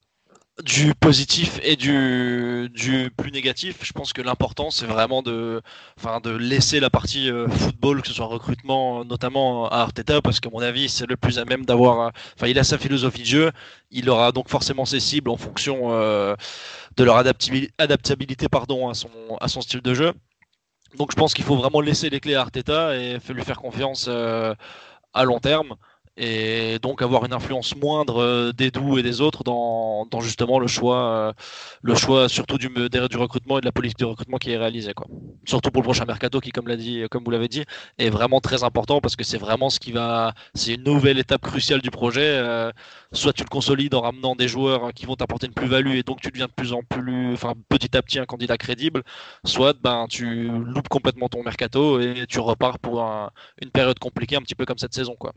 du 0.62 0.94
positif 0.96 1.60
et 1.64 1.76
du, 1.76 2.70
du 2.74 3.12
plus 3.16 3.32
négatif. 3.32 3.80
Je 3.84 3.92
pense 3.94 4.14
que 4.14 4.22
l'important, 4.22 4.72
c'est 4.72 4.86
vraiment 4.86 5.22
de, 5.22 5.62
enfin, 5.98 6.20
de 6.20 6.32
laisser 6.32 6.80
la 6.80 6.90
partie 6.90 7.30
euh, 7.30 7.48
football, 7.48 8.02
que 8.02 8.08
ce 8.08 8.14
soit 8.14 8.26
recrutement, 8.26 9.04
notamment 9.06 9.68
à 9.70 9.78
Arteta, 9.78 10.22
parce 10.22 10.40
qu'à 10.40 10.50
mon 10.50 10.60
avis, 10.60 10.90
c'est 10.90 11.08
le 11.08 11.18
plus 11.18 11.40
à 11.40 11.46
même 11.46 11.66
d'avoir. 11.66 12.08
Euh, 12.08 12.10
enfin, 12.36 12.48
il 12.48 12.58
a 12.60 12.64
sa 12.64 12.78
philosophie 12.78 13.22
de 13.22 13.26
jeu. 13.26 13.52
Il 13.92 14.10
aura 14.10 14.32
donc 14.32 14.50
forcément 14.50 14.86
ses 14.86 15.00
cibles 15.00 15.30
en 15.30 15.38
fonction 15.38 15.92
euh, 15.92 16.36
de 16.98 17.04
leur 17.04 17.18
adaptabilité, 17.18 18.48
pardon, 18.50 18.90
à 18.90 18.94
son, 18.94 19.10
à 19.40 19.48
son 19.48 19.62
style 19.62 19.82
de 19.82 19.94
jeu. 19.94 20.14
Donc, 20.98 21.12
je 21.12 21.16
pense 21.16 21.34
qu'il 21.34 21.46
faut 21.46 21.56
vraiment 21.56 21.82
laisser 21.82 22.10
les 22.10 22.20
clés 22.20 22.36
à 22.36 22.42
Arteta 22.42 22.96
et 22.98 23.18
lui 23.30 23.44
faire 23.44 23.60
confiance 23.60 24.10
à 24.10 25.24
long 25.24 25.40
terme 25.40 25.76
et 26.18 26.78
donc 26.80 27.02
avoir 27.02 27.26
une 27.26 27.34
influence 27.34 27.76
moindre 27.76 28.22
euh, 28.22 28.52
des 28.52 28.70
doux 28.70 28.98
et 28.98 29.04
des 29.04 29.22
autres 29.22 29.44
dans, 29.44 30.08
justement 30.20 30.60
le 30.60 30.68
choix, 30.68 30.98
euh, 30.98 31.34
le 31.82 31.96
choix 31.96 32.28
surtout 32.28 32.58
du, 32.58 32.68
recrutement 33.16 33.58
et 33.58 33.62
de 33.62 33.66
la 33.66 33.72
politique 33.72 34.00
de 34.00 34.06
recrutement 34.06 34.38
qui 34.38 34.52
est 34.52 34.58
réalisée. 34.58 34.94
Quoi. 34.94 35.08
Surtout 35.46 35.72
pour 35.72 35.82
le 35.82 35.86
prochain 35.86 36.06
mercato 36.06 36.40
qui, 36.40 36.52
comme, 36.52 36.74
dit, 36.76 37.04
comme 37.10 37.24
vous 37.24 37.32
l'avez 37.32 37.48
dit, 37.48 37.64
est 37.98 38.10
vraiment 38.10 38.42
très 38.42 38.64
important 38.64 39.00
parce 39.02 39.16
que 39.16 39.24
c'est 39.24 39.38
vraiment 39.38 39.70
ce 39.70 39.80
qui 39.80 39.92
va. 39.92 40.34
C'est 40.54 40.76
une 40.76 40.84
nouvelle 40.84 41.18
étape 41.18 41.42
cruciale 41.42 41.82
du 41.82 41.92
projet. 41.92 42.22
Euh, 42.24 42.72
soit 43.14 43.34
tu 43.34 43.44
le 43.44 43.50
consolides 43.50 43.94
en 43.96 44.02
ramenant 44.02 44.36
des 44.36 44.48
joueurs 44.48 44.94
qui 44.94 45.06
vont 45.06 45.16
t'apporter 45.16 45.48
une 45.48 45.54
plus-value 45.54 45.96
et 45.96 46.04
donc 46.04 46.22
tu 46.22 46.30
deviens 46.30 46.48
de 46.48 46.52
plus 46.52 46.74
en 46.74 46.82
plus, 46.84 47.34
enfin 47.34 47.54
petit 47.70 47.96
à 47.98 48.02
petit 48.02 48.20
un 48.20 48.26
candidat 48.26 48.58
crédible, 48.58 49.04
soit 49.44 49.74
ben, 49.82 50.08
tu 50.10 50.50
loupes 50.50 50.90
complètement 50.90 51.30
ton 51.30 51.44
mercato 51.44 52.00
et 52.00 52.26
tu 52.28 52.40
repars 52.40 52.80
pour 52.80 53.02
une 53.62 53.72
période 53.72 54.00
compliquée 54.00 54.36
un 54.36 54.42
petit 54.42 54.56
peu 54.56 54.66
comme 54.66 54.78
cette 54.78 54.94
saison. 54.94 55.16
quoi. 55.18 55.34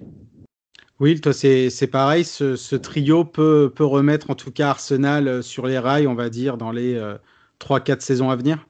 Oui, 1.00 1.20
toi, 1.20 1.32
c'est 1.32 1.90
pareil. 1.90 2.24
Ce, 2.24 2.76
trio 2.76 3.24
peut, 3.24 3.72
peut, 3.74 3.84
remettre 3.84 4.30
en 4.30 4.34
tout 4.34 4.52
cas 4.52 4.70
Arsenal 4.70 5.26
euh, 5.26 5.42
sur 5.42 5.66
les 5.66 5.78
rails, 5.78 6.06
on 6.06 6.14
va 6.14 6.30
dire, 6.30 6.56
dans 6.56 6.70
les 6.70 6.94
euh, 6.94 7.16
3-4 7.60 8.00
saisons 8.00 8.30
à 8.30 8.36
venir 8.36 8.68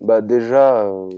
bah 0.00 0.20
Déjà, 0.20 0.84
euh, 0.86 1.08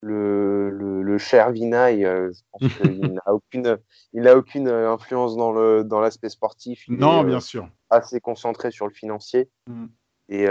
le, 0.00 0.70
le, 0.70 1.02
le, 1.02 1.18
cher 1.18 1.50
Vinay, 1.52 2.04
euh, 2.04 2.32
je 2.32 2.40
pense 2.50 2.74
qu'il 2.78 3.12
n'a 3.12 3.34
aucune, 3.34 3.78
il 4.14 4.26
a 4.26 4.36
aucune 4.36 4.68
influence 4.68 5.36
dans 5.36 6.00
l'aspect 6.00 6.28
dans 6.28 6.32
sportif. 6.32 6.88
Il 6.88 6.96
non, 6.96 7.22
bien 7.22 7.40
sûr. 7.40 7.68
Assez 7.90 8.20
concentré 8.20 8.70
sur 8.70 8.86
le 8.86 8.94
financier. 8.94 9.50
Mm. 9.66 9.86
Et 10.30 10.46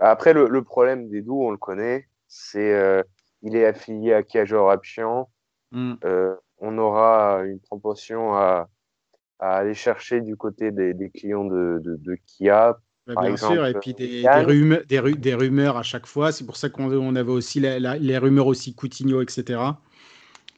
après, 0.00 0.32
le, 0.32 0.48
le, 0.48 0.62
problème 0.62 1.08
des 1.08 1.20
doux, 1.20 1.42
on 1.42 1.50
le 1.50 1.58
connaît, 1.58 2.08
c'est 2.26 3.04
il 3.42 3.54
est 3.54 3.66
affilié 3.66 4.14
à 4.14 4.22
Kiajor 4.22 4.70
Apchian. 4.70 5.28
Mm 5.72 5.96
on 6.58 6.78
aura 6.78 7.42
une 7.44 7.60
proportion 7.60 8.34
à, 8.34 8.68
aller 9.38 9.74
chercher 9.74 10.20
du 10.20 10.36
côté 10.36 10.70
des, 10.70 11.10
clients 11.10 11.44
de, 11.44 12.18
Kia. 12.26 12.78
Bah, 13.06 13.14
bien 13.20 13.36
sûr, 13.36 13.66
et 13.66 13.74
puis 13.74 13.92
des, 13.92 14.26
rumeurs, 14.26 14.82
des, 14.86 15.34
rumeurs, 15.34 15.76
à 15.76 15.82
chaque 15.82 16.06
fois. 16.06 16.32
C'est 16.32 16.46
pour 16.46 16.56
ça 16.56 16.70
qu'on 16.70 17.16
avait 17.16 17.30
aussi 17.30 17.60
les 17.60 18.18
rumeurs 18.18 18.46
aussi 18.46 18.74
Coutinho, 18.74 19.20
etc. 19.20 19.60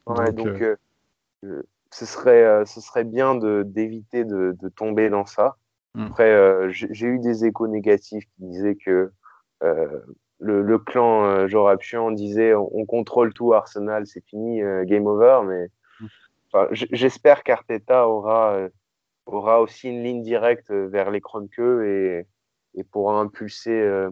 donc, 0.05 0.47
euh, 0.47 0.53
euh, 0.61 0.75
euh, 1.45 1.63
ce, 1.91 2.05
serait, 2.05 2.65
ce 2.65 2.79
serait 2.79 3.03
bien 3.03 3.35
d'éviter 3.35 4.23
de, 4.23 4.55
tomber 4.75 5.09
dans 5.09 5.25
ça. 5.25 5.57
Hmm. 5.93 6.07
Après, 6.07 6.71
j'ai 6.71 7.07
eu 7.07 7.19
des 7.19 7.45
échos 7.45 7.67
négatifs 7.67 8.23
qui 8.35 8.43
disaient 8.45 8.75
que 8.75 9.11
le, 10.39 10.77
clan 10.77 11.47
Jorapchian 11.47 12.11
disait 12.11 12.53
on, 12.55 12.85
contrôle 12.85 13.33
tout 13.33 13.53
Arsenal, 13.53 14.07
c'est 14.07 14.23
fini, 14.25 14.61
game 14.85 15.05
over, 15.05 15.41
mais 15.45 15.67
J'espère 16.71 17.43
qu'Arteta 17.43 18.07
aura, 18.07 18.53
euh, 18.53 18.69
aura 19.25 19.61
aussi 19.61 19.89
une 19.89 20.03
ligne 20.03 20.23
directe 20.23 20.71
vers 20.71 21.11
les 21.11 21.21
Kroenke 21.21 21.59
et, 21.59 22.25
et 22.75 22.83
pourra 22.83 23.19
impulser, 23.19 23.71
euh, 23.71 24.09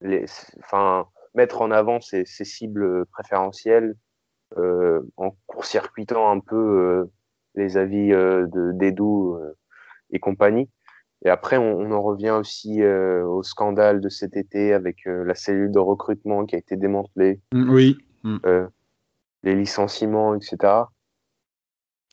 les, 0.00 0.24
enfin, 0.58 1.06
mettre 1.34 1.62
en 1.62 1.70
avant 1.70 2.00
ses, 2.00 2.24
cibles 2.24 3.06
préférentielles 3.06 3.94
euh, 4.58 5.00
en 5.16 5.36
court-circuitant 5.46 6.30
un 6.30 6.40
peu 6.40 7.08
les 7.54 7.76
avis 7.76 8.10
de 8.10 8.72
d'Edu 8.72 9.38
et 10.10 10.18
compagnie. 10.18 10.68
Et 11.24 11.30
après, 11.30 11.56
on, 11.56 11.92
en 11.92 12.02
revient 12.02 12.30
aussi 12.30 12.84
au 12.84 13.44
scandale 13.44 14.00
de 14.00 14.08
cet 14.08 14.36
été 14.36 14.72
avec 14.72 15.04
la 15.04 15.36
cellule 15.36 15.70
de 15.70 15.78
recrutement 15.78 16.44
qui 16.46 16.56
a 16.56 16.58
été 16.58 16.76
démantelée. 16.76 17.40
Mm, 17.52 17.70
oui. 17.70 17.98
Mm. 18.24 18.38
les 19.44 19.54
licenciements, 19.54 20.34
etc. 20.34 20.84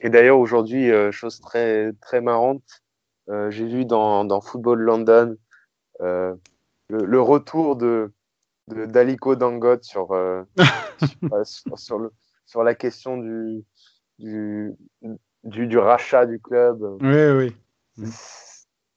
Et 0.01 0.09
d'ailleurs, 0.09 0.39
aujourd'hui, 0.39 0.91
euh, 0.91 1.11
chose 1.11 1.39
très, 1.39 1.91
très 2.01 2.21
marrante, 2.21 2.63
euh, 3.29 3.51
j'ai 3.51 3.65
vu 3.65 3.85
dans, 3.85 4.25
dans 4.25 4.41
Football 4.41 4.79
London 4.81 5.37
euh, 6.01 6.33
le, 6.87 7.05
le, 7.05 7.21
retour 7.21 7.75
de, 7.75 8.11
de 8.67 8.85
d'Aliko 8.85 9.35
Dangot 9.35 9.77
sur, 9.81 10.11
euh, 10.13 10.43
sur, 11.43 11.77
sur, 11.77 11.99
le, 11.99 12.11
sur, 12.45 12.63
la 12.63 12.73
question 12.75 13.17
du, 13.17 13.63
du, 14.17 14.73
du, 15.43 15.67
du, 15.67 15.77
rachat 15.77 16.25
du 16.25 16.39
club. 16.39 16.81
Oui, 17.01 17.53
oui. 17.97 18.07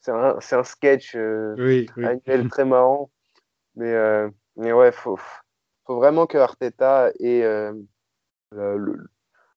C'est 0.00 0.12
un, 0.12 0.38
c'est 0.40 0.56
un 0.56 0.64
sketch 0.64 1.14
oui, 1.58 1.88
oui. 1.96 2.48
très 2.48 2.64
marrant. 2.64 3.10
Mais, 3.74 3.94
mais 4.56 4.72
ouais, 4.72 4.88
il 4.88 4.94
faut, 4.94 5.18
faut 5.86 5.96
vraiment 5.96 6.26
que 6.26 6.38
Arteta 6.38 7.10
ait 7.18 7.42
le, 8.52 9.10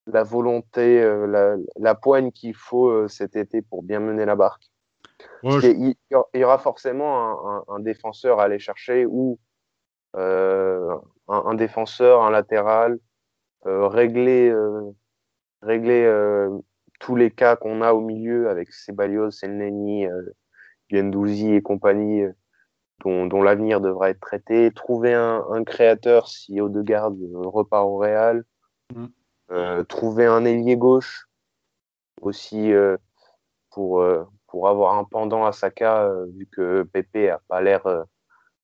la 0.08 0.24
volonté, 0.24 1.02
la, 1.28 1.56
la, 1.78 1.96
poigne 1.96 2.32
qu'il 2.32 2.56
faut 2.56 3.08
cet 3.08 3.36
été 3.36 3.62
pour 3.62 3.84
bien 3.84 4.00
mener 4.00 4.26
la 4.26 4.36
barque. 4.36 4.70
il, 5.44 5.96
y 6.12 6.44
aura 6.44 6.58
forcément 6.60 7.48
un, 7.48 7.64
un, 7.68 7.80
défenseur 7.80 8.40
à 8.40 8.44
aller 8.44 8.60
chercher 8.60 9.06
ou 9.08 9.40
un, 10.14 11.02
un, 11.28 11.54
défenseur, 11.56 12.24
un 12.24 12.30
latéral, 12.30 13.00
régler, 13.64 14.54
régler 15.62 16.06
tous 17.00 17.16
les 17.16 17.32
cas 17.32 17.56
qu'on 17.56 17.82
a 17.82 17.94
au 17.94 18.02
milieu 18.02 18.50
avec 18.50 18.72
Sebalios, 18.72 19.32
Selneni, 19.32 20.08
euh, 20.08 20.22
Gendouzi 20.90 21.54
et 21.54 21.62
compagnie, 21.62 22.24
euh, 22.24 22.32
dont, 23.04 23.26
dont 23.26 23.42
l'avenir 23.42 23.82
devra 23.82 24.10
être 24.10 24.20
traité. 24.20 24.72
Trouver 24.72 25.14
un, 25.14 25.44
un 25.52 25.64
créateur 25.64 26.28
si 26.28 26.62
Odegaard 26.62 27.12
repart 27.34 27.86
au 27.86 27.98
Real. 27.98 28.44
Mm. 28.94 29.06
Euh, 29.52 29.84
trouver 29.84 30.26
un 30.26 30.44
ailier 30.44 30.76
gauche 30.76 31.28
aussi 32.22 32.74
euh, 32.74 32.98
pour, 33.72 34.02
euh, 34.02 34.24
pour 34.48 34.68
avoir 34.68 34.98
un 34.98 35.04
pendant 35.04 35.46
à 35.46 35.52
Saka, 35.52 36.12
vu 36.36 36.48
que 36.52 36.84
Pepe 36.84 37.30
a 37.30 37.40
pas 37.48 37.62
l'air 37.62 37.84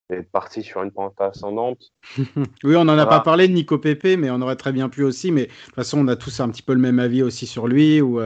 d'être 0.09 0.31
parti 0.31 0.63
sur 0.63 0.81
une 0.81 0.91
pente 0.91 1.19
ascendante. 1.21 1.91
oui, 2.63 2.75
on 2.75 2.85
n'en 2.85 2.97
a 2.97 3.05
pas 3.05 3.19
parlé 3.19 3.47
de 3.47 3.53
Nico 3.53 3.77
Pepe, 3.77 4.17
mais 4.17 4.29
on 4.31 4.41
aurait 4.41 4.55
très 4.55 4.71
bien 4.71 4.89
pu 4.89 5.03
aussi. 5.03 5.31
Mais 5.31 5.45
de 5.45 5.51
toute 5.65 5.75
façon, 5.75 5.99
on 5.99 6.07
a 6.07 6.15
tous 6.15 6.39
un 6.39 6.49
petit 6.49 6.63
peu 6.63 6.73
le 6.73 6.79
même 6.79 6.99
avis 6.99 7.23
aussi 7.23 7.45
sur 7.45 7.67
lui. 7.67 8.01
Où 8.01 8.19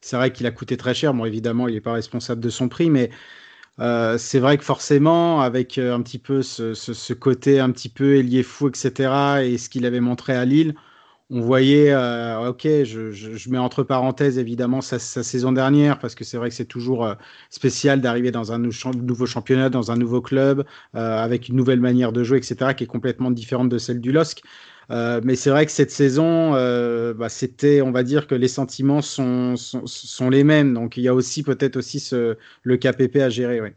c'est 0.00 0.16
vrai 0.16 0.32
qu'il 0.32 0.46
a 0.46 0.50
coûté 0.50 0.76
très 0.76 0.94
cher. 0.94 1.14
Bon, 1.14 1.24
évidemment, 1.24 1.68
il 1.68 1.74
n'est 1.74 1.80
pas 1.80 1.92
responsable 1.92 2.40
de 2.40 2.50
son 2.50 2.68
prix, 2.68 2.90
mais 2.90 3.10
euh, 3.80 4.18
c'est 4.18 4.40
vrai 4.40 4.58
que 4.58 4.64
forcément, 4.64 5.40
avec 5.40 5.78
euh, 5.78 5.94
un 5.94 6.02
petit 6.02 6.18
peu 6.18 6.42
ce, 6.42 6.74
ce, 6.74 7.12
côté 7.14 7.60
un 7.60 7.70
petit 7.70 7.88
peu 7.88 8.16
ailier 8.16 8.42
fou, 8.42 8.68
etc., 8.68 9.42
et 9.42 9.56
ce 9.56 9.70
qu'il 9.70 9.86
avait 9.86 10.00
montré 10.00 10.34
à 10.34 10.44
Lille, 10.44 10.74
on 11.30 11.40
voyait, 11.40 11.92
euh, 11.92 12.48
ok, 12.48 12.62
je, 12.64 13.12
je, 13.12 13.50
mets 13.50 13.58
entre 13.58 13.84
parenthèses 13.84 14.36
évidemment 14.38 14.80
sa, 14.80 14.98
sa 14.98 15.22
saison 15.22 15.52
dernière, 15.52 16.00
parce 16.00 16.16
que 16.16 16.24
c'est 16.24 16.36
vrai 16.36 16.48
que 16.48 16.56
c'est 16.56 16.64
toujours 16.64 17.04
euh, 17.04 17.14
spécial 17.50 18.00
d'arriver 18.00 18.32
dans 18.32 18.52
un 18.52 18.58
nouveau 18.58 19.26
championnat, 19.26 19.70
dans 19.70 19.92
un 19.92 19.96
nouveau 19.96 20.20
club, 20.20 20.64
euh, 20.96 21.18
avec 21.18 21.48
une 21.48 21.54
nouvelle 21.54 21.80
manière 21.80 22.10
de 22.12 22.24
jouer, 22.24 22.38
etc., 22.38 22.74
qui 22.76 22.84
est 22.84 22.88
complètement 22.88 23.30
différente 23.30 23.68
de 23.68 23.78
celle 23.78 24.00
du 24.00 24.10
LOSC. 24.10 24.42
Mais 24.90 25.36
c'est 25.36 25.50
vrai 25.50 25.66
que 25.66 25.72
cette 25.72 25.92
saison, 25.92 26.50
bah, 27.14 27.28
c'était, 27.28 27.80
on 27.80 27.92
va 27.92 28.02
dire 28.02 28.26
que 28.26 28.34
les 28.34 28.48
sentiments 28.48 29.02
sont, 29.02 29.54
sont, 29.56 30.30
les 30.30 30.42
mêmes. 30.42 30.74
Donc 30.74 30.96
il 30.96 31.04
y 31.04 31.08
a 31.08 31.14
aussi 31.14 31.44
peut-être 31.44 31.76
aussi 31.76 32.00
ce, 32.00 32.36
le 32.64 32.76
KPP 32.76 33.16
à 33.18 33.28
gérer. 33.28 33.60
Ouais. 33.60 33.76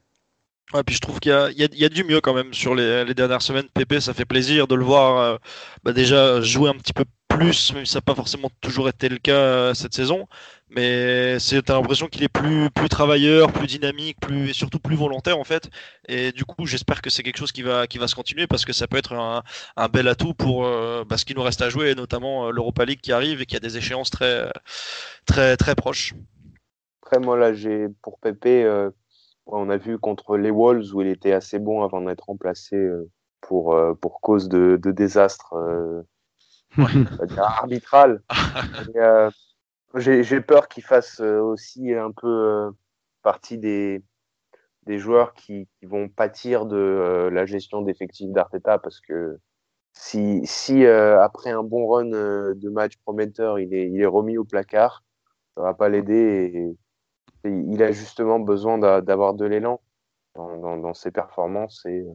Ouais, 0.73 0.81
puis 0.83 0.95
je 0.95 1.01
trouve 1.01 1.19
qu'il 1.19 1.31
y, 1.31 1.63
y, 1.63 1.81
y 1.81 1.85
a, 1.85 1.89
du 1.89 2.03
mieux 2.03 2.19
quand 2.19 2.33
même 2.33 2.51
sur 2.51 2.73
les, 2.73 3.05
les, 3.05 3.13
dernières 3.13 3.43
semaines. 3.43 3.67
PP, 3.75 3.99
ça 3.99 4.15
fait 4.15 4.25
plaisir 4.25 4.65
de 4.67 4.73
le 4.73 4.83
voir 4.83 5.39
bah 5.83 5.93
déjà 5.93 6.41
jouer 6.41 6.69
un 6.69 6.73
petit 6.73 6.93
peu 6.93 7.03
plus, 7.37 7.73
même 7.73 7.85
si 7.85 7.91
ça 7.91 7.97
n'a 7.97 8.01
pas 8.01 8.15
forcément 8.15 8.49
toujours 8.61 8.89
été 8.89 9.09
le 9.09 9.17
cas 9.17 9.33
euh, 9.33 9.73
cette 9.73 9.93
saison. 9.93 10.27
Mais 10.75 11.37
c'est 11.39 11.69
l'impression 11.69 12.07
qu'il 12.07 12.23
est 12.23 12.29
plus, 12.29 12.69
plus 12.71 12.89
travailleur, 12.89 13.51
plus 13.51 13.67
dynamique, 13.67 14.19
plus, 14.19 14.49
et 14.49 14.53
surtout 14.53 14.79
plus 14.79 14.95
volontaire 14.95 15.37
en 15.37 15.43
fait. 15.43 15.69
Et 16.07 16.31
du 16.31 16.45
coup, 16.45 16.65
j'espère 16.65 17.01
que 17.01 17.09
c'est 17.09 17.21
quelque 17.21 17.37
chose 17.37 17.51
qui 17.51 17.61
va, 17.61 17.85
qui 17.85 17.99
va 17.99 18.07
se 18.07 18.15
continuer 18.15 18.47
parce 18.47 18.65
que 18.65 18.73
ça 18.73 18.87
peut 18.87 18.97
être 18.97 19.13
un, 19.13 19.43
un 19.77 19.87
bel 19.87 20.07
atout 20.07 20.33
pour 20.33 20.65
euh, 20.65 21.03
bah, 21.07 21.17
ce 21.17 21.25
qui 21.25 21.35
nous 21.35 21.43
reste 21.43 21.61
à 21.61 21.69
jouer, 21.69 21.93
notamment 21.95 22.47
euh, 22.47 22.51
l'Europa 22.51 22.85
League 22.85 23.01
qui 23.01 23.11
arrive 23.11 23.41
et 23.41 23.45
qui 23.45 23.55
a 23.55 23.59
des 23.59 23.77
échéances 23.77 24.09
très, 24.09 24.51
très, 25.25 25.57
très 25.57 25.75
proches. 25.75 26.15
Après, 27.03 27.19
moi 27.19 27.37
là, 27.37 27.53
j'ai 27.53 27.87
pour 28.01 28.17
Pépé, 28.19 28.63
euh, 28.63 28.89
on 29.45 29.69
a 29.69 29.77
vu 29.77 29.99
contre 29.99 30.37
les 30.37 30.51
Wolves 30.51 30.95
où 30.95 31.01
il 31.01 31.07
était 31.07 31.33
assez 31.33 31.59
bon 31.59 31.83
avant 31.83 32.01
d'être 32.01 32.25
remplacé 32.25 32.77
pour, 33.41 33.77
pour 34.01 34.21
cause 34.21 34.47
de 34.49 34.77
désastre 34.91 35.53
arbitral. 37.37 38.21
j'ai 39.95 40.41
peur 40.41 40.67
qu'il 40.67 40.83
fasse 40.83 41.19
aussi 41.19 41.93
un 41.93 42.11
peu 42.11 42.71
partie 43.21 43.57
des, 43.57 44.03
des 44.85 44.99
joueurs 44.99 45.33
qui, 45.33 45.67
qui 45.79 45.85
vont 45.85 46.09
pâtir 46.09 46.65
de 46.65 47.29
la 47.31 47.45
gestion 47.45 47.81
d'effectifs 47.81 48.31
d'Arteta 48.31 48.79
parce 48.79 48.99
que 48.99 49.39
si, 49.93 50.41
si 50.45 50.85
après 50.85 51.51
un 51.51 51.63
bon 51.63 51.87
run 51.87 52.09
de 52.09 52.69
match 52.69 52.97
prometteur, 52.97 53.59
il 53.59 53.73
est, 53.73 53.89
il 53.89 54.01
est 54.01 54.05
remis 54.05 54.37
au 54.37 54.43
placard, 54.43 55.03
ça 55.55 55.61
va 55.61 55.73
pas 55.73 55.89
l'aider 55.89 56.75
il 57.45 57.83
a 57.83 57.91
justement 57.91 58.39
besoin 58.39 58.77
d'avoir 59.01 59.33
de 59.33 59.45
l'élan 59.45 59.81
dans, 60.35 60.77
dans, 60.77 60.93
ses 60.93 61.11
performances 61.11 61.85
et 61.85 62.05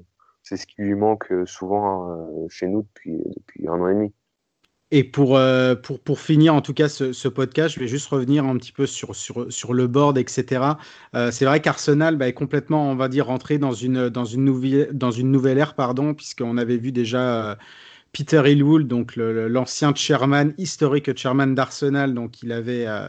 c'est 0.42 0.56
ce 0.56 0.66
qui 0.66 0.82
lui 0.82 0.94
manque 0.94 1.32
souvent 1.46 2.10
euh, 2.10 2.46
chez 2.48 2.66
nous 2.66 2.82
depuis, 2.82 3.22
depuis 3.36 3.68
un 3.68 3.80
an 3.80 3.88
et 3.88 3.94
demi. 3.94 4.14
Et 4.90 5.04
pour, 5.04 5.36
euh, 5.36 5.74
pour, 5.74 6.00
pour 6.00 6.18
finir 6.18 6.54
en 6.54 6.62
tout 6.62 6.72
cas 6.72 6.88
ce, 6.88 7.12
ce, 7.12 7.28
podcast, 7.28 7.74
je 7.74 7.80
vais 7.80 7.88
juste 7.88 8.08
revenir 8.08 8.46
un 8.46 8.56
petit 8.56 8.72
peu 8.72 8.86
sur, 8.86 9.14
sur, 9.14 9.52
sur 9.52 9.74
le 9.74 9.86
board, 9.86 10.16
etc. 10.16 10.62
Euh, 11.14 11.30
c'est 11.30 11.44
vrai 11.44 11.60
qu'Arsenal 11.60 12.16
bah, 12.16 12.26
est 12.26 12.32
complètement, 12.32 12.90
on 12.90 12.96
va 12.96 13.08
dire, 13.08 13.26
rentré 13.26 13.58
dans 13.58 13.72
une, 13.72 14.08
dans 14.08 14.24
une, 14.24 14.44
nouvelle, 14.44 14.88
dans 14.92 15.10
une 15.10 15.30
nouvelle 15.30 15.58
ère, 15.58 15.74
pardon, 15.74 16.14
puisqu'on 16.14 16.56
avait 16.56 16.78
vu 16.78 16.92
déjà... 16.92 17.58
Peter 18.12 18.42
Hillwood, 18.44 18.86
donc 18.88 19.16
l'ancien 19.16 19.94
chairman, 19.94 20.52
historique 20.58 21.16
chairman 21.16 21.54
d'Arsenal, 21.54 22.14
donc 22.14 22.42
il 22.42 22.52
avait, 22.52 22.86
euh, 22.86 23.08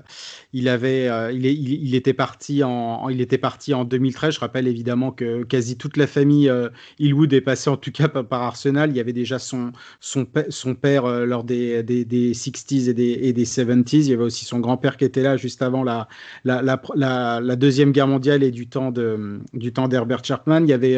il 0.51 0.67
avait, 0.67 1.07
euh, 1.07 1.31
il, 1.31 1.45
est, 1.45 1.53
il, 1.53 1.95
était 1.95 2.13
parti 2.13 2.63
en, 2.63 3.07
il 3.09 3.21
était 3.21 3.37
parti 3.37 3.73
en 3.73 3.85
2013. 3.85 4.33
Je 4.33 4.39
rappelle 4.39 4.67
évidemment 4.67 5.11
que 5.11 5.43
quasi 5.43 5.77
toute 5.77 5.95
la 5.95 6.07
famille 6.07 6.49
euh, 6.49 6.69
Hillwood 6.97 7.31
est 7.33 7.41
passée 7.41 7.69
en 7.69 7.77
tout 7.77 7.91
cas 7.91 8.07
par, 8.07 8.41
Arsenal. 8.41 8.89
Il 8.89 8.97
y 8.97 8.99
avait 8.99 9.13
déjà 9.13 9.37
son, 9.37 9.71
son, 9.99 10.27
son 10.49 10.75
père 10.75 11.05
euh, 11.05 11.25
lors 11.25 11.43
des, 11.43 11.83
des, 11.83 12.03
des, 12.03 12.33
60s 12.33 12.89
et 12.89 12.93
des, 12.93 13.19
et 13.21 13.33
des 13.33 13.45
70s. 13.45 13.95
Il 13.95 14.09
y 14.09 14.13
avait 14.13 14.23
aussi 14.23 14.45
son 14.45 14.59
grand-père 14.59 14.97
qui 14.97 15.05
était 15.05 15.21
là 15.21 15.37
juste 15.37 15.61
avant 15.61 15.83
la, 15.83 16.07
la 16.43 17.55
deuxième 17.55 17.91
guerre 17.91 18.07
mondiale 18.07 18.43
et 18.43 18.51
du 18.51 18.67
temps 18.67 18.91
de, 18.91 19.39
du 19.53 19.71
temps 19.71 19.87
d'Herbert 19.87 20.23
Chapman. 20.23 20.61
Il 20.61 20.69
y 20.69 20.73
avait 20.73 20.97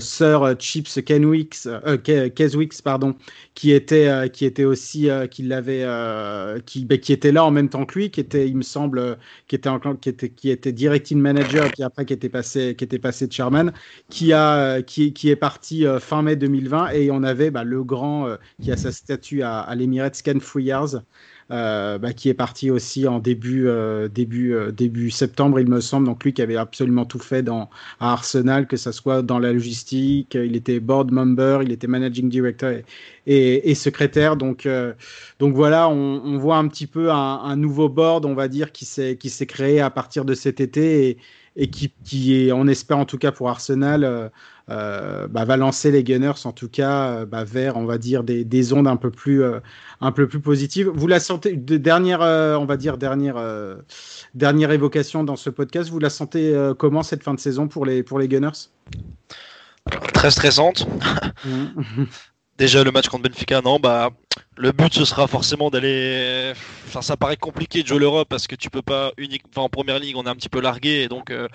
Sir 0.00 0.54
Chips 0.58 1.00
Kenwicks, 1.04 1.68
Keswicks, 2.34 2.82
pardon, 2.82 3.14
qui 3.54 3.72
était 3.72 4.08
euh, 4.08 4.28
qui 4.28 4.44
était 4.44 4.64
aussi 4.64 5.10
euh, 5.10 5.26
qui 5.26 5.42
l'avait 5.42 5.82
euh, 5.82 6.60
qui 6.60 6.84
bah, 6.84 6.98
qui 6.98 7.12
était 7.12 7.32
là 7.32 7.44
en 7.44 7.50
même 7.50 7.68
temps 7.68 7.84
que 7.86 7.98
lui 7.98 8.10
qui 8.10 8.20
était 8.20 8.48
il 8.48 8.56
me 8.56 8.62
semble 8.62 9.18
qui 9.46 9.56
était 9.56 9.68
en, 9.68 9.78
qui 9.96 10.08
était 10.08 10.30
qui 10.30 10.50
était 10.50 10.72
directing 10.72 11.18
manager 11.18 11.70
puis 11.72 11.82
après 11.82 12.04
qui 12.04 12.12
était 12.12 12.28
passé 12.28 12.74
qui 12.76 12.84
était 12.84 12.98
passé 12.98 13.26
de 13.26 13.32
chairman 13.32 13.72
qui 14.10 14.32
a 14.32 14.82
qui 14.82 15.12
qui 15.12 15.30
est 15.30 15.36
parti 15.36 15.84
fin 16.00 16.22
mai 16.22 16.36
2020 16.36 16.90
et 16.90 17.10
on 17.10 17.22
avait 17.22 17.50
bah, 17.50 17.64
le 17.64 17.82
grand 17.84 18.36
qui 18.60 18.70
a 18.72 18.76
sa 18.76 18.92
statue 18.92 19.42
à, 19.42 19.60
à 19.60 19.74
l'Emirates 19.74 20.22
Ken 20.22 20.40
bah, 21.50 22.12
qui 22.12 22.28
est 22.28 22.34
parti 22.34 22.70
aussi 22.70 23.06
en 23.08 23.18
début, 23.20 23.68
euh, 23.68 24.08
début, 24.08 24.54
euh, 24.54 24.70
début 24.70 25.10
septembre, 25.10 25.60
il 25.60 25.68
me 25.68 25.80
semble. 25.80 26.06
Donc 26.06 26.24
lui 26.24 26.32
qui 26.32 26.42
avait 26.42 26.56
absolument 26.56 27.04
tout 27.04 27.18
fait 27.18 27.42
dans, 27.42 27.70
à 28.00 28.12
Arsenal, 28.12 28.66
que 28.66 28.76
ça 28.76 28.92
soit 28.92 29.22
dans 29.22 29.38
la 29.38 29.52
logistique, 29.52 30.34
il 30.34 30.56
était 30.56 30.80
board 30.80 31.10
member, 31.10 31.60
il 31.62 31.72
était 31.72 31.86
managing 31.86 32.28
director 32.28 32.70
et, 33.26 33.70
et, 33.70 33.74
secrétaire. 33.74 34.36
Donc, 34.36 34.68
donc 35.38 35.54
voilà, 35.54 35.88
on, 35.88 36.22
on, 36.24 36.38
voit 36.38 36.56
un 36.58 36.68
petit 36.68 36.86
peu 36.86 37.10
un, 37.10 37.40
un, 37.42 37.56
nouveau 37.56 37.88
board, 37.88 38.24
on 38.24 38.34
va 38.34 38.48
dire, 38.48 38.72
qui 38.72 38.84
s'est 38.84 39.16
qui 39.16 39.30
s'est 39.30 39.46
créé 39.46 39.80
à 39.80 39.90
partir 39.90 40.24
de 40.24 40.34
cet 40.34 40.60
été 40.60 41.18
et 41.58 41.68
qui, 41.68 41.92
qui 42.04 42.34
est, 42.34 42.52
on 42.52 42.66
espère 42.66 42.98
en 42.98 43.04
tout 43.04 43.18
cas 43.18 43.32
pour 43.32 43.50
Arsenal, 43.50 44.30
euh, 44.70 45.26
bah, 45.28 45.46
va 45.46 45.56
lancer 45.56 45.90
les 45.90 46.04
Gunners 46.04 46.44
en 46.44 46.52
tout 46.52 46.68
cas 46.68 47.10
euh, 47.10 47.26
bah, 47.26 47.44
vers, 47.44 47.76
on 47.78 47.86
va 47.86 47.96
dire, 47.96 48.22
des, 48.22 48.44
des 48.44 48.72
ondes 48.74 48.86
un 48.86 48.96
peu 48.96 49.10
plus, 49.10 49.42
euh, 49.42 49.60
un 50.02 50.12
peu 50.12 50.28
plus 50.28 50.40
positives. 50.40 50.90
Vous 50.94 51.06
la 51.06 51.20
sentez, 51.20 51.56
de 51.56 51.78
dernière, 51.78 52.20
on 52.20 52.66
va 52.66 52.76
dire 52.76 52.98
dernière, 52.98 53.36
dernière 54.34 54.70
évocation 54.70 55.24
dans 55.24 55.36
ce 55.36 55.50
podcast. 55.50 55.90
Vous 55.90 55.98
la 55.98 56.10
sentez 56.10 56.54
comment 56.78 57.02
cette 57.02 57.22
fin 57.22 57.34
de 57.34 57.40
saison 57.40 57.66
pour 57.66 57.86
les, 57.86 58.02
pour 58.02 58.18
les 58.18 58.28
Gunners? 58.28 58.68
Très 60.12 60.30
stressante. 60.30 60.86
Mmh. 61.44 62.04
Déjà 62.58 62.82
le 62.82 62.90
match 62.90 63.06
contre 63.08 63.28
Benfica, 63.28 63.60
non, 63.62 63.78
bah 63.78 64.10
le 64.56 64.72
but 64.72 64.92
ce 64.92 65.04
sera 65.04 65.28
forcément 65.28 65.70
d'aller. 65.70 66.52
Enfin, 66.88 67.02
ça 67.02 67.16
paraît 67.16 67.36
compliqué 67.36 67.84
de 67.84 67.86
jouer 67.86 68.00
l'Europe 68.00 68.28
parce 68.28 68.48
que 68.48 68.56
tu 68.56 68.68
peux 68.68 68.82
pas 68.82 69.12
unique. 69.16 69.44
Enfin, 69.48 69.62
en 69.62 69.68
première 69.68 70.00
ligue, 70.00 70.16
on 70.16 70.24
est 70.24 70.28
un 70.28 70.34
petit 70.34 70.48
peu 70.48 70.60
largué 70.60 71.02
et 71.02 71.08
donc 71.08 71.30
euh, 71.30 71.46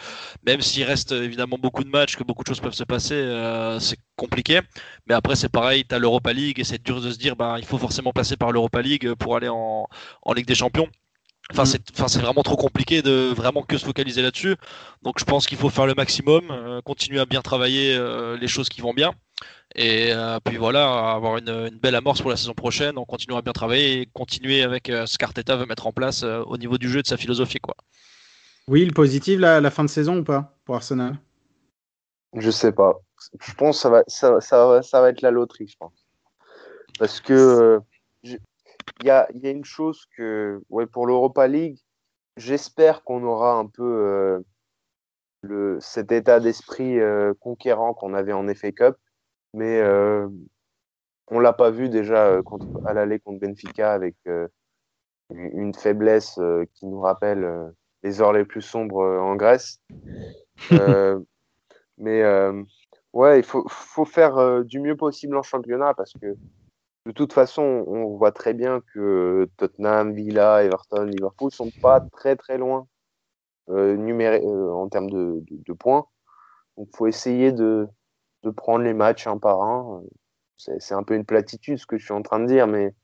même 0.46 0.62
s'il 0.62 0.84
reste 0.86 1.12
évidemment 1.12 1.58
beaucoup 1.60 1.84
de 1.84 1.90
matchs, 1.90 2.16
que 2.16 2.24
beaucoup 2.24 2.44
de 2.44 2.48
choses 2.48 2.62
peuvent 2.62 2.74
se 2.74 2.86
passer, 2.86 3.16
euh, 3.16 3.80
c'est 3.82 3.98
compliqué. 4.16 4.62
Mais 5.08 5.14
après, 5.14 5.36
c'est 5.36 5.50
pareil, 5.50 5.84
tu 5.86 5.94
as 5.94 6.00
l'Europa 6.00 6.32
League 6.32 6.60
et 6.62 6.64
c'est 6.64 6.82
dur 6.82 7.02
de 7.02 7.12
se 7.12 7.18
dire, 7.18 7.36
bah 7.36 7.56
il 7.60 7.66
faut 7.66 7.78
forcément 7.78 8.14
passer 8.14 8.38
par 8.38 8.54
l'Europa 8.54 8.82
League 8.82 9.14
pour 9.16 9.36
aller 9.36 9.50
en, 9.50 9.88
en 10.22 10.34
Ligue 10.34 10.48
des 10.48 10.56
Champions. 10.56 10.88
Enfin, 11.52 11.64
mm. 11.64 11.66
c'est, 11.66 12.08
c'est 12.08 12.20
vraiment 12.20 12.44
trop 12.44 12.56
compliqué 12.56 13.02
de 13.02 13.34
vraiment 13.34 13.64
que 13.64 13.78
se 13.78 13.86
focaliser 13.86 14.22
là-dessus. 14.22 14.56
Donc, 15.02 15.20
je 15.20 15.26
pense 15.26 15.46
qu'il 15.46 15.58
faut 15.58 15.70
faire 15.70 15.86
le 15.86 15.94
maximum, 15.94 16.52
euh, 16.52 16.82
continuer 16.82 17.20
à 17.20 17.26
bien 17.26 17.42
travailler 17.42 18.00
les 18.40 18.48
choses 18.48 18.70
qui 18.70 18.82
vont 18.82 18.94
bien. 18.94 19.14
Et 19.76 20.14
euh, 20.14 20.40
puis 20.44 20.58
voilà, 20.58 21.12
avoir 21.12 21.38
une, 21.38 21.50
une, 21.50 21.80
belle 21.80 21.96
amorce 21.96 22.22
pour 22.22 22.30
la 22.30 22.38
saison 22.38 22.54
prochaine 22.54 22.98
en 22.98 23.06
continuant 23.06 23.38
à 23.38 23.42
bien 23.42 23.54
travailler 23.54 24.02
et 24.02 24.06
continuer 24.14 24.62
avec 24.62 24.90
euh, 24.90 25.06
ce 25.08 25.18
qu'Arteta 25.18 25.56
veut 25.56 25.66
mettre 25.66 25.88
en 25.88 25.92
place 25.92 26.24
euh, 26.24 26.44
au 26.46 26.58
niveau 26.58 26.78
du 26.78 26.90
jeu 26.90 27.00
et 27.00 27.02
de 27.02 27.08
sa 27.08 27.18
philosophie. 27.18 27.60
Quoi. 27.60 27.76
Oui, 28.68 28.86
le 28.86 28.94
positif, 28.94 29.40
la, 29.40 29.62
la 29.62 29.72
fin 29.72 29.84
de 29.84 29.90
saison 29.90 30.18
ou 30.18 30.24
pas 30.24 30.56
pour 30.66 30.76
Arsenal? 30.76 31.18
Je 32.36 32.52
sais 32.52 32.72
pas. 32.72 33.00
Je 33.42 33.54
pense 33.54 33.78
que 33.78 33.82
ça 33.82 33.90
va, 33.90 34.04
ça, 34.08 34.42
ça, 34.42 34.82
ça 34.84 35.02
va 35.02 35.10
être 35.10 35.22
la 35.22 35.32
loterie, 35.32 35.68
je 35.68 35.78
pense. 35.78 36.06
Parce 37.00 37.20
que 37.20 37.80
il 39.02 39.08
y 39.08 39.10
a, 39.10 39.28
y 39.34 39.48
a, 39.48 39.52
une 39.52 39.66
chose 39.66 40.06
que, 40.16 40.62
ouais, 40.70 40.86
pour 40.86 41.08
l'Europa 41.08 41.48
League, 41.48 41.78
j'espère 42.38 43.04
qu'on 43.04 43.24
aura 43.24 43.54
un 43.54 43.68
peu 43.68 43.84
euh, 43.84 44.40
le, 45.42 45.78
cet 45.80 46.12
état 46.12 46.40
d'esprit 46.40 47.00
euh, 47.00 47.34
conquérant 47.40 47.94
qu'on 47.94 48.14
avait 48.14 48.34
en 48.34 48.48
FA 48.54 48.72
Cup, 48.72 48.96
mais 49.54 49.80
euh, 49.80 50.28
on 51.28 51.40
l'a 51.40 51.54
pas 51.54 51.70
vu 51.70 51.90
déjà 51.90 52.42
contre, 52.44 52.68
à 52.86 52.94
l'aller 52.94 53.20
contre 53.20 53.40
Benfica 53.40 53.94
avec 53.94 54.16
une 55.30 55.74
faiblesse 55.74 56.40
qui 56.74 56.86
nous 56.86 57.00
rappelle 57.00 57.72
les 58.04 58.22
heures 58.22 58.34
les 58.34 58.46
plus 58.46 58.62
sombres 58.62 59.04
en 59.04 59.36
Grèce. 59.36 59.80
mais 61.98 62.24
ouais, 63.14 63.40
il 63.40 63.44
faut, 63.44 63.66
faut 63.70 64.06
faire 64.06 64.66
du 64.66 64.80
mieux 64.80 64.98
possible 64.98 65.38
en 65.38 65.44
championnat 65.44 65.94
parce 65.94 66.14
que 66.14 66.36
de 67.06 67.12
toute 67.12 67.34
façon, 67.34 67.84
on 67.88 68.16
voit 68.16 68.32
très 68.32 68.54
bien 68.54 68.82
que 68.94 69.50
Tottenham, 69.58 70.14
Villa, 70.14 70.64
Everton, 70.64 71.04
Liverpool 71.04 71.52
sont 71.52 71.70
pas 71.82 72.00
très 72.00 72.36
très 72.36 72.58
loin 72.58 72.88
euh, 73.70 73.98
euh, 73.98 74.72
en 74.72 74.88
termes 74.88 75.10
de, 75.10 75.44
de, 75.50 75.74
points. 75.74 76.06
Donc, 76.78 76.88
il 76.92 76.96
faut 76.96 77.08
essayer 77.08 77.52
de, 77.52 77.88
de, 78.44 78.50
prendre 78.52 78.86
les 78.86 78.94
matchs 78.94 79.28
un 79.28 79.38
par 79.38 79.62
un. 79.62 80.04
C'est 80.58 80.94
un 80.94 81.04
peu 81.04 81.16
une 81.16 81.26
platitude 81.26 81.78
ce 81.78 81.86
que 81.86 81.98
je 81.98 82.06
suis 82.06 82.14
en 82.14 82.22
train 82.22 82.40
de 82.40 82.46
dire, 82.46 82.68
mais 82.68 82.96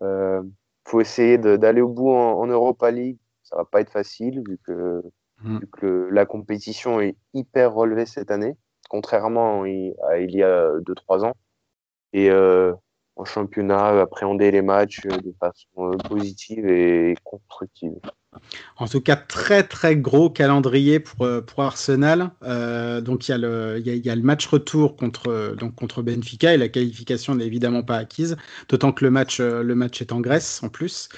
il 0.00 0.06
euh, 0.06 0.42
faut 0.84 1.00
essayer 1.00 1.36
d'aller 1.36 1.80
au 1.80 1.88
bout 1.88 2.10
en, 2.10 2.46
Europa 2.46 2.92
League. 2.92 3.18
Ça 3.42 3.56
va 3.56 3.64
pas 3.64 3.80
être 3.80 3.90
facile 3.90 4.42
vu 4.46 4.58
que, 4.64 5.02
mm. 5.42 5.58
vu 5.58 5.66
que 5.66 6.08
la 6.12 6.26
compétition 6.26 7.00
est 7.00 7.16
hyper 7.34 7.74
relevée 7.74 8.06
cette 8.06 8.30
année, 8.30 8.56
contrairement 8.88 9.62
à 9.62 10.18
il 10.18 10.30
y 10.30 10.44
a 10.44 10.70
2-3 10.78 11.24
ans. 11.24 11.34
Et 12.12 12.30
euh, 12.30 12.72
en 13.16 13.24
championnat, 13.24 14.00
appréhender 14.00 14.50
les 14.50 14.62
matchs 14.62 15.02
de 15.06 15.34
façon 15.40 15.92
euh, 15.92 15.96
positive 15.96 16.66
et 16.68 17.16
constructive. 17.24 17.94
En 18.76 18.86
tout 18.86 19.00
cas, 19.00 19.16
très 19.16 19.62
très 19.62 19.96
gros 19.96 20.30
calendrier 20.30 21.00
pour, 21.00 21.26
euh, 21.26 21.40
pour 21.40 21.62
Arsenal. 21.62 22.30
Euh, 22.44 23.00
donc 23.00 23.28
il 23.28 23.30
y, 23.30 23.34
a 23.34 23.38
le, 23.38 23.80
y 23.84 24.02
le 24.02 24.22
match 24.22 24.46
retour 24.46 24.96
contre, 24.96 25.54
donc 25.58 25.74
contre 25.74 26.02
Benfica 26.02 26.54
et 26.54 26.56
la 26.56 26.68
qualification 26.68 27.34
n'est 27.34 27.46
évidemment 27.46 27.82
pas 27.82 27.96
acquise, 27.96 28.36
d'autant 28.68 28.92
que 28.92 29.04
le 29.04 29.10
match, 29.10 29.38
euh, 29.40 29.62
le 29.62 29.74
match 29.74 30.00
est 30.00 30.12
en 30.12 30.20
Grèce 30.20 30.60
en 30.62 30.68
plus. 30.68 31.08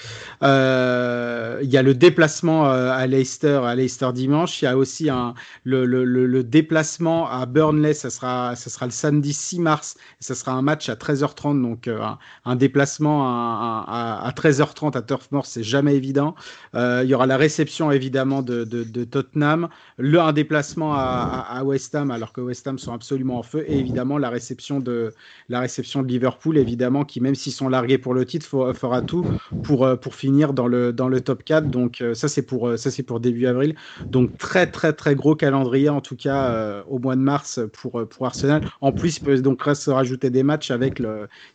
Euh, 0.43 1.59
il 1.61 1.69
y 1.69 1.77
a 1.77 1.83
le 1.83 1.93
déplacement 1.93 2.65
à 2.65 3.05
Leicester, 3.07 3.61
à 3.63 3.75
Leicester 3.75 4.09
dimanche. 4.13 4.61
Il 4.61 4.65
y 4.65 4.67
a 4.67 4.77
aussi 4.77 5.09
un, 5.09 5.33
le, 5.63 5.85
le, 5.85 6.05
le, 6.05 6.43
déplacement 6.43 7.29
à 7.29 7.45
Burnley, 7.45 7.93
ça 7.93 8.09
sera, 8.09 8.55
ça 8.55 8.69
sera 8.69 8.85
le 8.85 8.91
samedi 8.91 9.33
6 9.33 9.59
mars. 9.59 9.95
Ça 10.19 10.35
sera 10.35 10.53
un 10.53 10.61
match 10.61 10.89
à 10.89 10.95
13h30, 10.95 11.61
donc 11.61 11.87
un, 11.87 12.17
un, 12.45 12.55
déplacement 12.55 13.27
à, 13.27 13.85
à, 13.87 14.27
à, 14.27 14.31
13h30 14.31 14.97
à 14.97 15.01
Turf 15.01 15.31
Moor, 15.31 15.45
c'est 15.45 15.63
jamais 15.63 15.95
évident. 15.95 16.35
Euh, 16.75 17.03
il 17.09 17.13
y 17.13 17.15
aura 17.15 17.25
la 17.25 17.37
réception 17.37 17.89
évidemment 17.89 18.43
de, 18.43 18.63
Tottenham, 19.03 19.69
le 19.97 20.19
un 20.19 20.31
déplacement 20.31 20.93
à, 20.93 21.63
West 21.65 21.95
Ham 21.95 22.11
alors 22.11 22.33
que 22.33 22.39
West 22.39 22.67
Ham 22.67 22.77
sont 22.77 22.93
absolument 22.93 23.39
en 23.39 23.43
feu 23.43 23.65
et 23.67 23.79
évidemment 23.79 24.19
la 24.19 24.29
réception 24.29 24.79
de 24.79 25.11
la 25.49 25.59
réception 25.59 26.03
de 26.03 26.07
Liverpool 26.07 26.59
évidemment 26.59 27.05
qui 27.05 27.19
même 27.19 27.33
s'ils 27.33 27.51
sont 27.51 27.67
largués 27.67 27.97
pour 27.97 28.13
le 28.13 28.25
titre 28.25 28.47
fera 28.73 29.01
tout 29.01 29.25
pour 29.63 29.85
euh, 29.85 29.95
pour 29.95 30.13
finir 30.13 30.53
dans 30.53 30.67
le 30.67 30.93
dans 30.93 31.09
le 31.09 31.19
top 31.21 31.43
4 31.43 31.69
donc 31.71 32.01
euh, 32.01 32.13
ça 32.13 32.27
c'est 32.27 32.43
pour 32.43 32.73
c'est 32.77 33.01
pour 33.01 33.19
début 33.19 33.47
avril. 33.47 33.75
Donc 34.05 34.37
très 34.37 34.67
très 34.67 34.93
très 34.93 35.15
gros 35.15 35.35
calendrier 35.35 35.89
en 35.89 36.01
tout 36.01 36.15
cas 36.15 36.83
au 36.87 36.99
mois 36.99 37.15
de 37.15 37.21
mars 37.21 37.59
pour 37.73 38.07
pour 38.07 38.27
Arsenal. 38.27 38.61
En 38.81 38.91
plus 38.91 39.17
il 39.17 39.23
peut 39.23 39.73
se 39.73 39.89
rajouter 39.89 40.29
des 40.29 40.43
matchs 40.43 40.69
avec 40.69 41.01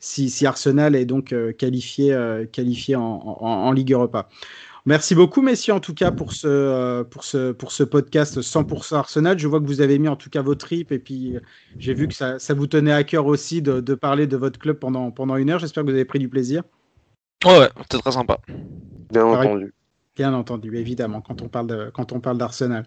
si, 0.00 0.30
si 0.30 0.46
Arsenal 0.46 0.96
est 0.96 1.04
donc 1.04 1.32
qualifié 1.58 2.44
qualifié 2.50 2.96
en, 2.96 3.02
en 3.02 3.70
Ligue 3.70 3.92
Europa. 3.92 4.28
Merci 4.86 5.14
beaucoup, 5.14 5.40
messieurs, 5.40 5.72
en 5.72 5.80
tout 5.80 5.94
cas, 5.94 6.10
pour 6.10 6.32
ce, 6.32 6.46
euh, 6.46 7.04
pour 7.04 7.24
ce, 7.24 7.52
pour 7.52 7.72
ce 7.72 7.82
podcast 7.82 8.40
100% 8.40 8.96
Arsenal. 8.96 9.38
Je 9.38 9.48
vois 9.48 9.60
que 9.60 9.66
vous 9.66 9.80
avez 9.80 9.98
mis 9.98 10.08
en 10.08 10.16
tout 10.16 10.28
cas 10.28 10.42
vos 10.42 10.54
tripes 10.54 10.92
et 10.92 10.98
puis 10.98 11.36
euh, 11.36 11.40
j'ai 11.78 11.94
vu 11.94 12.06
que 12.06 12.14
ça, 12.14 12.38
ça, 12.38 12.52
vous 12.52 12.66
tenait 12.66 12.92
à 12.92 13.02
cœur 13.02 13.24
aussi 13.24 13.62
de, 13.62 13.80
de, 13.80 13.94
parler 13.94 14.26
de 14.26 14.36
votre 14.36 14.58
club 14.58 14.78
pendant, 14.78 15.10
pendant 15.10 15.36
une 15.36 15.48
heure. 15.48 15.58
J'espère 15.58 15.84
que 15.84 15.88
vous 15.88 15.94
avez 15.94 16.04
pris 16.04 16.18
du 16.18 16.28
plaisir. 16.28 16.64
Ouais, 17.46 17.58
ouais 17.58 17.68
c'était 17.82 17.98
très 17.98 18.12
sympa. 18.12 18.38
Bien 19.10 19.24
entendu. 19.24 19.72
Bien 20.16 20.32
entendu, 20.32 20.76
évidemment, 20.76 21.20
quand 21.20 21.42
on 21.42 21.48
parle 21.48 21.66
de, 21.66 21.90
quand 21.92 22.12
on 22.12 22.20
parle 22.20 22.38
d'Arsenal. 22.38 22.86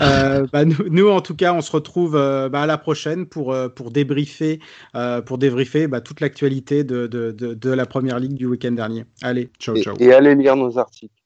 Euh, 0.00 0.46
bah, 0.52 0.64
nous, 0.64 0.88
nous, 0.88 1.08
en 1.08 1.20
tout 1.20 1.34
cas, 1.34 1.52
on 1.52 1.60
se 1.60 1.72
retrouve 1.72 2.14
euh, 2.14 2.48
bah, 2.48 2.62
à 2.62 2.66
la 2.66 2.78
prochaine 2.78 3.26
pour, 3.26 3.52
euh, 3.52 3.68
pour 3.68 3.90
débriefer, 3.90 4.60
euh, 4.94 5.20
pour 5.20 5.38
débriefer 5.38 5.88
bah, 5.88 6.00
toute 6.00 6.20
l'actualité 6.20 6.84
de, 6.84 7.08
de, 7.08 7.32
de, 7.32 7.54
de, 7.54 7.70
la 7.70 7.84
première 7.84 8.20
ligue 8.20 8.34
du 8.34 8.46
week-end 8.46 8.70
dernier. 8.70 9.06
Allez, 9.22 9.50
ciao, 9.58 9.74
ciao. 9.76 9.96
Et, 9.98 10.04
et 10.04 10.12
allez 10.12 10.36
lire 10.36 10.54
nos 10.54 10.78
articles. 10.78 11.17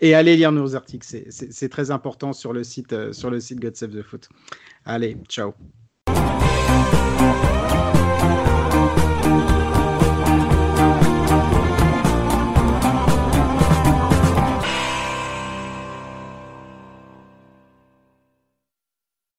Et 0.00 0.14
allez 0.14 0.36
lire 0.36 0.50
nos 0.50 0.74
articles, 0.74 1.06
c'est 1.30 1.68
très 1.68 1.90
important 1.90 2.32
sur 2.32 2.52
le 2.54 2.64
site, 2.64 2.92
euh, 2.94 3.12
sur 3.12 3.30
le 3.30 3.38
site 3.38 3.60
God 3.60 3.76
Save 3.76 3.90
the 3.90 4.02
Foot. 4.02 4.28
Allez, 4.86 5.16
ciao. 5.28 5.52